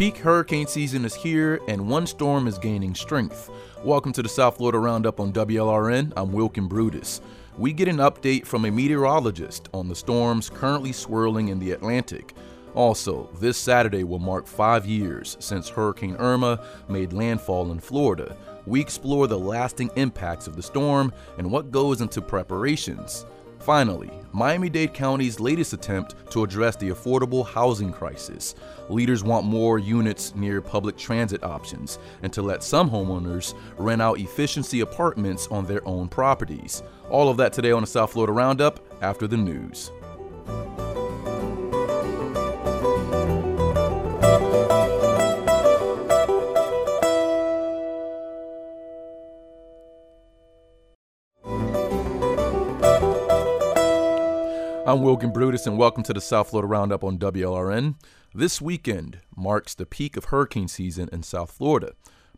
Peak 0.00 0.16
hurricane 0.16 0.66
season 0.66 1.04
is 1.04 1.14
here, 1.14 1.60
and 1.68 1.86
one 1.86 2.06
storm 2.06 2.46
is 2.46 2.56
gaining 2.56 2.94
strength. 2.94 3.50
Welcome 3.84 4.14
to 4.14 4.22
the 4.22 4.30
South 4.30 4.56
Florida 4.56 4.78
Roundup 4.78 5.20
on 5.20 5.30
WLRN. 5.30 6.14
I'm 6.16 6.32
Wilkin 6.32 6.68
Brutus. 6.68 7.20
We 7.58 7.74
get 7.74 7.86
an 7.86 7.98
update 7.98 8.46
from 8.46 8.64
a 8.64 8.70
meteorologist 8.70 9.68
on 9.74 9.88
the 9.88 9.94
storms 9.94 10.48
currently 10.48 10.92
swirling 10.92 11.48
in 11.48 11.58
the 11.58 11.72
Atlantic. 11.72 12.34
Also, 12.74 13.28
this 13.40 13.58
Saturday 13.58 14.02
will 14.02 14.18
mark 14.18 14.46
five 14.46 14.86
years 14.86 15.36
since 15.38 15.68
Hurricane 15.68 16.16
Irma 16.16 16.64
made 16.88 17.12
landfall 17.12 17.70
in 17.70 17.78
Florida. 17.78 18.38
We 18.64 18.80
explore 18.80 19.26
the 19.26 19.38
lasting 19.38 19.90
impacts 19.96 20.46
of 20.46 20.56
the 20.56 20.62
storm 20.62 21.12
and 21.36 21.50
what 21.50 21.70
goes 21.70 22.00
into 22.00 22.22
preparations. 22.22 23.26
Finally, 23.60 24.10
Miami 24.32 24.70
Dade 24.70 24.94
County's 24.94 25.38
latest 25.38 25.74
attempt 25.74 26.14
to 26.30 26.42
address 26.42 26.76
the 26.76 26.88
affordable 26.88 27.46
housing 27.46 27.92
crisis. 27.92 28.54
Leaders 28.88 29.22
want 29.22 29.44
more 29.44 29.78
units 29.78 30.34
near 30.34 30.62
public 30.62 30.96
transit 30.96 31.44
options 31.44 31.98
and 32.22 32.32
to 32.32 32.40
let 32.40 32.62
some 32.62 32.88
homeowners 32.90 33.54
rent 33.76 34.00
out 34.00 34.18
efficiency 34.18 34.80
apartments 34.80 35.46
on 35.48 35.66
their 35.66 35.86
own 35.86 36.08
properties. 36.08 36.82
All 37.10 37.28
of 37.28 37.36
that 37.36 37.52
today 37.52 37.72
on 37.72 37.82
the 37.82 37.86
South 37.86 38.12
Florida 38.12 38.32
Roundup 38.32 38.80
after 39.02 39.26
the 39.26 39.36
news. 39.36 39.90
I'm 54.90 55.02
Wilkin 55.02 55.32
Brutus, 55.32 55.68
and 55.68 55.78
welcome 55.78 56.02
to 56.02 56.12
the 56.12 56.20
South 56.20 56.50
Florida 56.50 56.66
Roundup 56.66 57.04
on 57.04 57.16
WLRN. 57.16 57.94
This 58.34 58.60
weekend 58.60 59.20
marks 59.36 59.72
the 59.72 59.86
peak 59.86 60.16
of 60.16 60.24
hurricane 60.24 60.66
season 60.66 61.08
in 61.12 61.22
South 61.22 61.52
Florida. 61.52 61.92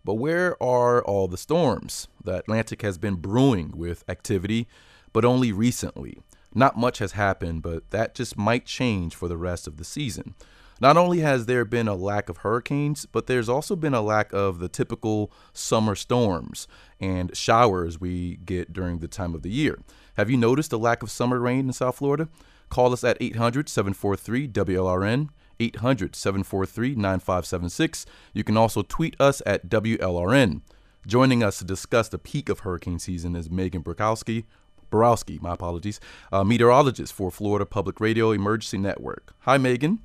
But 0.04 0.16
where 0.16 0.62
are 0.62 1.02
all 1.02 1.28
the 1.28 1.38
storms? 1.38 2.08
The 2.22 2.36
Atlantic 2.36 2.82
has 2.82 2.98
been 2.98 3.14
brewing 3.14 3.72
with 3.74 4.04
activity, 4.06 4.68
but 5.14 5.24
only 5.24 5.50
recently. 5.50 6.20
Not 6.54 6.76
much 6.76 6.98
has 6.98 7.12
happened, 7.12 7.62
but 7.62 7.90
that 7.90 8.14
just 8.14 8.36
might 8.36 8.66
change 8.66 9.14
for 9.14 9.28
the 9.28 9.38
rest 9.38 9.66
of 9.66 9.78
the 9.78 9.84
season. 9.84 10.34
Not 10.78 10.98
only 10.98 11.20
has 11.20 11.46
there 11.46 11.64
been 11.64 11.88
a 11.88 11.94
lack 11.94 12.28
of 12.28 12.38
hurricanes, 12.38 13.06
but 13.06 13.28
there's 13.28 13.48
also 13.48 13.76
been 13.76 13.94
a 13.94 14.02
lack 14.02 14.30
of 14.34 14.58
the 14.58 14.68
typical 14.68 15.32
summer 15.54 15.94
storms 15.94 16.68
and 17.00 17.34
showers 17.34 17.98
we 17.98 18.36
get 18.44 18.74
during 18.74 18.98
the 18.98 19.08
time 19.08 19.34
of 19.34 19.40
the 19.40 19.48
year. 19.48 19.78
Have 20.16 20.30
you 20.30 20.36
noticed 20.36 20.72
a 20.72 20.76
lack 20.76 21.02
of 21.02 21.10
summer 21.10 21.38
rain 21.38 21.66
in 21.66 21.72
South 21.72 21.96
Florida? 21.96 22.28
Call 22.68 22.92
us 22.92 23.04
at 23.04 23.16
800 23.20 23.68
743 23.68 24.48
WLRN, 24.48 25.28
800 25.60 26.14
743 26.16 26.94
9576. 26.94 28.06
You 28.32 28.44
can 28.44 28.56
also 28.56 28.82
tweet 28.82 29.18
us 29.20 29.42
at 29.46 29.68
WLRN. 29.68 30.62
Joining 31.06 31.42
us 31.42 31.58
to 31.58 31.64
discuss 31.64 32.08
the 32.08 32.18
peak 32.18 32.48
of 32.48 32.60
hurricane 32.60 32.98
season 32.98 33.34
is 33.34 33.50
Megan 33.50 33.82
Borkowski, 33.82 34.44
Borowski, 34.90 35.38
my 35.42 35.54
apologies, 35.54 35.98
meteorologist 36.32 37.12
for 37.12 37.30
Florida 37.30 37.66
Public 37.66 38.00
Radio 38.00 38.30
Emergency 38.30 38.78
Network. 38.78 39.34
Hi, 39.40 39.58
Megan. 39.58 40.00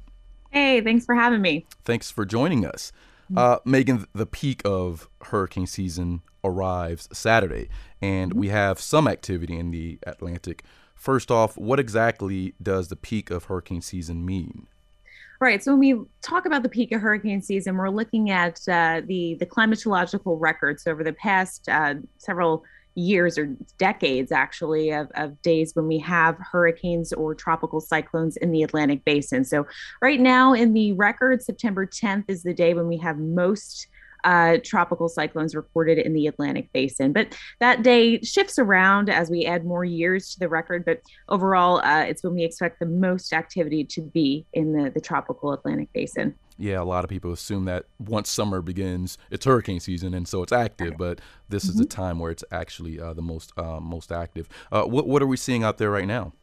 Hey, 0.50 0.82
thanks 0.82 1.06
for 1.06 1.14
having 1.14 1.42
me. 1.42 1.66
Thanks 1.84 2.10
for 2.10 2.26
joining 2.26 2.66
us. 2.66 2.92
Uh, 3.36 3.58
Megan, 3.66 4.08
the 4.14 4.26
peak 4.26 4.62
of 4.64 5.10
hurricane 5.22 5.68
season 5.68 6.22
arrives 6.44 7.08
Saturday, 7.12 7.70
and 8.02 8.34
we 8.34 8.50
have 8.50 8.80
some 8.80 9.08
activity 9.08 9.58
in 9.58 9.72
the 9.72 10.00
Atlantic. 10.04 10.64
First 10.96 11.30
off, 11.30 11.58
what 11.58 11.80
exactly 11.80 12.54
does 12.62 12.88
the 12.88 12.96
peak 12.96 13.30
of 13.30 13.46
hurricane 13.46 13.82
season 13.82 14.26
mean? 14.26 14.68
Right. 15.40 15.64
So 15.64 15.72
when 15.74 15.80
we 15.80 16.06
talk 16.24 16.48
about 16.48 16.64
the 16.64 16.70
peak 16.70 16.92
of 16.92 17.02
hurricane 17.02 17.44
season, 17.44 17.78
we're 17.78 17.89
looking 17.89 18.32
at 18.32 18.60
uh, 18.67 19.02
the 19.06 19.36
the 19.36 19.45
climatological 19.45 20.38
records 20.39 20.88
over 20.88 21.04
the 21.04 21.14
past 21.14 21.70
uh, 21.70 21.95
several 22.17 22.64
years 22.98 23.38
or 23.38 23.56
decades 23.78 24.32
actually 24.32 24.90
of, 24.90 25.08
of 25.14 25.40
days 25.44 25.76
when 25.76 25.88
we 25.88 26.00
have 26.00 26.36
hurricanes 26.40 27.14
or 27.14 27.36
tropical 27.36 27.80
cyclones 27.80 28.38
in 28.38 28.52
the 28.52 28.64
Atlantic 28.64 29.06
basin. 29.06 29.45
So 29.45 29.67
right 30.02 30.20
now 30.20 30.54
in 30.54 30.73
the 30.73 30.94
record, 30.94 31.44
September 31.44 31.86
10th 31.86 32.26
is 32.28 32.42
the 32.42 32.56
day 32.56 32.73
when 32.73 32.88
we 32.88 32.98
have 32.98 33.20
most 33.20 33.88
uh, 34.27 34.58
tropical 34.61 35.08
cyclones 35.08 35.55
recorded 35.55 35.98
in 35.98 36.11
the 36.11 36.27
Atlantic 36.27 36.70
basin. 36.73 37.14
But 37.14 37.36
that 37.61 37.82
day 37.82 38.20
shifts 38.21 38.60
around 38.60 39.10
as 39.10 39.30
we 39.30 39.45
add 39.45 39.65
more 39.65 39.86
years 39.86 40.33
to 40.33 40.39
the 40.39 40.49
record. 40.49 40.83
But 40.83 41.02
overall, 41.30 41.80
uh, 41.80 42.02
it's 42.02 42.23
when 42.23 42.36
we 42.36 42.43
expect 42.43 42.82
the 42.82 42.87
most 42.87 43.32
activity 43.32 43.86
to 43.86 44.02
be 44.02 44.45
in 44.52 44.73
the, 44.73 44.92
the 44.92 44.99
tropical 44.99 45.54
Atlantic 45.54 45.87
basin. 45.93 46.36
Yeah, 46.58 46.82
a 46.82 46.83
lot 46.83 47.05
of 47.05 47.10
people 47.10 47.32
assume 47.32 47.66
that 47.66 47.86
once 47.99 48.30
summer 48.30 48.61
begins, 48.61 49.17
it's 49.32 49.45
hurricane 49.45 49.80
season, 49.80 50.14
and 50.14 50.27
so 50.27 50.43
it's 50.43 50.52
active. 50.52 50.98
But 50.98 51.21
this 51.48 51.64
mm-hmm. 51.64 51.71
is 51.71 51.77
the 51.77 51.86
time 51.86 52.20
where 52.20 52.32
it's 52.32 52.43
actually 52.52 52.99
uh, 52.99 53.14
the 53.14 53.21
most 53.21 53.54
uh, 53.58 53.80
most 53.80 54.11
active. 54.11 54.49
Uh, 54.71 54.83
what 54.83 55.08
what 55.08 55.21
are 55.21 55.27
we 55.27 55.37
seeing 55.37 55.64
out 55.64 55.77
there 55.77 55.92
right 55.92 56.08
now? 56.08 56.33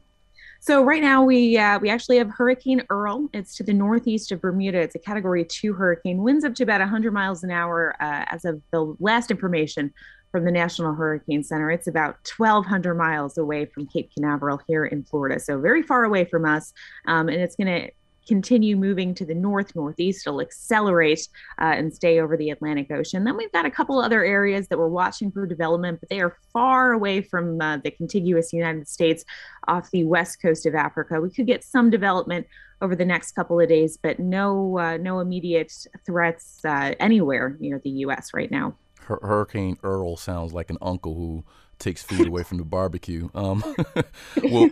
So 0.67 0.83
right 0.83 1.03
now 1.03 1.23
we 1.23 1.59
uh, 1.59 1.79
we 1.79 1.91
actually 1.91 2.17
have 2.17 2.31
Hurricane 2.31 2.83
Earl. 2.89 3.29
It's 3.35 3.55
to 3.57 3.63
the 3.63 3.75
northeast 3.75 4.33
of 4.33 4.41
Bermuda. 4.41 4.79
It's 4.79 4.95
a 4.95 4.99
Category 4.99 5.45
Two 5.45 5.75
hurricane. 5.75 6.23
Winds 6.23 6.43
up 6.43 6.55
to 6.55 6.63
about 6.63 6.81
100 6.81 7.13
miles 7.13 7.45
an 7.45 7.51
hour 7.51 7.95
uh, 8.01 8.25
as 8.31 8.47
of 8.47 8.63
the 8.73 8.97
last 8.99 9.31
information 9.31 9.93
from 10.33 10.47
the 10.47 10.51
National 10.51 10.95
Hurricane 10.95 11.45
Center. 11.45 11.71
It's 11.71 11.87
about 11.87 12.17
1,200 12.35 12.95
miles 12.95 13.37
away 13.37 13.67
from 13.67 13.87
Cape 13.87 14.11
Canaveral 14.17 14.59
here 14.67 14.87
in 14.87 15.05
Florida, 15.05 15.39
so 15.39 15.61
very 15.61 15.83
far 15.83 16.05
away 16.05 16.25
from 16.25 16.47
us. 16.47 16.73
Um, 17.07 17.29
and 17.29 17.43
it's 17.43 17.57
going 17.57 17.67
to 17.67 17.91
continue 18.27 18.77
moving 18.77 19.15
to 19.15 19.25
the 19.25 19.35
north 19.35 19.75
northeast. 19.75 20.27
It'll 20.27 20.41
accelerate 20.41 21.29
uh, 21.61 21.75
and 21.77 21.93
stay 21.93 22.21
over 22.21 22.37
the 22.37 22.51
Atlantic 22.51 22.91
Ocean. 22.91 23.25
Then 23.25 23.37
we've 23.37 23.53
got 23.53 23.67
a 23.67 23.71
couple 23.71 23.99
other 23.99 24.25
areas 24.25 24.69
that 24.69 24.79
we're 24.79 24.89
watching 24.89 25.31
for 25.31 25.47
development, 25.47 26.01
but 26.01 26.09
they 26.09 26.21
are 26.21 26.37
far 26.53 26.93
away 26.93 27.23
from 27.23 27.61
uh, 27.61 27.79
the 27.79 27.91
contiguous 27.91 28.53
United 28.53 28.89
States 28.89 29.25
off 29.69 29.91
the 29.91 30.05
west 30.05 30.41
coast 30.41 30.67
of 30.67 30.75
Africa. 30.75 31.21
We 31.21 31.31
could 31.31 31.47
get 31.47 31.65
some 31.65 31.91
development 31.91 32.47
over 32.81 32.97
the 32.97 33.05
next 33.05 33.33
couple 33.33 33.61
of 33.61 33.69
days, 33.69 33.97
but 33.97 34.19
no 34.19 34.79
uh, 34.79 34.97
no 34.99 35.21
immediate 35.21 35.73
threats 36.05 36.65
uh, 36.65 36.95
anywhere 37.01 37.57
near 37.61 37.81
the 37.83 37.91
U.S. 37.91 38.33
right 38.35 38.51
now. 38.51 38.77
Hurricane 39.01 39.79
Earl 39.83 40.17
sounds 40.17 40.53
like 40.53 40.71
an 40.71 40.79
uncle 40.81 41.15
who 41.15 41.45
takes 41.79 42.03
food 42.03 42.27
away 42.27 42.43
from 42.43 42.59
the 42.59 42.65
barbecue. 42.65 43.29
Um, 43.35 43.63
will, 44.43 44.71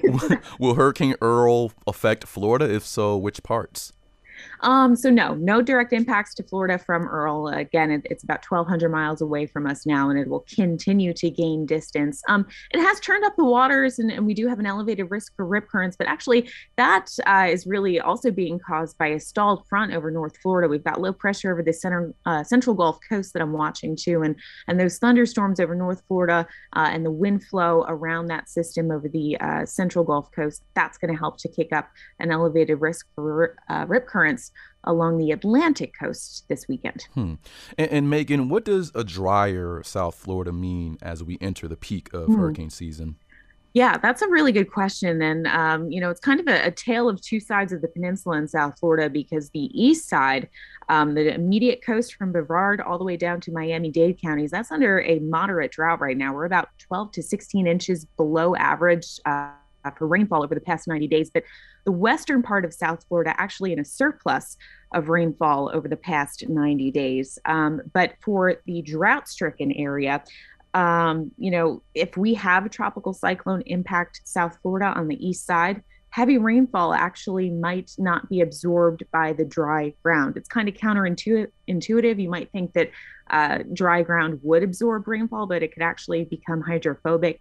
will 0.58 0.74
Hurricane 0.74 1.14
Earl 1.20 1.72
affect 1.86 2.26
Florida? 2.26 2.72
If 2.72 2.84
so, 2.84 3.16
which 3.16 3.42
parts? 3.42 3.92
Um, 4.62 4.94
so 4.94 5.10
no, 5.10 5.34
no 5.34 5.60
direct 5.60 5.92
impacts 5.92 6.34
to 6.34 6.42
Florida 6.42 6.78
from 6.78 7.08
Earl. 7.08 7.48
Again, 7.48 7.90
it, 7.90 8.02
it's 8.04 8.22
about 8.22 8.44
1,200 8.48 8.88
miles 8.90 9.20
away 9.20 9.46
from 9.46 9.66
us 9.66 9.84
now, 9.84 10.08
and 10.08 10.18
it 10.18 10.28
will 10.28 10.44
continue 10.54 11.12
to 11.14 11.30
gain 11.30 11.66
distance. 11.66 12.22
Um, 12.28 12.46
it 12.70 12.80
has 12.80 13.00
turned 13.00 13.24
up 13.24 13.34
the 13.36 13.44
waters, 13.44 13.98
and, 13.98 14.10
and, 14.10 14.22
we 14.24 14.34
do 14.34 14.46
have 14.46 14.60
an 14.60 14.66
elevated 14.66 15.10
risk 15.10 15.34
for 15.34 15.44
rip 15.44 15.68
currents, 15.68 15.96
but 15.96 16.06
actually 16.06 16.48
that 16.76 17.10
uh, 17.26 17.48
is 17.50 17.66
really 17.66 17.98
also 17.98 18.30
being 18.30 18.60
caused 18.60 18.96
by 18.98 19.08
a 19.08 19.20
stalled 19.20 19.66
front 19.66 19.92
over 19.92 20.12
North 20.12 20.36
Florida. 20.38 20.68
We've 20.68 20.84
got 20.84 21.00
low 21.00 21.12
pressure 21.12 21.52
over 21.52 21.62
the 21.62 21.72
center 21.72 22.14
uh, 22.24 22.44
central 22.44 22.76
Gulf 22.76 22.98
Coast 23.08 23.32
that 23.32 23.42
I'm 23.42 23.52
watching 23.52 23.96
too, 23.96 24.22
and 24.22 24.36
and 24.68 24.78
those 24.78 24.98
thunderstorms 24.98 25.58
over 25.58 25.74
North 25.74 26.02
Florida 26.06 26.46
uh, 26.74 26.88
and 26.92 27.04
the 27.04 27.10
wind 27.10 27.42
flow 27.44 27.84
around 27.88 28.26
that 28.26 28.48
system 28.48 28.92
over 28.92 29.08
the 29.08 29.36
uh, 29.40 29.66
central 29.66 30.04
Gulf 30.04 30.30
Coast. 30.30 30.62
That's 30.74 30.98
going 30.98 31.12
to 31.12 31.18
help 31.18 31.38
to 31.38 31.48
kick 31.48 31.72
up 31.72 31.88
an 32.20 32.30
elevated 32.30 32.80
risk 32.80 33.06
for 33.16 33.56
uh, 33.68 33.86
rip 33.88 34.06
currents 34.06 34.51
along 34.84 35.18
the 35.18 35.30
Atlantic 35.30 35.92
coast 35.98 36.44
this 36.48 36.66
weekend. 36.68 37.06
Hmm. 37.14 37.34
And, 37.78 37.90
and, 37.90 38.10
Megan, 38.10 38.48
what 38.48 38.64
does 38.64 38.90
a 38.94 39.04
drier 39.04 39.82
South 39.84 40.14
Florida 40.14 40.52
mean 40.52 40.98
as 41.00 41.22
we 41.22 41.38
enter 41.40 41.68
the 41.68 41.76
peak 41.76 42.12
of 42.12 42.26
hmm. 42.26 42.36
hurricane 42.36 42.70
season? 42.70 43.16
Yeah, 43.74 43.96
that's 43.96 44.20
a 44.20 44.28
really 44.28 44.52
good 44.52 44.70
question. 44.70 45.22
And, 45.22 45.46
um, 45.46 45.90
you 45.90 45.98
know, 45.98 46.10
it's 46.10 46.20
kind 46.20 46.40
of 46.40 46.46
a, 46.46 46.66
a, 46.66 46.70
tale 46.70 47.08
of 47.08 47.22
two 47.22 47.40
sides 47.40 47.72
of 47.72 47.80
the 47.80 47.88
peninsula 47.88 48.36
in 48.36 48.46
South 48.46 48.78
Florida 48.78 49.08
because 49.08 49.48
the 49.50 49.70
east 49.72 50.10
side, 50.10 50.50
um, 50.90 51.14
the 51.14 51.32
immediate 51.32 51.82
coast 51.82 52.14
from 52.14 52.32
Brevard 52.32 52.82
all 52.82 52.98
the 52.98 53.04
way 53.04 53.16
down 53.16 53.40
to 53.40 53.52
Miami 53.52 53.90
Dade 53.90 54.20
counties, 54.20 54.50
that's 54.50 54.70
under 54.70 55.00
a 55.00 55.20
moderate 55.20 55.72
drought 55.72 56.00
right 56.00 56.18
now. 56.18 56.34
We're 56.34 56.44
about 56.44 56.68
12 56.80 57.12
to 57.12 57.22
16 57.22 57.66
inches 57.66 58.04
below 58.04 58.54
average. 58.56 59.18
Uh, 59.24 59.52
for 59.98 60.06
rainfall 60.06 60.42
over 60.42 60.54
the 60.54 60.60
past 60.60 60.88
90 60.88 61.08
days, 61.08 61.30
but 61.30 61.44
the 61.84 61.92
western 61.92 62.42
part 62.42 62.64
of 62.64 62.72
South 62.72 63.04
Florida 63.08 63.34
actually 63.38 63.72
in 63.72 63.78
a 63.78 63.84
surplus 63.84 64.56
of 64.92 65.08
rainfall 65.08 65.70
over 65.74 65.88
the 65.88 65.96
past 65.96 66.48
90 66.48 66.90
days. 66.90 67.38
Um, 67.44 67.80
but 67.92 68.14
for 68.20 68.56
the 68.66 68.82
drought 68.82 69.28
stricken 69.28 69.72
area, 69.72 70.22
um, 70.74 71.30
you 71.36 71.50
know, 71.50 71.82
if 71.94 72.16
we 72.16 72.34
have 72.34 72.64
a 72.64 72.68
tropical 72.68 73.12
cyclone 73.12 73.62
impact 73.66 74.22
South 74.24 74.58
Florida 74.62 74.86
on 74.86 75.08
the 75.08 75.26
east 75.26 75.44
side, 75.44 75.82
heavy 76.10 76.38
rainfall 76.38 76.92
actually 76.92 77.50
might 77.50 77.90
not 77.98 78.28
be 78.28 78.40
absorbed 78.40 79.02
by 79.12 79.32
the 79.32 79.44
dry 79.44 79.92
ground. 80.02 80.36
It's 80.36 80.48
kind 80.48 80.68
of 80.68 80.74
counterintuitive. 80.74 82.22
You 82.22 82.30
might 82.30 82.52
think 82.52 82.74
that 82.74 82.90
uh, 83.30 83.60
dry 83.72 84.02
ground 84.02 84.38
would 84.42 84.62
absorb 84.62 85.08
rainfall, 85.08 85.46
but 85.46 85.62
it 85.62 85.72
could 85.72 85.82
actually 85.82 86.24
become 86.24 86.60
hydrophobic 86.60 87.40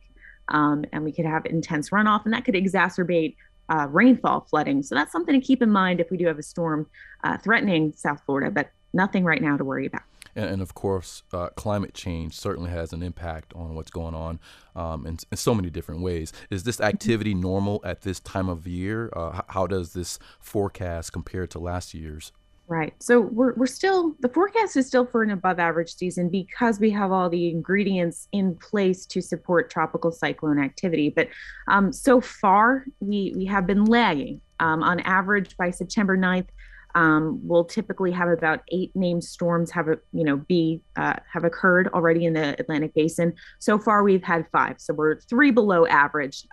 um, 0.49 0.85
and 0.91 1.03
we 1.03 1.11
could 1.11 1.25
have 1.25 1.45
intense 1.45 1.89
runoff, 1.89 2.25
and 2.25 2.33
that 2.33 2.45
could 2.45 2.55
exacerbate 2.55 3.35
uh, 3.69 3.87
rainfall 3.89 4.41
flooding. 4.49 4.83
So 4.83 4.95
that's 4.95 5.11
something 5.11 5.39
to 5.39 5.45
keep 5.45 5.61
in 5.61 5.71
mind 5.71 5.99
if 5.99 6.11
we 6.11 6.17
do 6.17 6.27
have 6.27 6.39
a 6.39 6.43
storm 6.43 6.87
uh, 7.23 7.37
threatening 7.37 7.93
South 7.95 8.21
Florida. 8.25 8.51
But 8.51 8.71
nothing 8.93 9.23
right 9.23 9.41
now 9.41 9.57
to 9.57 9.63
worry 9.63 9.85
about. 9.85 10.03
And, 10.35 10.49
and 10.49 10.61
of 10.61 10.73
course, 10.73 11.23
uh, 11.33 11.49
climate 11.49 11.93
change 11.93 12.37
certainly 12.37 12.71
has 12.71 12.93
an 12.93 13.03
impact 13.03 13.53
on 13.53 13.75
what's 13.75 13.91
going 13.91 14.15
on 14.15 14.39
um, 14.75 15.05
in, 15.05 15.17
in, 15.31 15.37
so 15.37 15.53
many 15.53 15.69
different 15.69 16.01
ways. 16.01 16.31
Is 16.49 16.63
this 16.63 16.79
activity 16.79 17.33
normal 17.33 17.81
at 17.83 18.01
this 18.01 18.19
time 18.19 18.49
of 18.49 18.67
year? 18.67 19.11
Uh, 19.15 19.41
how 19.49 19.67
does 19.67 19.93
this 19.93 20.19
forecast 20.39 21.11
compare 21.11 21.47
to 21.47 21.59
last 21.59 21.93
year's? 21.93 22.31
Right. 22.71 22.93
So 22.99 23.19
we're, 23.19 23.53
we're 23.55 23.65
still, 23.65 24.15
the 24.21 24.29
forecast 24.29 24.77
is 24.77 24.87
still 24.87 25.05
for 25.05 25.23
an 25.23 25.31
above 25.31 25.59
average 25.59 25.93
season 25.93 26.29
because 26.29 26.79
we 26.79 26.89
have 26.91 27.11
all 27.11 27.29
the 27.29 27.49
ingredients 27.49 28.29
in 28.31 28.55
place 28.55 29.05
to 29.07 29.21
support 29.21 29.69
tropical 29.69 30.09
cyclone 30.09 30.57
activity. 30.57 31.09
But 31.09 31.27
um, 31.67 31.91
so 31.91 32.21
far, 32.21 32.85
we, 33.01 33.33
we 33.35 33.43
have 33.43 33.67
been 33.67 33.83
lagging. 33.83 34.39
Um, 34.61 34.83
on 34.83 35.01
average, 35.01 35.57
by 35.57 35.71
September 35.71 36.17
9th, 36.17 36.47
um, 36.95 37.41
we'll 37.43 37.65
typically 37.65 38.11
have 38.11 38.29
about 38.29 38.61
eight 38.71 38.95
named 38.95 39.25
storms 39.25 39.69
have 39.71 39.89
a, 39.89 39.97
you 40.13 40.23
know 40.23 40.37
be 40.37 40.81
uh, 40.95 41.15
have 41.31 41.43
occurred 41.43 41.89
already 41.89 42.25
in 42.25 42.33
the 42.33 42.57
Atlantic 42.59 42.93
Basin. 42.93 43.33
So 43.59 43.79
far, 43.79 44.03
we've 44.03 44.23
had 44.23 44.45
five, 44.51 44.75
so 44.77 44.93
we're 44.93 45.19
three 45.21 45.51
below 45.51 45.85
average. 45.87 46.45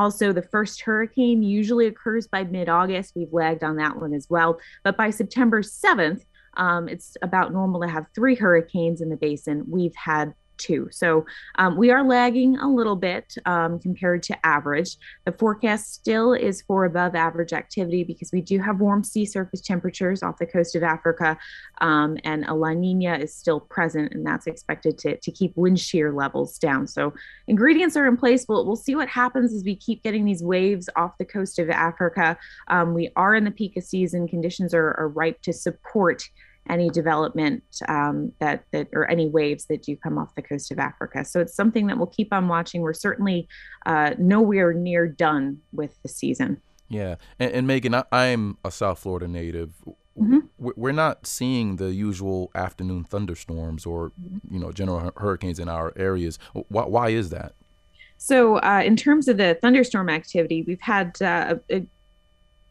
Also, 0.00 0.32
the 0.32 0.40
first 0.40 0.80
hurricane 0.80 1.42
usually 1.42 1.86
occurs 1.86 2.26
by 2.26 2.42
mid 2.42 2.70
August. 2.70 3.12
We've 3.14 3.34
lagged 3.34 3.62
on 3.62 3.76
that 3.76 4.00
one 4.00 4.14
as 4.14 4.26
well. 4.30 4.58
But 4.82 4.96
by 4.96 5.10
September 5.10 5.60
7th, 5.60 6.24
um, 6.56 6.88
it's 6.88 7.18
about 7.20 7.52
normal 7.52 7.82
to 7.82 7.86
have 7.86 8.06
three 8.14 8.34
hurricanes 8.34 9.02
in 9.02 9.10
the 9.10 9.18
basin. 9.18 9.62
We've 9.68 9.94
had 9.94 10.32
too. 10.60 10.88
So 10.92 11.26
um, 11.56 11.76
we 11.76 11.90
are 11.90 12.04
lagging 12.04 12.56
a 12.58 12.68
little 12.68 12.96
bit 12.96 13.34
um, 13.46 13.80
compared 13.80 14.22
to 14.24 14.46
average. 14.46 14.96
The 15.24 15.32
forecast 15.32 15.94
still 15.94 16.34
is 16.34 16.62
for 16.62 16.84
above 16.84 17.14
average 17.14 17.52
activity 17.52 18.04
because 18.04 18.30
we 18.32 18.42
do 18.42 18.60
have 18.60 18.80
warm 18.80 19.02
sea 19.02 19.24
surface 19.24 19.62
temperatures 19.62 20.22
off 20.22 20.38
the 20.38 20.46
coast 20.46 20.76
of 20.76 20.82
Africa, 20.82 21.38
um, 21.80 22.18
and 22.24 22.44
a 22.44 22.54
La 22.54 22.72
Nina 22.72 23.14
is 23.16 23.34
still 23.34 23.60
present, 23.60 24.12
and 24.12 24.24
that's 24.24 24.46
expected 24.46 24.98
to, 24.98 25.16
to 25.16 25.32
keep 25.32 25.56
wind 25.56 25.80
shear 25.80 26.12
levels 26.12 26.58
down. 26.58 26.86
So 26.86 27.14
ingredients 27.48 27.96
are 27.96 28.06
in 28.06 28.16
place. 28.16 28.44
We'll, 28.48 28.66
we'll 28.66 28.76
see 28.76 28.94
what 28.94 29.08
happens 29.08 29.54
as 29.54 29.64
we 29.64 29.74
keep 29.74 30.02
getting 30.02 30.24
these 30.24 30.42
waves 30.42 30.88
off 30.96 31.18
the 31.18 31.24
coast 31.24 31.58
of 31.58 31.70
Africa. 31.70 32.36
Um, 32.68 32.94
we 32.94 33.10
are 33.16 33.34
in 33.34 33.44
the 33.44 33.50
peak 33.50 33.76
of 33.76 33.84
season. 33.84 34.28
Conditions 34.28 34.74
are, 34.74 34.94
are 34.98 35.08
ripe 35.08 35.40
to 35.42 35.52
support 35.52 36.28
any 36.70 36.88
development 36.88 37.62
um, 37.88 38.32
that 38.38 38.64
that 38.70 38.88
or 38.92 39.10
any 39.10 39.28
waves 39.28 39.66
that 39.66 39.82
do 39.82 39.96
come 39.96 40.16
off 40.16 40.34
the 40.34 40.42
coast 40.42 40.70
of 40.70 40.78
Africa. 40.78 41.24
So 41.24 41.40
it's 41.40 41.54
something 41.54 41.86
that 41.88 41.98
we'll 41.98 42.06
keep 42.06 42.32
on 42.32 42.48
watching. 42.48 42.80
We're 42.80 42.92
certainly 42.92 43.48
uh, 43.86 44.14
nowhere 44.18 44.72
near 44.72 45.06
done 45.06 45.58
with 45.72 46.00
the 46.02 46.08
season. 46.08 46.62
Yeah, 46.88 47.16
and, 47.38 47.52
and 47.52 47.66
Megan, 47.66 47.94
I, 47.94 48.26
am 48.26 48.58
a 48.64 48.70
South 48.70 48.98
Florida 48.98 49.28
native. 49.28 49.74
Mm-hmm. 50.18 50.38
We're 50.58 50.92
not 50.92 51.26
seeing 51.26 51.76
the 51.76 51.92
usual 51.92 52.50
afternoon 52.54 53.04
thunderstorms 53.04 53.86
or 53.86 54.12
you 54.50 54.58
know 54.58 54.72
general 54.72 55.12
hurricanes 55.16 55.58
in 55.58 55.68
our 55.68 55.92
areas. 55.96 56.38
Why, 56.68 56.84
why 56.84 57.08
is 57.10 57.30
that? 57.30 57.54
So, 58.18 58.58
uh, 58.58 58.82
in 58.84 58.96
terms 58.96 59.28
of 59.28 59.38
the 59.38 59.58
thunderstorm 59.62 60.10
activity, 60.10 60.62
we've 60.62 60.80
had 60.80 61.20
uh, 61.22 61.54
a, 61.70 61.86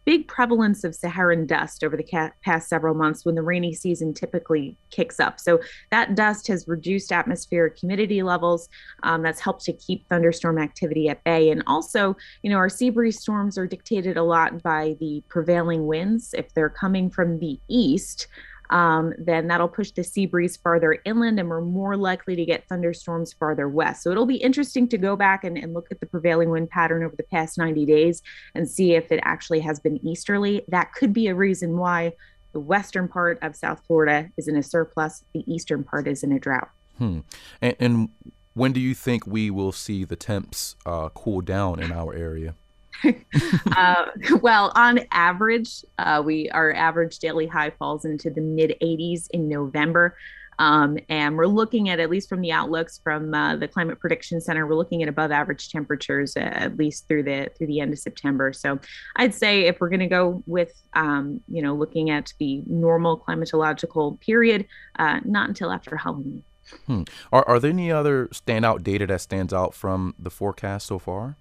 big 0.09 0.27
prevalence 0.27 0.83
of 0.83 0.95
Saharan 0.95 1.45
dust 1.45 1.83
over 1.83 1.95
the 1.95 2.01
ca- 2.01 2.31
past 2.43 2.67
several 2.67 2.95
months 2.95 3.25
when 3.25 3.35
the 3.35 3.43
rainy 3.43 3.75
season 3.75 4.11
typically 4.11 4.75
kicks 4.89 5.19
up. 5.19 5.39
So 5.39 5.59
that 5.91 6.15
dust 6.15 6.47
has 6.47 6.67
reduced 6.67 7.11
atmospheric 7.11 7.77
humidity 7.77 8.23
levels. 8.23 8.69
Um, 9.03 9.21
that's 9.21 9.39
helped 9.39 9.63
to 9.65 9.73
keep 9.73 10.09
thunderstorm 10.09 10.57
activity 10.57 11.09
at 11.09 11.23
bay. 11.25 11.51
And 11.51 11.61
also, 11.67 12.17
you 12.41 12.49
know, 12.49 12.57
our 12.57 12.69
sea 12.69 12.89
breeze 12.89 13.19
storms 13.19 13.55
are 13.55 13.67
dictated 13.67 14.17
a 14.17 14.23
lot 14.23 14.63
by 14.63 14.95
the 14.99 15.21
prevailing 15.29 15.85
winds. 15.85 16.33
If 16.33 16.55
they're 16.55 16.71
coming 16.71 17.11
from 17.11 17.37
the 17.37 17.59
east, 17.67 18.25
um, 18.69 19.13
then 19.17 19.47
that'll 19.47 19.67
push 19.67 19.91
the 19.91 20.03
sea 20.03 20.25
breeze 20.25 20.57
farther 20.57 20.99
inland 21.05 21.39
and 21.39 21.49
we're 21.49 21.61
more 21.61 21.97
likely 21.97 22.35
to 22.35 22.45
get 22.45 22.67
thunderstorms 22.67 23.33
farther 23.33 23.67
west. 23.67 24.03
So 24.03 24.11
it'll 24.11 24.25
be 24.25 24.35
interesting 24.35 24.87
to 24.89 24.97
go 24.97 25.15
back 25.15 25.43
and, 25.43 25.57
and 25.57 25.73
look 25.73 25.87
at 25.91 25.99
the 25.99 26.05
prevailing 26.05 26.49
wind 26.49 26.69
pattern 26.69 27.03
over 27.03 27.15
the 27.15 27.23
past 27.23 27.57
90 27.57 27.85
days 27.85 28.21
and 28.53 28.69
see 28.69 28.93
if 28.93 29.11
it 29.11 29.19
actually 29.23 29.59
has 29.61 29.79
been 29.79 30.05
easterly. 30.05 30.63
That 30.67 30.93
could 30.93 31.13
be 31.13 31.27
a 31.27 31.35
reason 31.35 31.77
why 31.77 32.13
the 32.51 32.59
western 32.59 33.07
part 33.07 33.39
of 33.41 33.55
South 33.55 33.81
Florida 33.87 34.29
is 34.37 34.47
in 34.47 34.55
a 34.55 34.63
surplus, 34.63 35.23
the 35.33 35.43
eastern 35.51 35.83
part 35.83 36.07
is 36.07 36.23
in 36.23 36.31
a 36.31 36.39
drought. 36.39 36.69
Hmm. 36.97 37.19
And, 37.61 37.75
and 37.79 38.09
when 38.53 38.73
do 38.73 38.79
you 38.79 38.93
think 38.93 39.25
we 39.25 39.49
will 39.49 39.71
see 39.71 40.03
the 40.03 40.15
temps 40.15 40.75
uh, 40.85 41.09
cool 41.09 41.41
down 41.41 41.79
in 41.79 41.91
our 41.91 42.13
area? 42.13 42.55
uh, 43.75 44.05
well, 44.41 44.71
on 44.75 44.99
average, 45.11 45.83
uh, 45.97 46.21
we 46.25 46.49
our 46.49 46.73
average 46.73 47.19
daily 47.19 47.47
high 47.47 47.69
falls 47.71 48.05
into 48.05 48.29
the 48.29 48.41
mid 48.41 48.75
80s 48.81 49.27
in 49.31 49.47
November. 49.47 50.15
Um, 50.59 50.97
and 51.07 51.37
we're 51.37 51.47
looking 51.47 51.87
at, 51.87 52.01
at 52.01 52.09
least 52.09 52.27
from 52.27 52.41
the 52.41 52.51
outlooks 52.51 52.99
from 53.01 53.33
uh, 53.33 53.55
the 53.55 53.67
Climate 53.67 53.97
Prediction 53.97 54.41
Center, 54.41 54.67
we're 54.67 54.75
looking 54.75 55.01
at 55.01 55.07
above 55.07 55.31
average 55.31 55.71
temperatures 55.71 56.35
uh, 56.35 56.41
at 56.41 56.77
least 56.77 57.07
through 57.07 57.23
the 57.23 57.49
through 57.57 57.67
the 57.67 57.79
end 57.79 57.93
of 57.93 57.99
September. 57.99 58.51
So 58.51 58.77
I'd 59.15 59.33
say 59.33 59.61
if 59.67 59.79
we're 59.79 59.89
going 59.89 60.01
to 60.01 60.07
go 60.07 60.43
with, 60.45 60.73
um, 60.93 61.39
you 61.47 61.61
know, 61.61 61.73
looking 61.73 62.09
at 62.09 62.33
the 62.39 62.61
normal 62.67 63.17
climatological 63.17 64.19
period, 64.19 64.67
uh, 64.99 65.21
not 65.23 65.47
until 65.47 65.71
after 65.71 65.95
Halloween. 65.95 66.43
Hmm. 66.85 67.03
Are, 67.31 67.47
are 67.47 67.59
there 67.59 67.71
any 67.71 67.89
other 67.89 68.27
standout 68.27 68.83
data 68.83 69.07
that 69.07 69.21
stands 69.21 69.53
out 69.53 69.73
from 69.73 70.13
the 70.19 70.29
forecast 70.29 70.87
so 70.87 70.99
far? 70.99 71.37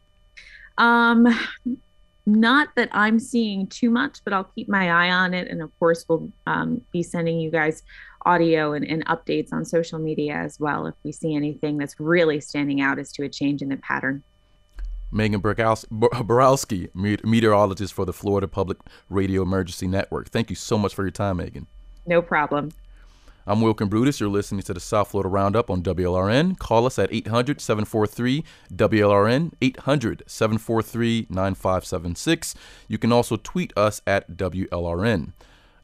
Um, 0.79 1.29
not 2.27 2.69
that 2.77 2.89
I'm 2.93 3.19
seeing 3.19 3.67
too 3.67 3.91
much, 3.91 4.21
but 4.25 4.33
I'll 4.33 4.45
keep 4.45 4.69
my 4.69 4.91
eye 4.91 5.11
on 5.11 5.35
it. 5.35 5.49
And 5.49 5.63
of 5.63 5.77
course, 5.79 6.05
we'll 6.09 6.31
um, 6.47 6.83
be 6.93 7.03
sending 7.03 7.41
you 7.41 7.51
guys 7.51 7.83
audio 8.27 8.73
and, 8.73 8.85
and, 8.85 9.05
updates 9.07 9.53
on 9.53 9.65
social 9.65 9.99
media 9.99 10.35
as 10.35 10.61
well 10.61 10.87
if 10.87 10.95
we 11.05 11.13
see 11.13 11.35
anything 11.35 11.79
that's 11.79 11.99
really 11.99 12.41
standing 12.41 12.81
out 12.81 12.99
as 12.99 13.13
to 13.13 13.23
a 13.23 13.29
change 13.29 13.63
in 13.63 13.69
the 13.69 13.77
pattern. 13.79 14.23
Megan 15.11 15.41
Borowski, 15.41 16.89
meteorologist 16.95 17.95
for 17.95 18.05
the 18.05 18.13
Florida 18.13 18.47
Public 18.47 18.79
Radio 19.09 19.43
Emergency 19.43 19.87
Network. 19.87 20.29
Thank 20.29 20.51
you 20.51 20.57
so 20.57 20.77
much 20.77 20.95
for 20.95 21.03
your 21.03 21.11
time, 21.11 21.39
Megan. 21.39 21.67
No 22.07 22.21
problem. 22.21 22.73
I'm 23.50 23.62
Wilkin 23.62 23.89
Brutus. 23.89 24.21
You're 24.21 24.29
listening 24.29 24.61
to 24.65 24.75
the 24.75 24.79
South 24.79 25.09
Florida 25.09 25.31
Roundup 25.31 25.71
on 25.71 25.83
WLRN. 25.83 26.59
Call 26.59 26.85
us 26.85 26.99
at 26.99 27.11
800 27.11 27.62
743 27.62 28.45
WLRN, 28.75 29.53
800 29.62 30.23
743 30.27 31.28
9576. 31.31 32.55
You 32.88 32.99
can 32.99 33.11
also 33.11 33.37
tweet 33.37 33.73
us 33.75 34.02
at 34.07 34.33
WLRN. 34.33 35.33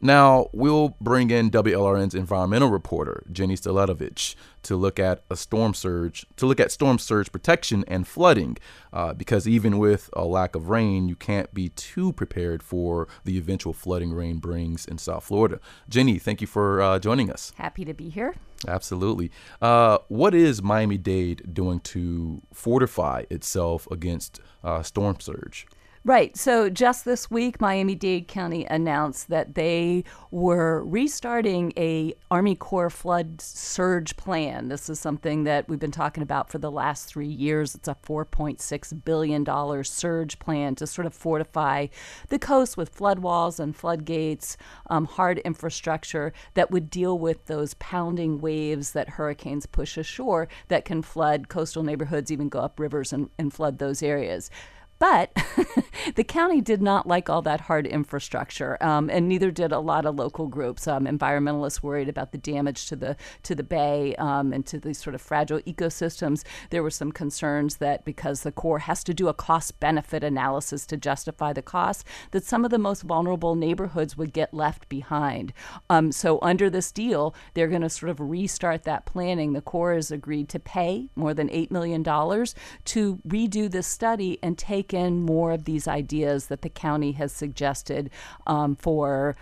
Now, 0.05 0.51
we'll 0.53 0.99
bring 1.01 1.31
in 1.31 1.51
WLRN's 1.51 2.15
environmental 2.15 2.69
reporter, 2.69 3.25
Jenny 3.33 3.55
Staletovich, 3.55 4.35
to 4.65 4.77
look 4.77 4.99
at 4.99 5.23
a 5.31 5.37
storm 5.37 5.73
surge, 5.73 6.27
to 6.37 6.45
look 6.45 6.61
at 6.61 6.71
storm 6.71 6.99
surge 6.99 7.33
protection 7.33 7.87
and 7.89 8.07
flooding, 8.07 8.59
uh, 8.93 9.15
because 9.15 9.49
even 9.49 9.79
with 9.79 10.11
a 10.13 10.27
lack 10.27 10.55
of 10.55 10.69
rain, 10.69 11.09
you 11.09 11.17
can't 11.17 11.55
be 11.55 11.71
too 11.71 12.13
prepared 12.13 12.63
for 12.63 13.09
the 13.25 13.39
eventual 13.39 13.73
flooding 13.73 14.13
rain 14.13 14.37
brings 14.37 14.85
in 14.85 14.99
South 14.99 15.25
Florida. 15.25 15.59
Jenny, 15.89 16.19
thank 16.19 16.43
you 16.43 16.47
for 16.47 16.83
uh, 16.83 16.99
joining 16.99 17.31
us. 17.31 17.55
Happy 17.57 17.87
to 17.87 17.95
be 17.95 18.11
here. 18.11 18.35
Absolutely. 18.69 19.31
Uh, 19.63 19.97
what 20.09 20.35
is 20.35 20.63
Miami 20.63 20.99
Dade 20.99 21.55
doing 21.55 21.81
to 21.81 22.43
fortify 22.53 23.25
itself 23.31 23.91
against 23.91 24.39
uh, 24.63 24.83
storm 24.83 25.19
surge? 25.19 25.67
Right. 26.07 26.37
So 26.37 26.69
just 26.69 27.07
this 27.07 27.31
week, 27.31 27.63
Miami 27.63 27.95
Dade 27.95 28.29
County 28.29 28.67
announced 28.67 29.31
that 29.31 29.55
they 29.55 30.05
were 30.31 30.85
restarting 30.85 31.73
a 31.79 32.13
Army 32.31 32.55
Corps 32.55 32.91
flood 32.91 33.41
surge 33.41 34.15
plan. 34.19 34.69
This 34.69 34.91
is 34.91 35.01
something 35.01 35.45
that 35.45 35.67
we've 35.67 35.79
been 35.79 35.91
talking 35.91 36.23
about 36.23 36.51
for 36.51 36.59
the 36.59 36.71
last 36.71 37.07
three 37.07 37.27
years. 37.27 37.75
It's 37.75 37.89
a 37.89 37.97
$4.6 38.07 39.05
billion 39.07 39.85
surge 39.85 40.39
plan 40.39 40.75
to 40.75 40.87
sort 40.87 41.07
of 41.07 41.15
fortify 41.15 41.87
the 42.29 42.39
coast 42.39 42.77
with 42.77 42.91
flood 42.91 43.21
walls 43.21 43.59
and 43.59 43.75
floodgates, 43.75 44.59
um, 44.91 45.07
hard 45.07 45.39
infrastructure 45.39 46.35
that 46.53 46.71
would 46.71 46.91
deal 46.91 47.19
with 47.19 47.47
those 47.47 47.73
pounding 47.75 48.43
waves 48.43 48.93
that 48.93 49.09
hurricanes 49.09 49.65
push 49.65 49.97
ashore 49.97 50.49
that 50.69 50.85
can 50.85 51.01
flood 51.01 51.49
coastal 51.49 51.83
neighborhoods, 51.83 52.31
even 52.31 52.51
go 52.51 52.59
up 52.59 52.79
rivers 52.79 53.11
and, 53.11 53.31
and 53.39 53.55
flood 53.55 53.79
those 53.79 54.03
areas. 54.03 54.51
But 54.99 55.37
the 56.15 56.25
county 56.25 56.61
did 56.61 56.81
not 56.81 57.07
like 57.07 57.29
all 57.29 57.43
that 57.43 57.63
hard 57.63 57.87
infrastructure, 57.87 58.83
um, 58.83 59.11
and 59.11 59.29
neither 59.29 59.51
did 59.51 59.73
a 59.73 59.79
lot 59.79 60.07
of 60.07 60.15
local 60.15 60.47
groups. 60.47 60.87
Um, 60.87 61.07
environmentalists 61.07 61.83
worried 61.83 62.09
about 62.09 62.33
the 62.33 62.39
damage 62.39 62.87
to 62.87 62.97
the 62.97 63.17
to 63.43 63.55
the 63.55 63.63
bay 63.63 64.15
um, 64.17 64.53
and 64.53 64.65
to 64.67 64.79
these 64.79 64.99
sort 64.99 65.15
of 65.15 65.21
fragile 65.21 65.61
ecosystems. 65.61 66.45
There 66.71 66.83
were 66.83 66.91
some 66.91 67.13
concerns 67.13 67.77
that 67.77 68.05
because 68.05 68.43
the 68.43 68.53
Corps 68.53 68.81
has 68.81 69.03
to 69.05 69.15
do 69.15 69.29
a 69.29 69.35
cost 69.35 69.79
benefit 69.81 70.23
analysis 70.23 70.87
to 70.87 70.97
justify 70.97 71.53
the 71.53 71.63
cost, 71.63 72.07
that 72.31 72.45
some 72.45 72.65
of 72.65 72.71
the 72.71 72.79
most 72.79 73.03
vulnerable 73.03 73.55
neighborhoods 73.55 74.17
would 74.17 74.33
get 74.33 74.55
left 74.55 74.89
behind. 74.89 75.53
Um, 75.91 76.13
so 76.13 76.39
under 76.43 76.71
this 76.71 76.93
deal, 76.93 77.35
they're 77.55 77.69
going 77.69 77.83
to 77.83 77.91
sort 77.91 78.11
of 78.11 78.21
restart 78.21 78.85
that 78.85 79.07
planning. 79.07 79.53
The 79.53 79.61
Corps 79.61 79.95
has 79.95 80.11
agreed 80.11 80.49
to 80.51 80.59
pay 80.61 81.09
more 81.15 81.35
than 81.35 81.51
eight 81.51 81.71
million 81.71 82.03
dollars 82.03 82.55
to 82.85 83.21
redo 83.27 83.71
this 83.71 83.87
study 83.87 84.39
and 84.43 84.57
take 84.57 84.84
take 84.85 84.95
in 84.95 85.23
more 85.23 85.53
of 85.53 85.65
these 85.65 85.89
ideas 85.89 86.47
that 86.47 86.63
the 86.63 86.69
county 86.69 87.13
has 87.13 87.33
suggested 87.33 88.11
um, 88.47 88.77
for 88.77 89.37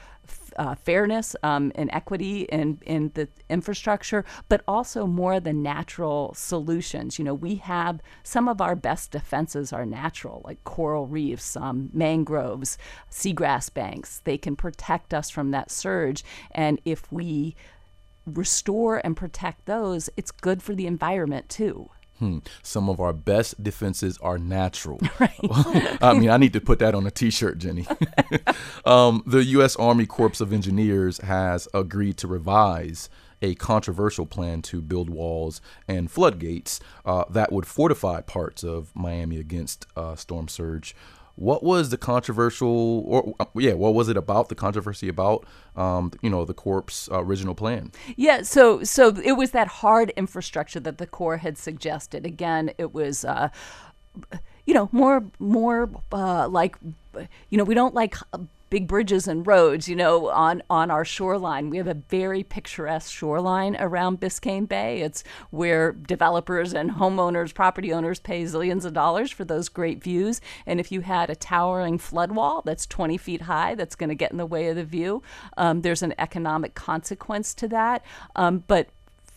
uh, 0.57 0.75
fairness 0.75 1.35
um, 1.43 1.73
and 1.75 1.91
equity 1.93 2.43
in, 2.43 2.79
in 2.87 3.11
the 3.15 3.29
infrastructure, 3.49 4.25
but 4.49 4.63
also 4.69 5.07
more 5.07 5.35
of 5.35 5.45
the 5.45 5.53
natural 5.53 6.33
solutions. 6.35 7.19
You 7.19 7.25
know, 7.25 7.35
we 7.35 7.57
have 7.57 8.01
some 8.23 8.49
of 8.49 8.61
our 8.61 8.77
best 8.77 9.11
defenses 9.11 9.73
are 9.73 9.87
natural, 9.87 10.43
like 10.45 10.63
coral 10.65 11.07
reefs, 11.07 11.57
um, 11.57 11.91
mangroves, 11.93 12.79
seagrass 13.11 13.73
banks. 13.73 14.21
They 14.25 14.39
can 14.39 14.55
protect 14.55 15.13
us 15.13 15.31
from 15.31 15.51
that 15.51 15.71
surge. 15.71 16.25
And 16.53 16.81
if 16.85 17.11
we 17.11 17.57
restore 18.27 19.01
and 19.05 19.17
protect 19.17 19.67
those, 19.67 20.09
it's 20.17 20.31
good 20.31 20.63
for 20.63 20.75
the 20.75 20.87
environment 20.87 21.49
too. 21.49 21.91
Hmm. 22.23 22.39
Some 22.63 22.89
of 22.89 23.01
our 23.01 23.13
best 23.13 23.61
defenses 23.61 24.17
are 24.23 24.39
natural. 24.39 25.01
Right. 25.19 25.99
I 26.03 26.15
mean, 26.15 26.31
I 26.31 26.37
need 26.37 26.53
to 26.53 26.61
put 26.61 26.79
that 26.79 26.95
on 26.95 27.07
a 27.07 27.11
T-shirt, 27.11 27.59
Jenny. 27.59 27.87
um, 28.85 29.23
the 29.27 29.45
U.S. 29.45 29.77
Army 29.77 30.07
Corps 30.07 30.41
of 30.41 30.53
Engineers 30.53 31.19
has 31.19 31.69
agreed 31.75 32.17
to 32.19 32.29
revise 32.29 33.09
a 33.41 33.55
controversial 33.57 34.27
plan 34.27 34.63
to 34.63 34.81
build 34.81 35.11
walls 35.11 35.61
and 35.87 36.11
floodgates 36.11 36.81
uh, 37.05 37.25
that 37.29 37.53
would 37.53 37.67
fortify 37.67 38.21
parts 38.21 38.65
of 38.65 38.91
Miami 38.95 39.39
against 39.39 39.87
uh, 39.97 40.15
storm 40.17 40.49
surge. 40.49 40.95
What 41.37 41.63
was 41.63 41.91
the 41.91 41.97
controversial, 41.97 43.05
or 43.07 43.35
uh, 43.41 43.47
yeah, 43.55 43.73
what 43.73 43.95
was 43.95 44.09
it 44.09 44.17
about 44.17 44.49
the 44.49 44.55
controversy 44.55 45.09
about, 45.09 45.47
um, 45.77 46.13
you 46.21 46.31
know, 46.31 46.45
the 46.45 46.55
Corps' 46.55 47.09
original 47.11 47.55
plan? 47.55 47.91
Yeah, 48.17 48.43
so 48.43 48.85
so 48.85 49.17
it 49.23 49.33
was 49.33 49.53
that 49.53 49.69
hard 49.69 50.11
infrastructure 50.11 50.81
that 50.81 50.99
the 50.99 51.07
Corps 51.07 51.39
had 51.39 51.57
suggested. 51.59 52.27
Again, 52.27 52.71
it 52.79 52.93
was. 52.95 53.25
Uh, 53.25 53.49
you 54.67 54.75
know, 54.75 54.89
more 54.93 55.25
more 55.39 55.91
uh, 56.13 56.47
like, 56.49 56.77
you 57.51 57.59
know, 57.59 57.65
we 57.65 57.75
don't 57.75 57.95
like 57.95 58.15
big 58.73 58.89
bridges 58.89 59.29
and 59.29 59.47
roads, 59.47 59.87
you 59.87 59.95
know, 59.95 60.31
on, 60.31 60.63
on 60.71 60.91
our 60.91 61.05
shoreline. 61.05 61.69
We 61.69 61.77
have 61.77 61.87
a 61.87 61.93
very 61.93 62.43
picturesque 62.43 63.13
shoreline 63.13 63.77
around 63.79 64.19
Biscayne 64.19 64.67
Bay. 64.67 65.03
It's 65.03 65.23
where 65.51 65.93
developers 65.93 66.73
and 66.73 66.93
homeowners, 66.93 67.53
property 67.53 67.93
owners 67.93 68.19
pay 68.19 68.45
zillions 68.45 68.87
of 68.87 68.95
dollars 68.95 69.31
for 69.31 69.45
those 69.45 69.69
great 69.69 70.03
views. 70.03 70.41
And 70.65 70.81
if 70.81 70.91
you 70.91 71.03
had 71.03 71.29
a 71.29 71.37
towering 71.37 71.99
flood 71.99 72.33
wall 72.33 72.63
that's 72.65 72.87
20 72.87 73.19
feet 73.19 73.43
high, 73.43 73.75
that's 73.75 73.95
going 73.95 74.09
to 74.09 74.15
get 74.15 74.33
in 74.33 74.39
the 74.39 74.47
way 74.47 74.69
of 74.69 74.77
the 74.77 74.85
view, 74.85 75.23
um, 75.59 75.83
there's 75.83 76.03
an 76.03 76.15
economic 76.17 76.75
consequence 76.75 77.53
to 77.57 77.69
that. 77.69 78.03
Um, 78.37 78.65
but 78.67 78.89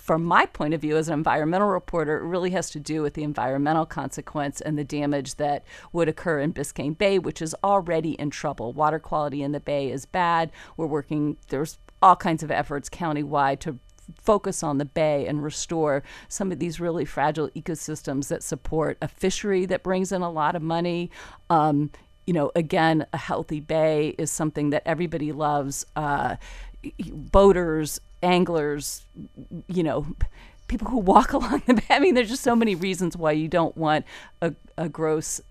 from 0.06 0.24
my 0.24 0.46
point 0.46 0.72
of 0.76 0.82
view 0.82 0.98
as 0.98 1.08
an 1.08 1.16
environmental 1.16 1.68
reporter, 1.68 2.18
it 2.18 2.28
really 2.28 2.52
has 2.52 2.70
to 2.70 2.80
do 2.80 3.02
with 3.02 3.16
the 3.16 3.24
environmental 3.24 3.88
consequence 3.88 4.62
and 4.62 4.78
the 4.78 4.84
damage 4.84 5.34
that 5.36 5.66
would 5.92 6.08
occur 6.08 6.40
in 6.40 6.54
Biscayne 6.54 6.96
Bay, 6.96 7.18
which 7.18 7.42
is 7.42 7.56
already 7.64 8.12
in 8.12 8.30
trouble. 8.30 8.72
Water 8.72 9.00
quality 9.00 9.42
in 9.42 9.52
the 9.52 9.60
bay 9.60 9.90
is 9.90 10.06
bad. 10.06 10.52
We're 10.78 10.86
working, 10.86 11.38
there's 11.50 11.80
all 12.04 12.16
kinds 12.16 12.44
of 12.44 12.52
efforts 12.52 12.88
countywide 12.88 13.58
to 13.62 13.80
focus 14.22 14.62
on 14.62 14.78
the 14.78 14.86
bay 14.86 15.26
and 15.26 15.44
restore 15.44 16.04
some 16.28 16.52
of 16.52 16.60
these 16.60 16.80
really 16.80 17.06
fragile 17.06 17.50
ecosystems 17.56 18.28
that 18.28 18.44
support 18.44 19.00
a 19.02 19.08
fishery 19.08 19.66
that 19.66 19.82
brings 19.82 20.12
in 20.12 20.22
a 20.22 20.30
lot 20.30 20.56
of 20.56 20.62
money. 20.62 21.10
Um, 21.50 21.90
you 22.28 22.34
know, 22.34 22.52
again, 22.56 23.08
a 23.12 23.18
healthy 23.18 23.60
bay 23.60 24.14
is 24.20 24.30
something 24.30 24.70
that 24.70 24.84
everybody 24.86 25.32
loves. 25.32 25.84
Uh, 25.96 26.36
boaters, 27.10 28.00
anglers, 28.25 29.03
you 29.67 29.84
know, 29.84 30.05
people 30.67 30.88
who 30.89 30.98
walk 30.98 31.34
along 31.38 31.63
the 31.65 31.75
bay. 31.75 31.86
I 31.89 32.00
mean, 32.00 32.15
there's 32.15 32.29
just 32.29 32.44
so 32.44 32.55
many 32.55 32.75
reasons 32.75 33.15
why 33.15 33.32
you 33.32 33.48
don't 33.48 33.77
want 33.77 34.05
a, 34.41 34.53
a 34.77 34.89
gross 34.89 35.41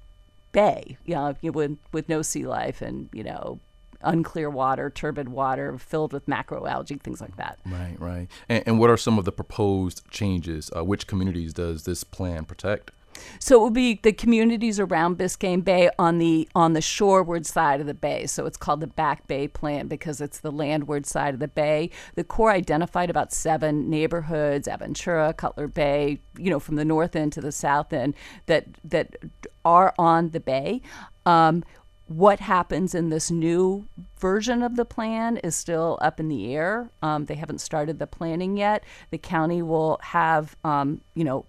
bay, 0.52 0.96
you 1.06 1.14
know, 1.14 1.34
with, 1.42 1.78
with 1.92 2.08
no 2.08 2.22
sea 2.22 2.46
life 2.46 2.82
and, 2.82 3.08
you 3.12 3.24
know, 3.24 3.58
unclear 4.02 4.50
water, 4.50 4.90
turbid 4.90 5.28
water 5.28 5.78
filled 5.78 6.12
with 6.12 6.26
macroalgae, 6.26 7.00
things 7.00 7.20
like 7.20 7.36
that. 7.36 7.58
Right, 7.64 7.96
right. 7.98 8.28
And, 8.48 8.62
and 8.66 8.78
what 8.78 8.90
are 8.90 8.96
some 8.96 9.18
of 9.18 9.24
the 9.24 9.32
proposed 9.32 10.02
changes? 10.10 10.70
Uh, 10.76 10.84
which 10.84 11.06
communities 11.06 11.54
does 11.54 11.84
this 11.84 12.04
plan 12.04 12.44
protect? 12.44 12.90
So 13.38 13.60
it 13.60 13.64
would 13.64 13.74
be 13.74 14.00
the 14.02 14.12
communities 14.12 14.80
around 14.80 15.18
Biscayne 15.18 15.64
Bay 15.64 15.90
on 15.98 16.18
the 16.18 16.48
on 16.54 16.72
the 16.72 16.80
shoreward 16.80 17.46
side 17.46 17.80
of 17.80 17.86
the 17.86 17.94
bay. 17.94 18.26
So 18.26 18.46
it's 18.46 18.56
called 18.56 18.80
the 18.80 18.86
Back 18.86 19.26
Bay 19.26 19.48
Plan 19.48 19.86
because 19.86 20.20
it's 20.20 20.40
the 20.40 20.50
landward 20.50 21.06
side 21.06 21.34
of 21.34 21.40
the 21.40 21.48
bay. 21.48 21.90
The 22.14 22.24
Corps 22.24 22.52
identified 22.52 23.10
about 23.10 23.32
seven 23.32 23.90
neighborhoods: 23.90 24.68
Aventura, 24.68 25.36
Cutler 25.36 25.68
Bay, 25.68 26.20
you 26.38 26.50
know, 26.50 26.60
from 26.60 26.76
the 26.76 26.84
north 26.84 27.16
end 27.16 27.32
to 27.34 27.40
the 27.40 27.52
south 27.52 27.92
end 27.92 28.14
that 28.46 28.66
that 28.84 29.16
are 29.64 29.94
on 29.98 30.30
the 30.30 30.40
bay. 30.40 30.82
Um, 31.26 31.64
what 32.06 32.40
happens 32.40 32.94
in 32.94 33.08
this 33.08 33.30
new 33.30 33.88
version 34.18 34.62
of 34.62 34.76
the 34.76 34.84
plan 34.84 35.38
is 35.38 35.56
still 35.56 35.98
up 36.02 36.20
in 36.20 36.28
the 36.28 36.54
air. 36.54 36.90
Um, 37.02 37.24
they 37.24 37.34
haven't 37.34 37.60
started 37.60 37.98
the 37.98 38.06
planning 38.06 38.56
yet. 38.58 38.84
The 39.10 39.18
county 39.18 39.62
will 39.62 39.98
have, 40.02 40.54
um, 40.64 41.00
you 41.14 41.24
know, 41.24 41.46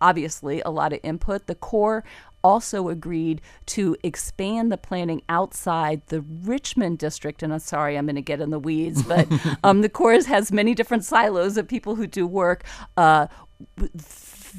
obviously 0.00 0.60
a 0.62 0.70
lot 0.70 0.92
of 0.92 1.00
input. 1.02 1.46
The 1.46 1.54
Corps 1.54 2.04
also 2.42 2.88
agreed 2.88 3.40
to 3.66 3.96
expand 4.02 4.72
the 4.72 4.78
planning 4.78 5.22
outside 5.28 6.02
the 6.06 6.22
Richmond 6.22 6.98
district. 6.98 7.42
And 7.42 7.52
I'm 7.52 7.58
sorry, 7.58 7.96
I'm 7.96 8.06
going 8.06 8.16
to 8.16 8.22
get 8.22 8.40
in 8.40 8.50
the 8.50 8.58
weeds, 8.58 9.02
but 9.02 9.28
um, 9.64 9.82
the 9.82 9.88
Corps 9.88 10.26
has 10.26 10.50
many 10.50 10.74
different 10.74 11.04
silos 11.04 11.56
of 11.56 11.68
people 11.68 11.96
who 11.96 12.06
do 12.06 12.26
work. 12.26 12.64
Uh, 12.96 13.26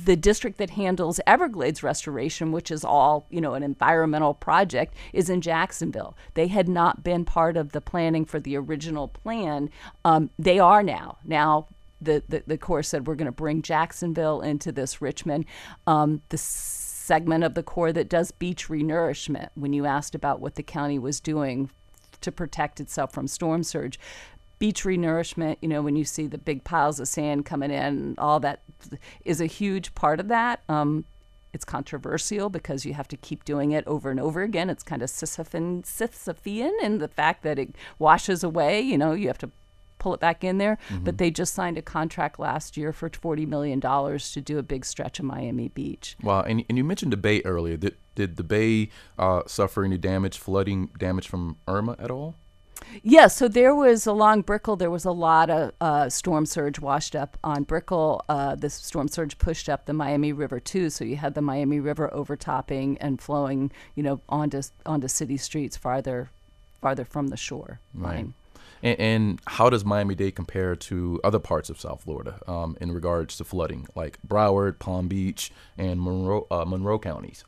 the 0.06 0.16
district 0.16 0.58
that 0.58 0.72
handles 0.72 1.20
Everglades 1.28 1.84
restoration, 1.84 2.52
which 2.52 2.72
is 2.72 2.86
all, 2.86 3.28
you 3.30 3.42
know, 3.42 3.54
an 3.56 3.64
environmental 3.64 4.34
project, 4.34 4.94
is 5.12 5.30
in 5.30 5.42
Jacksonville. 5.42 6.16
They 6.34 6.48
had 6.48 6.70
not 6.70 7.04
been 7.04 7.26
part 7.26 7.58
of 7.58 7.72
the 7.72 7.82
planning 7.82 8.26
for 8.26 8.40
the 8.40 8.56
original 8.56 9.08
plan. 9.08 9.70
Um, 10.06 10.30
they 10.40 10.60
are 10.60 10.84
now. 10.84 11.18
Now, 11.26 11.68
the, 12.01 12.24
the, 12.27 12.43
the 12.48 12.58
Corps 12.58 12.84
said 12.84 13.08
we're 13.08 13.15
going 13.15 13.25
to 13.27 13.31
bring 13.31 13.62
Jacksonville 13.62 14.41
into 14.41 14.72
this 14.72 15.01
Richmond. 15.01 15.46
Um, 15.86 16.22
the 16.29 16.38
segment 16.38 17.43
of 17.43 17.53
the 17.53 17.63
Corps 17.63 17.93
that 17.93 18.10
does 18.10 18.31
beach 18.31 18.67
renourishment, 18.67 19.50
when 19.55 19.74
you 19.74 19.86
asked 19.86 20.15
about 20.15 20.39
what 20.39 20.55
the 20.55 20.63
county 20.63 21.00
was 21.00 21.20
doing 21.20 21.70
to 22.22 22.31
protect 22.31 22.79
itself 22.79 23.12
from 23.12 23.27
storm 23.27 23.63
surge, 23.63 24.00
beach 24.60 24.84
renourishment, 24.84 25.58
you 25.62 25.67
know, 25.67 25.81
when 25.81 25.96
you 25.96 26.05
see 26.05 26.27
the 26.27 26.38
big 26.38 26.63
piles 26.63 27.00
of 27.00 27.08
sand 27.08 27.46
coming 27.46 27.72
in, 27.72 28.15
all 28.17 28.39
that 28.39 28.62
is 29.25 29.41
a 29.41 29.48
huge 29.48 29.93
part 29.96 30.20
of 30.20 30.27
that. 30.27 30.62
Um, 30.70 31.05
it's 31.53 31.65
controversial 31.65 32.50
because 32.50 32.86
you 32.86 32.93
have 32.93 33.08
to 33.10 33.17
keep 33.17 33.43
doing 33.43 33.72
it 33.72 33.86
over 33.86 34.10
and 34.10 34.20
over 34.20 34.41
again. 34.41 34.70
It's 34.70 34.84
kind 34.84 35.01
of 35.01 35.10
Sisyphean, 35.10 35.84
Sisyphean 35.84 36.72
in 36.81 37.00
the 37.00 37.08
fact 37.08 37.43
that 37.43 37.60
it 37.60 37.75
washes 38.00 38.43
away. 38.43 38.79
You 38.79 38.98
know, 38.98 39.13
you 39.13 39.27
have 39.27 39.38
to 39.39 39.51
pull 40.01 40.13
it 40.15 40.20
back 40.20 40.43
in 40.43 40.58
there. 40.58 40.77
Mm-hmm. 40.89 41.03
But 41.03 41.17
they 41.20 41.31
just 41.31 41.53
signed 41.53 41.77
a 41.77 41.81
contract 41.81 42.39
last 42.39 42.75
year 42.75 42.91
for 42.91 43.10
$40 43.10 43.48
million 43.48 43.79
to 43.79 44.41
do 44.41 44.58
a 44.58 44.63
big 44.63 44.84
stretch 44.84 45.20
of 45.20 45.25
Miami 45.25 45.70
Beach. 45.70 46.15
Wow. 46.22 46.41
And, 46.41 46.65
and 46.67 46.77
you 46.77 46.84
mentioned 46.84 47.13
the 47.13 47.17
Bay 47.17 47.41
earlier. 47.46 47.77
Did, 47.77 47.96
did 48.15 48.36
the 48.36 48.43
Bay 48.43 48.89
uh, 49.17 49.43
suffer 49.46 49.84
any 49.84 49.98
damage, 49.98 50.38
flooding 50.38 50.88
damage 50.98 51.27
from 51.27 51.58
Irma 51.67 51.96
at 52.00 52.10
all? 52.10 52.36
Yeah, 53.03 53.27
so 53.27 53.48
there 53.48 53.75
was 53.75 54.08
along 54.08 54.41
Brickell, 54.41 54.75
there 54.75 54.89
was 54.89 55.05
a 55.05 55.12
lot 55.12 55.51
of 55.51 55.72
uh, 55.79 56.10
storm 56.10 56.48
surge 56.48 56.79
washed 56.79 57.15
up 57.15 57.38
on 57.43 57.63
Brickell. 57.63 58.25
Uh, 58.27 58.55
the 58.55 58.72
storm 58.72 59.08
surge 59.08 59.38
pushed 59.38 59.70
up 59.70 59.86
the 59.86 59.93
Miami 59.93 60.34
River 60.34 60.60
too, 60.60 60.89
so 60.89 61.05
you 61.05 61.15
had 61.15 61.36
the 61.36 61.41
Miami 61.41 61.79
River 61.79 62.12
overtopping 62.12 62.98
and 62.98 63.22
flowing, 63.22 63.72
you 63.96 64.01
know, 64.01 64.20
onto 64.27 64.63
onto 64.84 65.08
city 65.08 65.38
streets 65.38 65.77
farther 65.77 66.31
farther 66.81 67.05
from 67.05 67.27
the 67.27 67.38
shore 67.38 67.79
right. 67.93 68.15
line. 68.15 68.34
And, 68.84 69.00
and, 69.00 69.42
how 69.48 69.70
does 69.70 69.86
Miami 69.86 70.16
Dade 70.16 70.36
compare 70.36 70.76
to 70.76 71.20
other 71.24 71.40
parts 71.40 71.70
of 71.70 71.80
South 71.80 72.04
Florida 72.04 72.40
um, 72.48 72.78
in 72.82 72.92
regards 72.92 73.38
to 73.38 73.44
flooding, 73.44 73.88
like 73.96 74.18
Broward, 74.28 74.80
Palm 74.80 75.08
Beach, 75.08 75.52
and 75.78 76.02
Monroe, 76.02 76.48
uh, 76.50 76.66
Monroe 76.66 77.00
counties? 77.00 77.44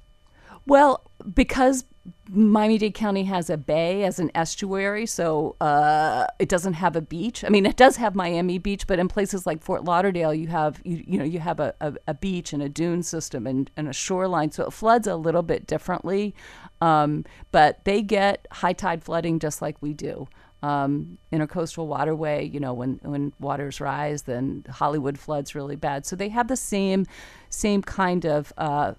Well, 0.66 1.02
because 1.34 1.86
Miami 2.30 2.78
Dade 2.78 2.94
County 2.94 3.24
has 3.26 3.50
a 3.50 3.58
bay 3.58 4.04
as 4.04 4.20
an 4.20 4.32
estuary, 4.36 5.06
so 5.06 5.56
uh, 5.62 6.26
it 6.40 6.50
doesn't 6.50 6.74
have 6.74 6.96
a 6.96 7.02
beach. 7.02 7.44
I 7.44 7.50
mean, 7.50 7.66
it 7.66 7.76
does 7.76 7.98
have 7.98 8.16
Miami 8.16 8.58
Beach, 8.58 8.88
but 8.88 9.00
in 9.00 9.08
places 9.08 9.46
like 9.46 9.62
Fort 9.62 9.84
Lauderdale, 9.84 10.34
you 10.34 10.48
have 10.48 10.82
you, 10.84 11.04
you 11.06 11.18
know 11.18 11.24
you 11.26 11.40
have 11.40 11.60
a, 11.60 11.74
a, 11.82 11.94
a 12.08 12.14
beach 12.14 12.54
and 12.54 12.62
a 12.62 12.70
dune 12.70 13.04
system 13.04 13.46
and, 13.46 13.70
and 13.78 13.88
a 13.88 13.94
shoreline, 13.94 14.52
so 14.52 14.66
it 14.66 14.72
floods 14.72 15.08
a 15.08 15.16
little 15.16 15.44
bit 15.44 15.68
differently. 15.68 16.34
Um, 16.82 17.26
but 17.52 17.84
they 17.86 18.02
get 18.02 18.48
high 18.52 18.74
tide 18.74 19.04
flooding 19.04 19.40
just 19.40 19.62
like 19.62 19.82
we 19.82 19.94
do 19.94 20.28
um, 20.64 21.18
intercoastal 21.32 21.86
waterway, 21.86 22.48
you 22.48 22.60
know, 22.60 22.74
when, 22.74 23.00
when 23.04 23.34
waters 23.40 23.82
rise, 23.82 24.24
then 24.24 24.66
Hollywood 24.70 25.20
floods 25.20 25.54
really 25.54 25.76
bad. 25.76 26.06
So 26.06 26.16
they 26.16 26.30
have 26.30 26.48
the 26.48 26.56
same 26.56 27.06
same 27.50 27.84
kind 27.84 28.26
of 28.26 28.52
uh, 28.58 28.94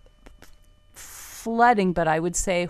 flooding, 0.93 1.93
but 1.93 2.07
I 2.07 2.21
would 2.21 2.37
say 2.37 2.69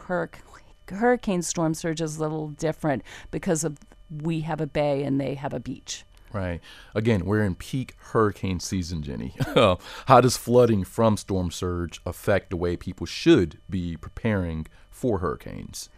hurricane 0.88 1.42
storm 1.42 1.74
surge 1.74 2.00
is 2.00 2.16
a 2.16 2.20
little 2.20 2.48
different 2.48 3.02
because 3.30 3.64
of 3.64 3.78
we 4.22 4.40
have 4.40 4.60
a 4.60 4.66
bay 4.66 5.02
and 5.02 5.20
they 5.20 5.34
have 5.34 5.52
a 5.52 5.60
beach. 5.60 6.04
Right. 6.32 6.60
Again, 6.94 7.24
we're 7.24 7.44
in 7.44 7.54
peak 7.54 7.94
hurricane 7.98 8.60
season, 8.60 9.02
Jenny. 9.02 9.34
How 9.54 10.20
does 10.20 10.36
flooding 10.36 10.84
from 10.84 11.16
storm 11.16 11.50
surge 11.50 12.00
affect 12.06 12.50
the 12.50 12.56
way 12.56 12.76
people 12.76 13.06
should 13.06 13.58
be 13.68 13.96
preparing 13.96 14.66
for 14.90 15.18
hurricanes? 15.18 15.90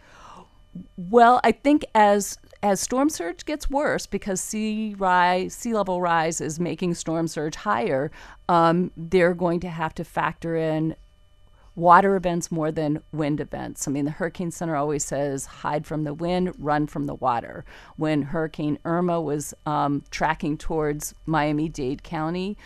Well, 0.95 1.39
I 1.43 1.51
think 1.51 1.85
as 1.95 2.37
as 2.63 2.79
storm 2.79 3.09
surge 3.09 3.45
gets 3.45 3.69
worse 3.69 4.05
because 4.05 4.41
sea 4.41 4.95
rise, 4.97 5.53
sea 5.53 5.73
level 5.73 6.01
rise 6.01 6.41
is 6.41 6.59
making 6.59 6.93
storm 6.95 7.27
surge 7.27 7.55
higher, 7.55 8.11
um, 8.49 8.91
they're 8.97 9.33
going 9.33 9.59
to 9.61 9.69
have 9.69 9.93
to 9.95 10.03
factor 10.03 10.55
in 10.55 10.95
water 11.77 12.15
events 12.15 12.51
more 12.51 12.71
than 12.71 13.01
wind 13.13 13.39
events. 13.39 13.87
I 13.87 13.91
mean, 13.91 14.05
the 14.05 14.11
Hurricane 14.11 14.49
Center 14.49 14.75
always 14.75 15.05
says 15.05 15.45
hide 15.45 15.85
from 15.85 16.03
the 16.03 16.13
wind, 16.13 16.53
run 16.57 16.87
from 16.87 17.05
the 17.05 17.13
water. 17.13 17.63
When 17.97 18.23
Hurricane 18.23 18.79
Irma 18.83 19.21
was 19.21 19.53
um, 19.67 20.03
tracking 20.09 20.57
towards 20.57 21.13
Miami 21.27 21.69
Dade 21.69 22.01
County, 22.01 22.57